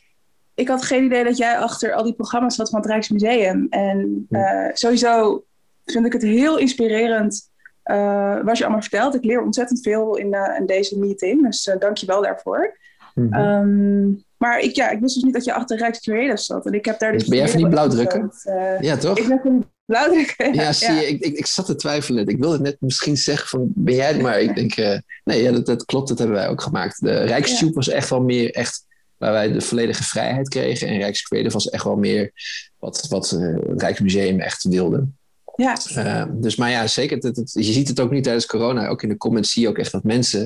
ik 0.55 0.69
had 0.69 0.83
geen 0.85 1.05
idee 1.05 1.25
dat 1.25 1.37
jij 1.37 1.59
achter 1.59 1.93
al 1.93 2.03
die 2.05 2.15
programma's 2.15 2.55
zat 2.55 2.71
van 2.71 2.81
het 2.81 2.89
Rijksmuseum. 2.91 3.67
En 3.71 4.27
eh, 4.31 4.69
sowieso 4.73 5.45
vind 5.85 6.07
ik 6.07 6.13
het 6.13 6.23
heel 6.23 6.59
inspirerend 6.59 7.35
eh, 7.35 7.52
wat 8.45 8.59
je 8.59 8.65
allemaal 8.65 8.83
vertelt. 8.83 9.15
Ik 9.15 9.25
leer 9.25 9.43
ontzettend 9.43 9.81
veel 9.83 10.17
in, 10.17 10.35
eh, 10.35 10.59
in 10.59 10.67
deze 10.67 10.99
meeting, 10.99 11.43
dus 11.43 11.67
eh, 11.67 11.79
dank 11.79 11.97
je 11.97 12.07
wel 12.07 12.23
daarvoor. 12.23 12.79
Mhm. 13.15 13.33
Ehm, 13.33 14.11
maar 14.37 14.61
ik, 14.61 14.75
ja, 14.75 14.91
ik 14.91 15.01
wist 15.01 15.15
dus 15.15 15.23
niet 15.23 15.35
dat 15.35 15.45
je 15.45 15.53
achter 15.53 15.79
Rijkscreators 15.79 16.45
zat. 16.45 16.67
En 16.67 16.73
ik 16.73 16.85
heb 16.85 16.99
daar 16.99 17.13
dus 17.13 17.25
Ben 17.25 17.39
jij 17.39 17.49
van 17.49 17.59
die 17.59 17.69
blauwdrukken? 17.69 18.33
Eh, 18.43 18.81
Ja, 18.81 18.97
toch? 18.97 19.19
ik 19.19 19.29
ben 19.29 19.41
van 19.43 19.59
die 19.59 19.69
blauwdrukken. 19.85 20.55
Ja, 20.55 20.73
zie 20.73 20.95
je, 20.95 21.09
ik, 21.09 21.21
ik, 21.21 21.37
ik 21.37 21.47
zat 21.47 21.67
te 21.67 21.75
twijfelen. 21.75 22.27
Ik 22.27 22.39
wilde 22.39 22.61
net 22.61 22.77
misschien 22.81 23.17
zeggen 23.17 23.49
van, 23.49 23.73
ben 23.75 23.95
jij 23.95 24.09
het? 24.09 24.21
Maar 24.21 24.41
ik 24.41 24.55
denk, 24.55 24.75
eh, 24.75 24.99
nee, 25.25 25.43
ja, 25.43 25.53
dat, 25.53 25.67
dat 25.67 25.85
klopt, 25.85 26.09
dat 26.09 26.19
hebben 26.19 26.37
wij 26.37 26.49
ook 26.49 26.63
gemaakt. 26.63 27.01
De 27.01 27.23
Rijkstube 27.23 27.73
was 27.73 27.89
echt 27.89 28.11
wel 28.11 28.23
meer 28.23 28.51
echt 28.51 28.87
waar 29.17 29.33
wij 29.33 29.53
de 29.53 29.61
volledige 29.61 30.03
vrijheid 30.03 30.49
kregen. 30.49 30.89
En 30.89 30.99
Rijkscreative 30.99 31.53
was 31.53 31.71
echt 31.71 31.85
wel 31.85 31.97
meer 31.97 32.33
wat, 32.79 33.07
wat 33.09 33.33
eh, 33.33 33.55
het 33.69 33.83
Rijksmuseum 33.83 34.41
echt 34.41 34.63
wilde. 34.63 35.07
Ja, 35.57 35.77
Eh, 35.95 36.25
dus, 36.31 36.57
maar 36.57 36.71
ja, 36.71 36.87
zeker. 36.87 37.17
Het, 37.17 37.37
het- 37.37 37.53
je 37.53 37.63
ziet 37.73 37.89
het 37.89 38.01
ook 38.01 38.11
niet 38.11 38.25
tijdens 38.25 38.47
corona. 38.47 38.87
Ook 38.89 39.03
in 39.03 39.09
de 39.09 39.17
comments 39.17 39.53
zie 39.53 39.63
je 39.63 39.69
ook 39.69 39.79
echt 39.79 39.93
dat 39.93 40.03
mensen 40.05 40.41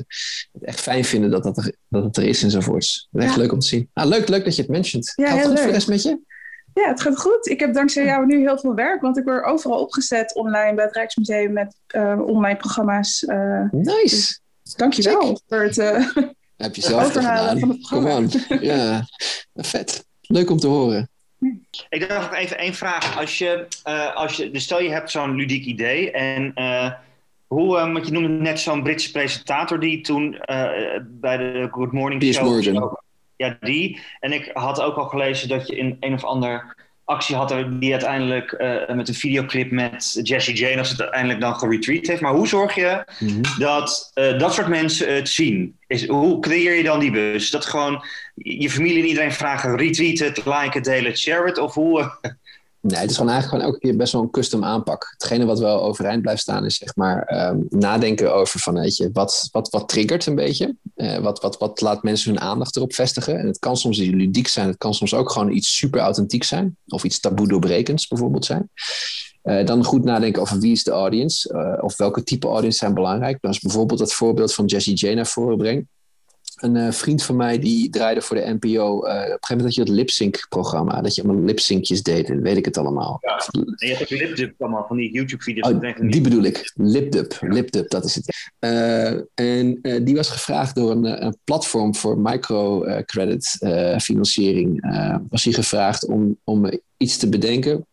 het 0.53 0.63
echt 0.63 0.79
fijn 0.81 1.05
vinden 1.05 1.29
dat, 1.31 1.43
dat, 1.43 1.57
er, 1.57 1.75
dat 1.89 2.03
het 2.03 2.17
er 2.17 2.23
is 2.23 2.43
enzovoorts. 2.43 3.07
Echt 3.11 3.33
Ja. 3.35 3.37
leuk 3.41 3.51
om 3.51 3.59
te 3.59 3.67
zien. 3.67 3.89
Ah, 3.93 4.05
leuk, 4.07 4.27
leuk 4.27 4.43
dat 4.43 4.55
je 4.55 4.61
het 4.61 4.71
mentioned. 4.71 5.13
Ja, 5.15 5.25
Gaat 5.25 5.33
het 5.33 5.39
heel 5.41 5.49
goed 5.49 5.59
voor 5.59 5.67
de 5.71 5.77
leuk. 5.77 5.87
rest 5.87 5.87
met 5.87 6.03
je? 6.03 6.19
Ja, 6.73 6.87
het 6.89 7.01
gaat 7.01 7.17
goed. 7.19 7.47
Ik 7.47 7.59
heb 7.59 7.73
dankzij 7.73 8.05
jou 8.05 8.25
nu 8.25 8.39
heel 8.39 8.59
veel 8.59 8.73
werk, 8.75 9.01
want 9.01 9.17
ik 9.17 9.23
word 9.23 9.45
overal 9.45 9.79
opgezet 9.79 10.35
online 10.35 10.75
bij 10.75 10.85
het 10.85 10.93
Rijksmuseum 10.95 11.53
met 11.53 11.75
eh, 11.87 12.21
online 12.25 12.57
programma's. 12.57 13.25
Eh 13.25 13.63
Nice. 13.71 14.39
dankjewel 14.75 15.41
voor 15.47 15.63
het. 15.63 15.77
eh, 15.77 16.07
Heb 16.57 16.75
je 16.75 16.81
zelf 16.81 17.05
Overhalen 17.05 17.59
van 17.59 17.69
het 17.69 17.79
programma. 17.79 18.27
Ja, 18.61 19.05
vet. 19.53 20.05
Leuk 20.21 20.49
om 20.49 20.57
te 20.57 20.67
horen. 20.67 21.09
Ik 21.89 22.07
dacht 22.07 22.29
nog 22.29 22.39
even 22.39 22.57
één 22.57 22.73
vraag. 22.73 23.17
Als 23.17 23.37
je, 23.37 23.67
eh, 23.83 24.15
als 24.15 24.35
je, 24.35 24.51
dus 24.51 24.63
stel 24.63 24.81
je 24.81 24.91
hebt 24.91 25.11
zo'n 25.11 25.35
ludiek 25.35 25.65
idee 25.65 26.11
en 26.11 26.51
eh, 26.53 26.91
hoe, 27.47 27.77
eh, 27.77 27.93
want 27.93 28.05
je 28.05 28.11
noemde 28.11 28.29
net 28.29 28.59
zo'n 28.59 28.83
Britse 28.83 29.11
presentator 29.11 29.79
die 29.79 30.01
toen 30.01 30.37
eh, 30.39 30.99
bij 31.03 31.37
de 31.37 31.67
Good 31.71 31.91
Morning 31.91 32.21
Piers 32.21 32.37
Show... 32.37 32.45
Morgan. 32.47 32.99
Ja, 33.35 33.57
die. 33.59 33.99
En 34.19 34.31
ik 34.31 34.49
had 34.53 34.81
ook 34.81 34.95
al 34.95 35.05
gelezen 35.05 35.49
dat 35.49 35.67
je 35.67 35.75
in 35.75 35.97
een 35.99 36.13
of 36.13 36.23
ander 36.23 36.75
actie 37.07 37.35
had 37.35 37.51
er 37.51 37.79
die 37.79 37.91
uiteindelijk 37.91 38.51
eh, 38.51 38.95
met 38.95 39.07
een 39.07 39.13
videoclip 39.13 39.71
met 39.71 40.19
Jessie 40.23 40.55
Jane, 40.55 40.77
als 40.77 40.89
het 40.89 41.01
uiteindelijk 41.01 41.41
dan 41.41 41.55
geretweet 41.55 42.07
heeft. 42.07 42.21
Maar 42.21 42.33
hoe 42.33 42.47
zorg 42.47 42.75
je 42.75 43.05
dat 43.57 44.11
eh, 44.13 44.39
dat 44.39 44.53
soort 44.53 44.67
mensen 44.67 45.15
het 45.15 45.29
zien? 45.29 45.77
Is, 45.87 46.07
hoe 46.07 46.39
creëer 46.39 46.73
je 46.73 46.83
dan 46.83 46.99
die 46.99 47.11
bus? 47.11 47.49
Dat 47.49 47.65
gewoon 47.65 48.05
je 48.35 48.69
familie 48.69 49.01
en 49.01 49.07
iedereen 49.07 49.31
vragen: 49.31 49.77
retweet 49.77 50.19
het, 50.19 50.45
like 50.45 50.69
het, 50.71 50.83
deel 50.83 51.03
het, 51.03 51.19
share 51.19 51.45
het? 51.45 51.57
Of 51.57 51.73
hoe? 51.73 52.11
Nee, 52.87 52.99
het 52.99 53.09
is 53.09 53.15
gewoon 53.17 53.31
eigenlijk 53.31 53.63
gewoon 53.63 53.73
elke 53.73 53.87
keer 53.87 53.97
best 53.97 54.13
wel 54.13 54.21
een 54.21 54.29
custom 54.29 54.63
aanpak. 54.63 55.07
Hetgene 55.11 55.45
wat 55.45 55.59
wel 55.59 55.81
overeind 55.81 56.21
blijft 56.21 56.41
staan 56.41 56.65
is 56.65 56.75
zeg 56.75 56.95
maar 56.95 57.23
ehm, 57.23 57.57
nadenken 57.69 58.33
over 58.33 58.59
van 58.59 58.73
weet 58.73 58.97
je, 58.97 59.09
wat, 59.13 59.49
wat, 59.51 59.69
wat 59.69 59.89
triggert 59.89 60.25
een 60.25 60.35
beetje? 60.35 60.75
Eh, 60.95 61.17
wat, 61.17 61.41
wat, 61.41 61.57
wat 61.57 61.81
laat 61.81 62.03
mensen 62.03 62.31
hun 62.31 62.41
aandacht 62.41 62.75
erop 62.75 62.93
vestigen? 62.93 63.39
En 63.39 63.47
het 63.47 63.59
kan 63.59 63.77
soms 63.77 63.97
ludiek 63.97 64.47
zijn, 64.47 64.67
het 64.67 64.77
kan 64.77 64.93
soms 64.93 65.13
ook 65.13 65.31
gewoon 65.31 65.51
iets 65.51 65.77
super 65.77 65.99
authentiek 65.99 66.43
zijn. 66.43 66.77
Of 66.87 67.03
iets 67.03 67.19
taboe 67.19 67.47
doorbrekends 67.47 68.07
bijvoorbeeld 68.07 68.45
zijn. 68.45 68.69
Eh, 69.41 69.65
dan 69.65 69.83
goed 69.83 70.03
nadenken 70.03 70.41
over 70.41 70.59
wie 70.59 70.71
is 70.71 70.83
de 70.83 70.91
audience, 70.91 71.53
eh, 71.53 71.83
of 71.83 71.97
welke 71.97 72.23
type 72.23 72.47
audience 72.47 72.77
zijn 72.77 72.93
belangrijk. 72.93 73.37
Is 73.41 73.59
bijvoorbeeld 73.59 73.99
het 73.99 74.13
voorbeeld 74.13 74.53
van 74.53 74.65
Jessie 74.65 74.93
J 74.93 75.13
naar 75.13 75.27
voren 75.27 75.57
brengt. 75.57 75.87
Een 76.57 76.75
eh, 76.75 76.91
vriend 76.91 77.23
van 77.23 77.35
mij 77.35 77.59
die 77.59 77.89
draaide 77.89 78.21
voor 78.21 78.35
de 78.35 78.57
NPO. 78.59 78.69
eh, 78.77 78.85
op 78.85 79.03
een 79.03 79.03
gegeven 79.03 79.39
moment 79.49 79.63
had 79.65 79.73
je 79.73 79.81
het 79.81 79.89
lipsync-programma. 79.89 81.01
Dat 81.01 81.15
je 81.15 81.23
allemaal 81.23 81.43
lipsyncjes 81.43 82.03
deed 82.03 82.29
en 82.29 82.41
weet 82.41 82.57
ik 82.57 82.65
het 82.65 82.77
allemaal. 82.77 83.17
En 83.21 83.87
je 83.87 83.87
hebt 83.87 84.01
ook 84.01 84.19
lipdub 84.19 84.61
allemaal 84.61 84.85
van 84.87 84.97
die 84.97 85.13
YouTube-video's. 85.13 85.71
Oh, 85.71 86.09
die 86.09 86.21
bedoel 86.21 86.43
ik. 86.43 86.71
Lipdub. 86.75 87.37
Lipdub, 87.39 87.89
dat 87.89 88.05
is 88.05 88.15
het. 88.15 88.51
Eh, 88.59 89.11
en 89.33 89.79
die 90.03 90.15
was 90.15 90.29
gevraagd 90.29 90.75
door 90.75 90.91
een, 90.91 91.25
een 91.25 91.37
platform 91.43 91.95
voor 91.95 92.19
microcredit 92.19 93.57
financiering. 94.01 94.85
was 95.29 95.43
hij 95.43 95.53
gevraagd 95.53 96.05
om, 96.05 96.37
om 96.43 96.79
iets 96.97 97.17
te 97.17 97.29
bedenken 97.29 97.85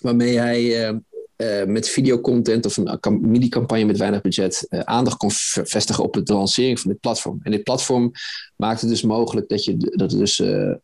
waarmee 0.00 0.38
hij 0.38 1.00
eh, 1.38 1.64
met 1.64 1.88
videocontent 1.88 2.66
of 2.66 2.76
een 2.76 3.00
cam- 3.00 3.30
mini-campagne 3.30 3.84
met 3.84 3.98
weinig 3.98 4.20
budget 4.20 4.66
eh, 4.68 4.80
aandacht 4.80 5.16
kon 5.16 5.30
vestigen 5.64 6.04
op 6.04 6.26
de 6.26 6.32
lancering 6.32 6.80
van 6.80 6.90
dit 6.90 7.00
platform. 7.00 7.40
En 7.42 7.50
dit 7.50 7.62
platform 7.62 8.12
maakte 8.56 8.86
dus 8.86 9.02
mogelijk 9.02 9.48
dat 9.48 9.64
je 9.64 9.76
dat 9.76 10.10
dus 10.10 10.40
eh, 10.40 10.74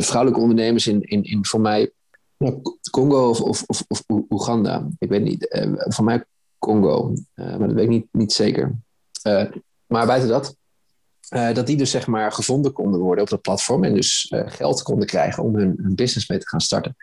vrouwelijke 0.00 0.40
ondernemers 0.40 0.86
in, 0.86 1.02
in, 1.02 1.22
in 1.22 1.46
voor 1.46 1.60
mij 1.60 1.90
nou, 2.38 2.62
Congo 2.90 3.28
of, 3.28 3.40
of, 3.40 3.64
of, 3.66 3.84
of 3.86 4.04
Oeganda. 4.30 4.88
Ik 4.98 5.08
weet 5.08 5.22
niet. 5.22 5.66
van 5.74 6.04
mij 6.04 6.24
Congo. 6.58 7.12
maar 7.34 7.58
dat 7.58 7.72
weet 7.72 7.84
ik 7.84 7.90
niet, 7.90 8.06
niet 8.12 8.32
zeker. 8.32 8.74
Maar 9.86 10.06
buiten 10.06 10.28
dat. 10.28 10.56
dat 11.28 11.66
die 11.66 11.76
dus 11.76 11.90
zeg 11.90 12.06
maar 12.06 12.32
gevonden 12.32 12.72
konden 12.72 13.00
worden 13.00 13.24
op 13.24 13.30
dat 13.30 13.40
platform. 13.40 13.84
En 13.84 13.94
dus 13.94 14.32
geld 14.46 14.82
konden 14.82 15.06
krijgen 15.06 15.42
om 15.42 15.56
hun, 15.56 15.78
hun 15.82 15.94
business 15.94 16.28
mee 16.28 16.38
te 16.38 16.48
gaan 16.48 16.60
starten. 16.60 16.96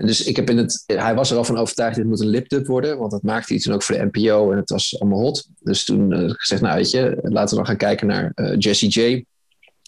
En 0.00 0.06
dus 0.06 0.24
ik 0.24 0.36
heb 0.36 0.50
in 0.50 0.56
het, 0.56 0.82
hij 0.86 1.14
was 1.14 1.30
er 1.30 1.36
al 1.36 1.44
van 1.44 1.58
overtuigd, 1.58 1.96
dit 1.96 2.04
moet 2.04 2.20
een 2.20 2.26
lipdub 2.26 2.66
worden. 2.66 2.98
Want 2.98 3.10
dat 3.10 3.22
maakte 3.22 3.54
iets 3.54 3.64
toen 3.64 3.74
ook 3.74 3.82
voor 3.82 3.96
de 3.96 4.08
NPO 4.12 4.50
en 4.50 4.56
het 4.58 4.70
was 4.70 5.00
allemaal 5.00 5.20
hot. 5.20 5.48
Dus 5.60 5.84
toen 5.84 6.12
eh, 6.12 6.30
gezegd, 6.30 6.60
nou 6.62 6.76
weet 6.76 6.90
je, 6.90 7.18
laten 7.22 7.50
we 7.50 7.56
dan 7.56 7.66
gaan 7.66 7.76
kijken 7.76 8.06
naar 8.06 8.32
eh, 8.34 8.54
Jessie 8.58 8.88
J. 8.88 9.24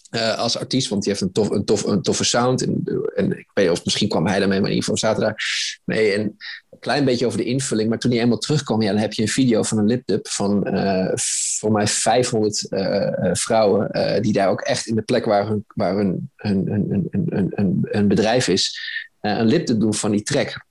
eh, 0.09 0.37
als 0.37 0.57
artiest, 0.57 0.89
want 0.89 1.01
die 1.03 1.11
heeft 1.11 1.23
een, 1.23 1.31
tof, 1.31 1.49
een, 1.49 1.65
tof, 1.65 1.83
een 1.83 2.01
toffe 2.01 2.23
sound. 2.23 2.61
En, 2.65 2.83
en 3.15 3.37
ik 3.37 3.49
weet 3.53 3.69
of 3.69 3.83
misschien 3.85 4.07
kwam 4.09 4.27
hij 4.27 4.39
daarmee, 4.39 4.59
maar 4.59 4.69
in 4.69 4.75
ieder 4.75 4.89
geval 4.93 5.09
zaten 5.09 5.23
daar 5.23 5.43
mee. 5.85 6.11
En 6.11 6.21
een 6.69 6.79
klein 6.79 7.05
beetje 7.05 7.25
over 7.25 7.37
de 7.37 7.43
invulling. 7.45 7.89
Maar 7.89 7.99
toen 7.99 8.11
hij 8.11 8.19
eenmaal 8.19 8.37
terugkwam, 8.37 8.81
ja, 8.81 8.91
dan 8.91 9.01
heb 9.01 9.13
je 9.13 9.21
een 9.21 9.27
video 9.27 9.63
van 9.63 9.77
een 9.77 9.87
lipdub 9.87 10.27
van 10.27 10.63
eh, 10.65 11.11
voor 11.59 11.71
mij 11.71 11.87
500 11.87 12.69
eh, 12.69 13.07
eh, 13.07 13.35
vrouwen. 13.35 14.21
die 14.21 14.33
daar 14.33 14.49
ook 14.49 14.61
echt 14.61 14.87
in 14.87 14.95
de 14.95 15.01
plek 15.01 15.25
waar 15.25 15.47
hun, 15.47 15.65
waar 15.67 15.95
hun, 15.95 16.31
hun, 16.35 16.67
hun, 16.67 17.07
hun, 17.11 17.51
hun- 17.55 17.87
hun 17.91 18.07
bedrijf 18.07 18.47
is, 18.47 18.79
eh, 19.23 19.37
een 19.37 19.45
lipdub 19.45 19.79
doen 19.79 19.93
van 19.93 20.11
die 20.11 20.23
track. 20.23 20.65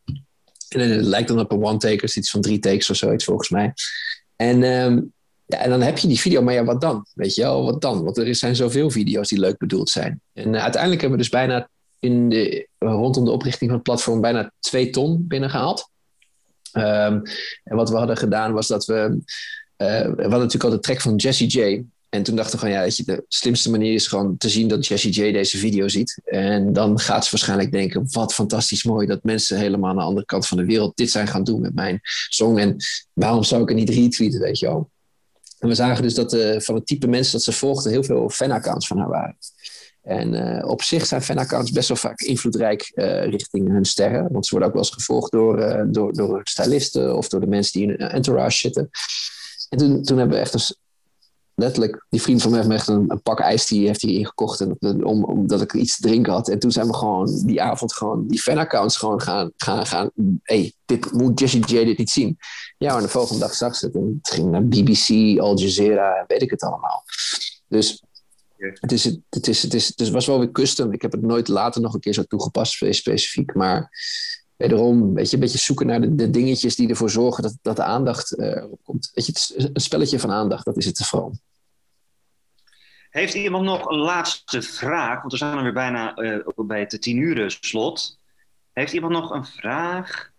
En 0.69 0.81
het 0.81 1.05
lijkt 1.05 1.29
dan 1.29 1.39
op 1.39 1.53
een 1.53 1.65
one-taker, 1.65 2.17
iets 2.17 2.31
van 2.31 2.41
drie 2.41 2.59
takes 2.59 2.91
of 2.91 2.97
zoiets 2.97 3.25
volgens 3.25 3.49
mij. 3.49 3.73
En, 4.37 4.63
ehm, 4.63 5.01
ja, 5.47 5.59
en 5.59 5.71
dan 5.71 5.81
heb 5.81 5.99
je 5.99 6.09
die 6.09 6.21
video, 6.21 6.43
maar 6.43 6.55
ja, 6.55 6.65
wat 6.65 6.81
dan? 6.81 7.07
Weet 7.15 7.35
je 7.35 7.43
wel, 7.43 7.65
wat 7.65 7.81
dan? 7.81 8.05
Want 8.05 8.19
er 8.19 8.35
zijn 8.35 8.57
zoveel 8.57 8.91
video's 8.91 9.29
die 9.29 9.39
leuk 9.39 9.59
bedoeld 9.59 9.91
zijn. 9.91 10.21
En 10.33 10.55
eh, 10.55 10.63
uiteindelijk 10.63 11.01
hebben 11.01 11.19
we 11.19 11.25
dus 11.25 11.33
bijna 11.33 11.69
in 11.99 12.29
de, 12.29 12.69
rondom 12.79 13.25
de 13.25 13.31
oprichting 13.31 13.71
van 13.71 13.79
het 13.79 13.89
platform 13.89 14.21
bijna 14.21 14.53
twee 14.61 14.91
ton 14.91 15.25
binnengehaald. 15.29 15.91
Ehm, 16.73 17.21
en 17.65 17.77
wat 17.77 17.91
we 17.91 17.97
hadden 17.97 18.17
gedaan 18.17 18.53
was 18.53 18.67
dat 18.67 18.85
we. 18.85 19.19
eh, 19.77 19.89
we 19.89 20.05
hadden 20.07 20.31
natuurlijk 20.31 20.65
al 20.65 20.71
de 20.71 20.79
track 20.79 21.01
van 21.01 21.17
Jessie 21.17 21.47
J. 21.47 21.85
En 22.13 22.23
toen 22.23 22.37
dachten 22.37 22.55
we 22.55 22.59
van 22.59 22.71
ja, 22.71 22.81
weet 22.81 22.97
je, 22.97 23.03
de 23.05 23.25
slimste 23.29 23.71
manier 23.71 23.95
is 23.95 24.07
gewoon 24.07 24.37
te 24.37 24.49
zien 24.49 24.69
dat 24.69 24.87
Jessie 24.87 25.13
J 25.13 25.33
deze 25.33 25.59
video 25.59 25.89
ziet. 25.89 26.21
En 26.25 26.73
dan 26.73 26.99
gaat 26.99 27.25
ze 27.25 27.31
waarschijnlijk 27.31 27.73
denken: 27.73 28.07
wat 28.11 28.35
fantastisch 28.35 28.85
mooi 28.85 29.07
dat 29.07 29.23
mensen 29.23 29.59
helemaal 29.59 29.91
aan 29.91 29.97
de 29.97 30.03
andere 30.03 30.27
kant 30.27 30.47
van 30.47 30.57
de 30.57 30.65
wereld 30.65 30.97
dit 30.97 31.11
zijn 31.11 31.27
gaan 31.27 31.45
doen 31.45 31.61
met 31.61 31.75
mijn 31.75 32.01
song. 32.29 32.59
En 32.59 32.77
waarom 33.13 33.43
zou 33.43 33.63
ik 33.63 33.69
het 33.69 33.77
niet 33.77 33.91
retweeten, 33.91 34.41
weet 34.41 34.59
je 34.59 34.67
wel? 34.67 34.91
En 35.59 35.69
we 35.69 35.75
zagen 35.75 36.03
dus 36.03 36.15
dat 36.15 36.33
eh, 36.33 36.61
van 36.61 36.75
het 36.75 36.87
type 36.87 37.07
mensen 37.07 37.33
dat 37.33 37.43
ze 37.43 37.53
volgden 37.53 37.93
heel 37.93 38.05
veel 38.05 38.29
fanaccounts 38.29 38.87
van 38.87 38.99
haar 38.99 39.09
waren. 39.09 39.37
En 40.03 40.35
eh, 40.35 40.69
op 40.69 40.83
zich 40.83 41.07
zijn 41.07 41.23
fanaccounts 41.23 41.71
best 41.71 41.89
wel 41.89 41.97
vaak 41.97 42.21
invloedrijk 42.21 42.93
eh, 42.95 43.25
richting 43.25 43.69
hun 43.69 43.85
sterren. 43.85 44.33
Want 44.33 44.45
ze 44.45 44.51
worden 44.51 44.69
ook 44.69 44.75
wel 44.75 44.85
eens 44.85 44.95
gevolgd 44.95 45.33
door, 45.33 45.87
door, 45.91 46.13
door 46.13 46.41
stylisten 46.45 47.17
of 47.17 47.29
door 47.29 47.41
de 47.41 47.47
mensen 47.47 47.73
die 47.73 47.83
in 47.83 47.91
een 47.91 48.09
entourage 48.09 48.59
zitten. 48.59 48.91
En 49.69 49.79
toen, 49.79 50.03
toen 50.03 50.19
hebben 50.19 50.37
we 50.37 50.43
echt 50.43 50.81
letterlijk, 51.55 52.07
die 52.09 52.23
vriend 52.23 52.43
van 52.43 52.51
mij 52.51 52.59
heeft 52.59 52.71
me 52.71 52.77
echt 52.77 52.89
een, 52.89 53.11
een 53.11 53.23
pak 53.23 53.41
ijs 53.41 53.67
die 53.67 53.87
heeft 53.87 54.03
hij 54.03 54.11
ingekocht 54.11 54.61
en, 54.61 55.05
om, 55.05 55.25
omdat 55.25 55.61
ik 55.61 55.73
iets 55.73 55.97
te 55.97 56.03
drinken 56.09 56.33
had. 56.33 56.49
En 56.49 56.59
toen 56.59 56.71
zijn 56.71 56.87
we 56.87 56.95
gewoon 56.95 57.43
die 57.47 57.63
avond 57.63 57.93
gewoon 57.93 58.27
die 58.27 58.41
fanaccounts 58.41 58.97
gewoon 58.97 59.21
gaan, 59.21 59.51
gaan, 59.57 59.87
gaan 59.87 60.11
hey, 60.43 60.73
dit 60.85 61.13
moet 61.13 61.39
Jessie 61.39 61.67
J 61.67 61.85
dit 61.85 61.99
niet 61.99 62.11
zien. 62.11 62.39
Ja, 62.79 62.93
maar 62.93 63.03
de 63.03 63.09
volgende 63.09 63.41
dag 63.41 63.55
zag 63.55 63.77
ze 63.77 63.87
het 63.87 63.95
en 63.95 64.21
het 64.23 64.35
ging 64.35 64.51
naar 64.51 64.67
BBC, 64.67 65.39
Al 65.41 65.59
Jazeera 65.59 66.15
en 66.15 66.25
weet 66.27 66.43
ik 66.43 66.51
het 66.51 66.63
allemaal. 66.63 67.05
Dus 67.69 68.03
Het, 68.81 68.93
is, 68.93 69.05
het, 69.31 69.49
is, 69.49 69.63
het, 69.63 69.75
is, 69.75 69.93
het 69.97 70.11
was 70.11 70.27
wel 70.27 70.39
weer 70.39 70.53
custom. 70.53 70.93
Ik 70.93 71.03
heb 71.03 71.13
het 71.13 71.23
nooit 71.23 71.49
later 71.49 71.81
nog 71.81 71.95
een 71.95 72.01
keer 72.01 72.15
zo 72.15 72.23
toegepast, 72.23 72.73
specifiek. 72.73 73.55
Maar 73.55 73.91
wederom, 74.63 75.15
weet 75.15 75.29
je, 75.29 75.35
een 75.35 75.43
beetje 75.43 75.59
zoeken 75.59 75.87
naar 75.87 76.01
de, 76.01 76.31
dingetjes 76.31 76.77
die 76.77 76.89
ervoor 76.89 77.11
zorgen 77.11 77.43
dat, 77.43 77.59
dat 77.63 77.77
de 77.77 77.83
aandacht 77.83 78.39
uh, 78.39 78.47
erop 78.47 78.81
komt. 78.85 79.11
Weet 79.15 79.27
je, 79.27 79.33
het 79.33 79.71
een 79.75 79.81
spelletje 79.81 80.19
van 80.19 80.31
aandacht, 80.31 80.65
dat 80.65 80.77
is 80.77 80.85
het 80.85 81.07
vooral. 81.07 81.33
Heeft 83.11 83.35
iemand 83.35 83.65
nog 83.65 83.89
een 83.89 83.99
laatste 83.99 84.63
vraag? 84.63 85.21
Want 85.21 85.33
we 85.33 85.39
zijn 85.39 85.57
er 85.57 85.63
weer 85.63 85.73
bijna 85.73 86.19
uh, 86.19 86.39
bij 86.57 86.81
het 86.81 87.03
tien 87.03 87.17
uur 87.17 87.57
slot. 87.61 88.19
Heeft 88.73 88.93
iemand 88.93 89.13
nog 89.13 89.31
een 89.31 89.45
vraag? 89.45 90.31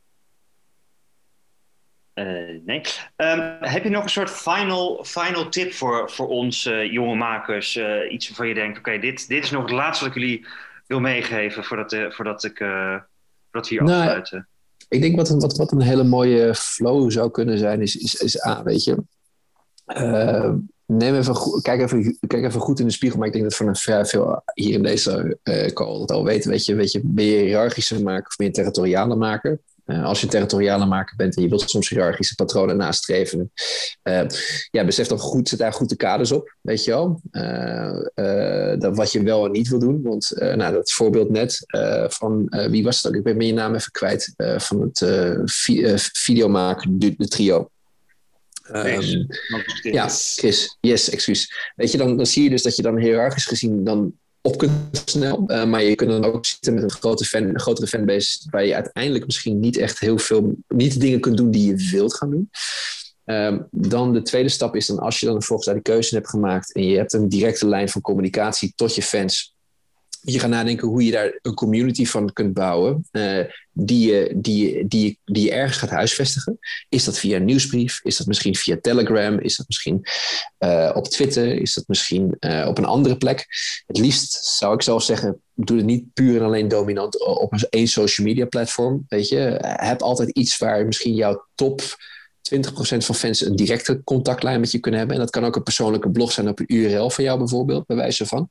Nee. 2.13 2.81
Um, 3.15 3.57
heb 3.59 3.83
je 3.83 3.89
nog 3.89 4.03
een 4.03 4.09
soort 4.09 4.29
final, 4.29 5.03
final 5.03 5.49
tip 5.49 5.73
voor, 5.73 6.11
voor 6.11 6.27
ons 6.27 6.63
jonge 6.63 7.15
makers? 7.15 7.79
Iets 8.09 8.27
waarvan 8.27 8.47
je 8.47 8.53
denkt, 8.53 8.77
oké, 8.77 8.99
dit, 8.99 9.27
dit 9.27 9.43
is 9.43 9.51
nog 9.51 9.61
het 9.61 9.71
laatste 9.71 10.05
wat 10.05 10.15
ik 10.15 10.21
jullie 10.21 10.45
wil 10.87 10.99
meegeven 10.99 11.63
voordat, 11.63 11.95
voordat, 12.09 12.43
ik, 12.43 12.59
we 13.61 13.67
hier 13.69 13.83
nou, 13.83 14.01
afsluiten. 14.01 14.47
Ik 14.87 15.01
denk 15.01 15.15
wat, 15.15 15.29
wat, 15.29 15.57
wat 15.57 15.71
een 15.71 15.81
hele 15.81 16.03
mooie 16.03 16.55
flow 16.55 17.11
zou 17.11 17.31
kunnen 17.31 17.57
zijn, 17.57 17.81
is, 17.81 17.95
is, 17.95 18.15
is 18.15 18.45
A, 18.45 18.63
weet 18.63 18.83
je. 18.83 19.03
neem 20.85 21.15
even, 21.15 21.61
kijk, 21.61 21.81
even, 21.81 22.17
kijk 22.27 22.43
even 22.43 22.61
goed 22.61 22.79
in 22.79 22.85
de 22.85 22.91
spiegel, 22.91 23.17
maar 23.17 23.27
ik 23.27 23.33
denk 23.33 23.45
dat 23.45 23.55
van 23.55 23.67
een 23.67 23.75
vrij 23.75 24.05
veel 24.05 24.41
hier 24.53 24.73
in 24.73 24.83
deze 24.83 25.37
call 25.73 25.99
het 25.99 26.11
al 26.11 26.23
weten. 26.23 26.49
Weet 26.49 26.65
je, 26.65 26.75
weet 26.75 26.91
je, 26.91 27.01
ben 27.03 27.25
je 27.25 27.37
hiërarchische 27.37 28.03
maker 28.03 28.27
of 28.27 28.35
ben 28.35 28.47
je 28.47 28.53
territoriale 28.53 29.15
maker? 29.15 29.59
Uh, 29.85 30.05
als 30.05 30.21
je 30.21 30.27
territoriale 30.27 30.85
maker 30.85 31.15
bent 31.15 31.35
en 31.35 31.41
je 31.41 31.49
wilt 31.49 31.69
soms 31.69 31.89
hiërarchische 31.89 32.35
patronen 32.35 32.77
nastreven, 32.77 33.51
uh, 34.03 34.25
ja, 34.71 34.85
besef 34.85 35.07
dan 35.07 35.19
goed, 35.19 35.49
zet 35.49 35.59
daar 35.59 35.73
goed 35.73 35.89
de 35.89 35.95
kaders 35.95 36.31
op, 36.31 36.55
weet 36.61 36.83
je 36.83 36.91
wel. 36.91 37.21
Uh, 37.31 38.79
dat 38.79 38.95
wat 38.95 39.11
je 39.11 39.23
wel 39.23 39.45
en 39.45 39.51
niet 39.51 39.67
wil 39.67 39.79
doen. 39.79 40.01
Want 40.01 40.31
nou, 40.35 40.73
dat 40.73 40.91
voorbeeld 40.91 41.29
net 41.29 41.65
van, 42.07 42.47
wie 42.69 42.83
was 42.83 42.97
het 42.97 43.07
ook? 43.07 43.25
Ik 43.25 43.37
ben 43.37 43.47
je 43.47 43.53
naam 43.53 43.75
even 43.75 43.91
kwijt, 43.91 44.33
van 44.37 44.81
het 44.81 44.97
vi 45.45 45.93
videomaker, 45.95 46.87
de, 46.91 47.13
de 47.17 47.27
trio. 47.27 47.69
Um, 48.71 49.27
ja, 49.81 50.07
Chris. 50.09 50.77
Yes, 50.81 51.09
excuus. 51.09 51.71
Weet 51.75 51.91
je, 51.91 51.97
dan, 51.97 52.17
dan 52.17 52.25
zie 52.25 52.43
je 52.43 52.49
dus 52.49 52.63
dat 52.63 52.75
je 52.75 52.81
dan 52.81 52.97
hiërarchisch 52.97 53.45
gezien 53.45 53.83
dan 53.83 54.13
op 54.45 54.57
kunt 54.57 54.71
snel. 55.05 55.43
Uh, 55.47 55.65
maar 55.65 55.83
je 55.83 55.95
kunt 55.95 56.09
dan 56.09 56.25
ook 56.25 56.45
zitten 56.45 56.73
met 56.73 56.83
een, 56.83 56.91
grote 56.91 57.25
fan, 57.25 57.43
een 57.43 57.59
grotere 57.59 57.87
fanbase 57.87 58.47
waar 58.49 58.65
je 58.65 58.75
uiteindelijk 58.75 59.25
misschien 59.25 59.59
niet 59.59 59.77
echt 59.77 59.99
heel 59.99 60.17
veel, 60.17 60.55
niet 60.67 60.99
dingen 60.99 61.19
kunt 61.19 61.37
doen 61.37 61.51
die 61.51 61.67
je 61.67 61.89
wilt 61.91 62.15
gaan 62.15 62.29
doen. 62.29 62.49
Um, 63.25 63.67
dan 63.71 64.13
de 64.13 64.21
tweede 64.21 64.49
stap 64.49 64.75
is 64.75 64.85
dan 64.85 64.99
als 64.99 65.19
je 65.19 65.25
dan 65.25 65.43
volgens 65.43 65.67
daar 65.67 65.75
de 65.75 65.81
keuze 65.81 66.15
hebt 66.15 66.29
gemaakt 66.29 66.73
en 66.73 66.83
je 66.83 66.97
hebt 66.97 67.13
een 67.13 67.29
directe 67.29 67.67
lijn 67.67 67.89
van 67.89 68.01
communicatie 68.01 68.73
tot 68.75 68.95
je 68.95 69.01
fans, 69.01 69.52
je 70.25 70.39
gaat 70.39 70.49
nadenken 70.49 70.87
hoe 70.87 71.05
je 71.05 71.11
daar 71.11 71.39
een 71.41 71.53
community 71.53 72.05
van 72.05 72.33
kunt 72.33 72.53
bouwen, 72.53 73.07
uh, 73.11 73.39
die, 73.71 74.11
je, 74.11 74.33
die, 74.35 74.87
die, 74.87 75.19
die 75.25 75.43
je 75.43 75.51
ergens 75.51 75.77
gaat 75.77 75.89
huisvestigen. 75.89 76.59
Is 76.89 77.03
dat 77.03 77.19
via 77.19 77.35
een 77.35 77.45
nieuwsbrief? 77.45 77.99
Is 78.03 78.17
dat 78.17 78.27
misschien 78.27 78.55
via 78.55 78.77
Telegram? 78.81 79.39
Is 79.39 79.55
dat 79.55 79.67
misschien 79.67 80.01
uh, 80.59 80.91
op 80.93 81.07
Twitter? 81.07 81.61
Is 81.61 81.73
dat 81.73 81.87
misschien 81.87 82.35
uh, 82.39 82.65
op 82.67 82.77
een 82.77 82.85
andere 82.85 83.17
plek? 83.17 83.45
Het 83.85 83.97
liefst 83.97 84.45
zou 84.45 84.73
ik 84.73 84.81
zelf 84.81 85.03
zeggen, 85.03 85.41
doe 85.53 85.77
het 85.77 85.85
niet 85.85 86.13
puur 86.13 86.39
en 86.39 86.45
alleen 86.45 86.67
dominant 86.67 87.25
op 87.25 87.53
één 87.69 87.87
social 87.87 88.27
media 88.27 88.45
platform. 88.45 89.05
Weet 89.07 89.29
je, 89.29 89.57
heb 89.61 90.01
altijd 90.01 90.29
iets 90.29 90.57
waar 90.57 90.85
misschien 90.85 91.15
jouw 91.15 91.45
top 91.55 91.81
20% 91.81 92.57
van 92.97 93.15
fans 93.15 93.45
een 93.45 93.55
directe 93.55 94.03
contactlijn 94.03 94.59
met 94.59 94.71
je 94.71 94.79
kunnen 94.79 94.99
hebben. 94.99 95.17
En 95.17 95.23
dat 95.23 95.31
kan 95.31 95.45
ook 95.45 95.55
een 95.55 95.63
persoonlijke 95.63 96.11
blog 96.11 96.31
zijn 96.31 96.47
op 96.47 96.59
een 96.59 96.75
URL 96.75 97.09
van 97.09 97.23
jou 97.23 97.37
bijvoorbeeld, 97.37 97.85
bij 97.85 97.95
wijze 97.95 98.25
van. 98.25 98.49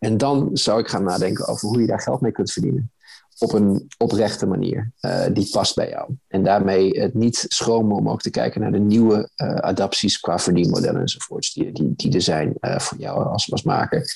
En 0.00 0.16
dan 0.16 0.50
zou 0.52 0.80
ik 0.80 0.88
gaan 0.88 1.04
nadenken 1.04 1.46
over 1.46 1.68
hoe 1.68 1.80
je 1.80 1.86
daar 1.86 2.00
geld 2.00 2.20
mee 2.20 2.32
kunt 2.32 2.52
verdienen. 2.52 2.92
Op 3.38 3.52
een 3.52 3.88
oprechte 3.98 4.46
manier 4.46 4.92
uh, 5.00 5.24
die 5.32 5.50
past 5.50 5.74
bij 5.74 5.88
jou. 5.88 6.10
En 6.28 6.44
daarmee 6.44 7.00
het 7.00 7.14
niet 7.14 7.44
schromen 7.48 7.96
om 7.96 8.08
ook 8.08 8.22
te 8.22 8.30
kijken 8.30 8.60
naar 8.60 8.72
de 8.72 8.78
nieuwe 8.78 9.30
uh, 9.36 9.54
adapties 9.54 10.20
qua 10.20 10.38
verdienmodellen 10.38 11.00
enzovoorts. 11.00 11.52
Die, 11.52 11.72
die, 11.72 11.92
die 11.96 12.14
er 12.14 12.22
zijn 12.22 12.54
uh, 12.60 12.78
voor 12.78 12.98
jou 12.98 13.24
als, 13.24 13.52
als 13.52 13.62
maker. 13.62 14.12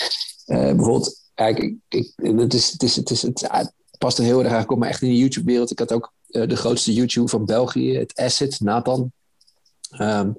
bijvoorbeeld, 0.46 1.22
eigenlijk, 1.34 1.74
ik, 1.88 2.12
het, 2.16 2.54
is, 2.54 2.72
het, 2.72 2.82
is, 2.82 2.96
het, 2.96 3.10
is, 3.10 3.22
het, 3.22 3.72
past 3.98 4.18
er 4.18 4.24
heel 4.24 4.44
erg. 4.44 4.60
Ik 4.60 4.66
kom 4.66 4.78
maar 4.78 4.88
echt 4.88 5.02
in 5.02 5.08
de 5.08 5.18
YouTube-wereld. 5.18 5.70
Ik 5.70 5.78
had 5.78 5.92
ook 5.92 6.12
de 6.26 6.56
grootste 6.56 6.92
YouTube 6.92 7.28
van 7.28 7.44
België, 7.44 7.98
het 7.98 8.14
Asset, 8.14 8.60
Nathan. 8.60 9.12
Um, 9.98 10.36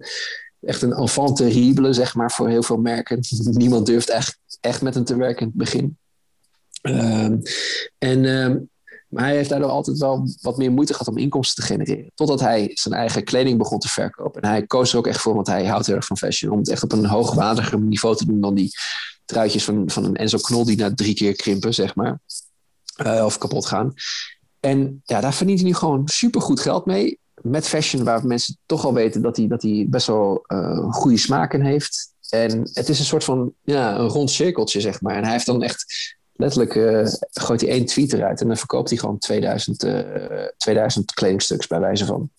echt 0.66 0.82
een 0.82 0.94
enfant 0.94 1.36
terrible, 1.36 1.94
zeg 1.94 2.16
maar, 2.16 2.32
voor 2.32 2.50
heel 2.50 2.64
veel 2.64 2.78
merken. 2.78 3.20
Niemand 3.52 3.86
durft 3.86 4.10
echt, 4.10 4.40
echt 4.62 4.82
met 4.82 4.94
hem 4.94 5.04
te 5.04 5.16
werken 5.16 5.42
in 5.42 5.48
het 5.48 5.58
begin. 5.58 5.98
Um, 6.82 7.42
en, 7.98 8.26
um, 8.26 8.70
maar 9.08 9.24
hij 9.24 9.36
heeft 9.36 9.50
daardoor 9.50 9.70
altijd 9.70 9.98
wel 9.98 10.30
wat 10.42 10.58
meer 10.58 10.72
moeite 10.72 10.94
gehad 10.94 11.08
om 11.08 11.18
inkomsten 11.18 11.64
te 11.64 11.70
genereren. 11.70 12.12
Totdat 12.16 12.40
hij 12.40 12.72
zijn 12.74 12.94
eigen 12.94 13.24
kleding 13.24 13.58
begon 13.58 13.80
te 13.80 13.88
verkopen. 13.88 14.42
En 14.42 14.50
hij 14.50 14.66
koos 14.66 14.92
er 14.92 14.98
ook 14.98 15.08
echt 15.08 15.22
voor, 15.22 15.34
want 15.34 15.48
hij 15.48 15.66
houdt 15.66 15.86
heel 15.86 15.96
erg 15.96 16.06
van 16.06 16.18
fashion. 16.18 16.52
Om 16.52 16.58
het 16.58 16.70
echt 16.70 16.84
op 16.84 16.92
een 16.92 17.06
hoogwaardiger 17.06 17.80
niveau 17.80 18.16
te 18.16 18.26
doen 18.26 18.42
dan 18.42 18.56
die 18.56 18.72
truitjes 19.26 19.64
van, 19.64 19.90
van 19.90 20.04
een 20.04 20.16
Enzo 20.16 20.38
Knol 20.38 20.66
die 20.66 20.78
na 20.78 20.94
drie 20.94 21.14
keer 21.14 21.36
krimpen, 21.36 21.74
zeg 21.74 21.96
maar. 21.96 22.20
Uh, 23.06 23.26
of 23.26 23.38
kapot 23.38 23.66
gaan. 23.66 23.94
En 24.60 25.02
ja, 25.04 25.22
daar 25.22 25.34
verdient 25.34 25.60
hij 25.60 25.68
nu 25.68 25.76
gewoon 25.76 26.08
supergoed 26.08 26.60
geld 26.60 26.86
mee 26.86 27.20
met 27.42 27.68
fashion, 27.68 28.04
waar 28.04 28.28
mensen 28.28 28.58
toch 28.66 28.86
al 28.86 28.94
weten 28.94 29.22
dat 29.22 29.38
hij, 29.38 29.48
dat 29.48 29.62
hij 29.62 29.86
best 29.90 30.08
wel 30.08 30.44
uh, 30.48 30.94
goede 30.94 31.18
smaak 31.18 31.54
in 31.54 31.62
heeft. 31.62 32.14
En 32.30 32.70
het 32.74 32.90
is 32.90 33.00
een 33.00 33.06
soort 33.06 33.24
van 33.24 33.54
ja, 33.64 33.98
een 33.98 34.08
rond 34.08 34.32
cirkeltje, 34.32 34.82
zeg 34.82 35.02
maar. 35.02 35.16
En 35.16 35.24
hij 35.24 35.32
heeft 35.32 35.46
dan 35.46 35.64
echt 35.64 35.86
letterlijk, 36.34 36.76
uh, 36.76 37.08
gooit 37.32 37.62
hij 37.62 37.70
één 37.70 37.86
tweet 37.86 38.14
eruit 38.14 38.42
en 38.42 38.48
dan 38.48 38.58
verkoopt 38.58 38.90
hij 38.90 38.98
gewoon 38.98 39.18
2000, 39.18 39.84
uh, 39.84 40.00
2000 40.58 41.14
kledingstuks 41.14 41.68
bij 41.68 41.80
wijze 41.80 42.06
van. 42.06 42.30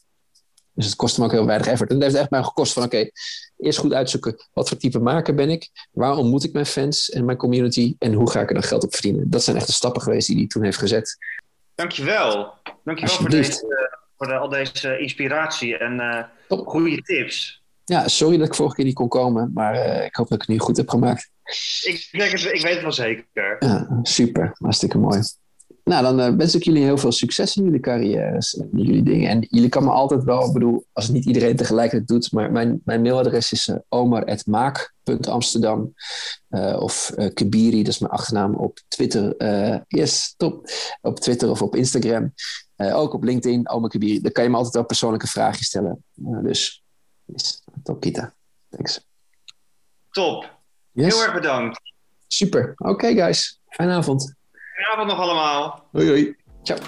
Dus 0.72 0.86
het 0.86 0.96
kost 0.96 1.16
hem 1.16 1.24
ook 1.24 1.32
heel 1.32 1.46
weinig 1.46 1.66
effort. 1.66 1.90
En 1.90 1.98
dat 1.98 2.04
heeft 2.04 2.20
echt 2.20 2.30
mij 2.30 2.42
gekost 2.42 2.72
van 2.72 2.82
oké, 2.82 3.10
eerst 3.58 3.78
goed 3.78 3.92
uitzoeken 3.92 4.36
wat 4.52 4.68
voor 4.68 4.78
type 4.78 4.98
maker 4.98 5.34
ben 5.34 5.50
ik, 5.50 5.70
waar 5.90 6.16
ontmoet 6.16 6.44
ik 6.44 6.52
mijn 6.52 6.66
fans 6.66 7.10
en 7.10 7.24
mijn 7.24 7.38
community 7.38 7.94
en 7.98 8.12
hoe 8.12 8.30
ga 8.30 8.40
ik 8.40 8.48
er 8.48 8.54
dan 8.54 8.62
geld 8.62 8.84
op 8.84 8.92
verdienen. 8.92 9.30
Dat 9.30 9.42
zijn 9.42 9.56
echt 9.56 9.66
de 9.66 9.72
stappen 9.72 10.02
geweest 10.02 10.26
die 10.26 10.36
hij 10.36 10.46
toen 10.46 10.62
heeft 10.62 10.78
gezet. 10.78 11.16
Dankjewel. 11.74 12.54
Dankjewel 12.84 13.16
voor 13.16 13.30
deze 13.30 13.64
voor 14.16 14.26
de, 14.26 14.34
al 14.34 14.48
deze 14.48 14.98
inspiratie 14.98 15.78
en 15.78 15.94
uh, 16.48 16.58
goede 16.64 17.02
tips. 17.02 17.62
Ja, 17.88 18.08
sorry 18.08 18.36
dat 18.36 18.46
ik 18.46 18.54
vorige 18.54 18.74
keer 18.74 18.84
niet 18.84 18.94
kon 18.94 19.08
komen, 19.08 19.50
maar 19.54 19.74
uh, 19.74 20.04
ik 20.04 20.14
hoop 20.14 20.28
dat 20.28 20.42
ik 20.42 20.46
het 20.46 20.56
nu 20.56 20.58
goed 20.58 20.76
heb 20.76 20.88
gemaakt. 20.88 21.30
Ik, 21.82 22.08
denk 22.10 22.30
het, 22.30 22.44
ik 22.44 22.62
weet 22.62 22.72
het 22.72 22.82
wel 22.82 22.92
zeker. 22.92 23.56
Ja, 23.58 24.00
super, 24.02 24.56
hartstikke 24.58 24.98
mooi. 24.98 25.20
Nou, 25.84 26.02
dan 26.02 26.20
uh, 26.20 26.28
wens 26.36 26.54
ik 26.54 26.62
jullie 26.62 26.82
heel 26.82 26.98
veel 26.98 27.12
succes 27.12 27.56
in 27.56 27.64
jullie 27.64 27.80
carrières 27.80 28.56
en 28.56 28.68
jullie 28.72 29.02
dingen. 29.02 29.30
En 29.30 29.46
jullie 29.50 29.68
kan 29.68 29.84
me 29.84 29.90
altijd 29.90 30.24
wel, 30.24 30.46
ik 30.46 30.52
bedoel, 30.52 30.86
als 30.92 31.04
het 31.04 31.14
niet 31.14 31.24
iedereen 31.24 31.56
tegelijkertijd 31.56 32.08
doet, 32.08 32.32
maar 32.32 32.52
mijn, 32.52 32.80
mijn 32.84 33.02
mailadres 33.02 33.52
is 33.52 33.68
uh, 33.68 33.76
omar.maak.amsterdam 33.88 35.94
uh, 36.50 36.76
of 36.80 37.12
Kabiri, 37.34 37.82
dat 37.82 37.92
is 37.92 37.98
mijn 37.98 38.12
achternaam 38.12 38.54
op 38.54 38.80
Twitter. 38.88 39.34
yes, 39.88 40.34
top. 40.36 40.68
Op 41.00 41.20
Twitter 41.20 41.50
of 41.50 41.62
op 41.62 41.76
Instagram. 41.76 42.32
ook 42.76 43.14
op 43.14 43.24
LinkedIn, 43.24 43.68
Omar 43.68 43.90
Kabiri. 43.90 44.20
Daar 44.20 44.32
kan 44.32 44.44
je 44.44 44.50
me 44.50 44.56
altijd 44.56 44.74
wel 44.74 44.84
persoonlijke 44.84 45.26
vragen 45.26 45.64
stellen. 45.64 46.04
dus, 46.42 46.82
yes, 47.24 47.64
top, 47.86 48.00
Kita. 48.00 48.34
Thanks. 48.70 49.00
Top. 50.10 50.44
Yes. 50.92 51.14
Heel 51.14 51.22
erg 51.22 51.34
bedankt. 51.34 51.80
Super. 52.26 52.72
Oké, 52.76 52.90
okay, 52.90 53.14
guys. 53.14 53.60
Fijne 53.68 53.92
avond. 53.92 54.34
Goedenavond 54.74 55.08
nog 55.08 55.20
allemaal. 55.20 55.88
Hoi, 55.92 56.08
hoi. 56.08 56.36
Ciao. 56.62 56.78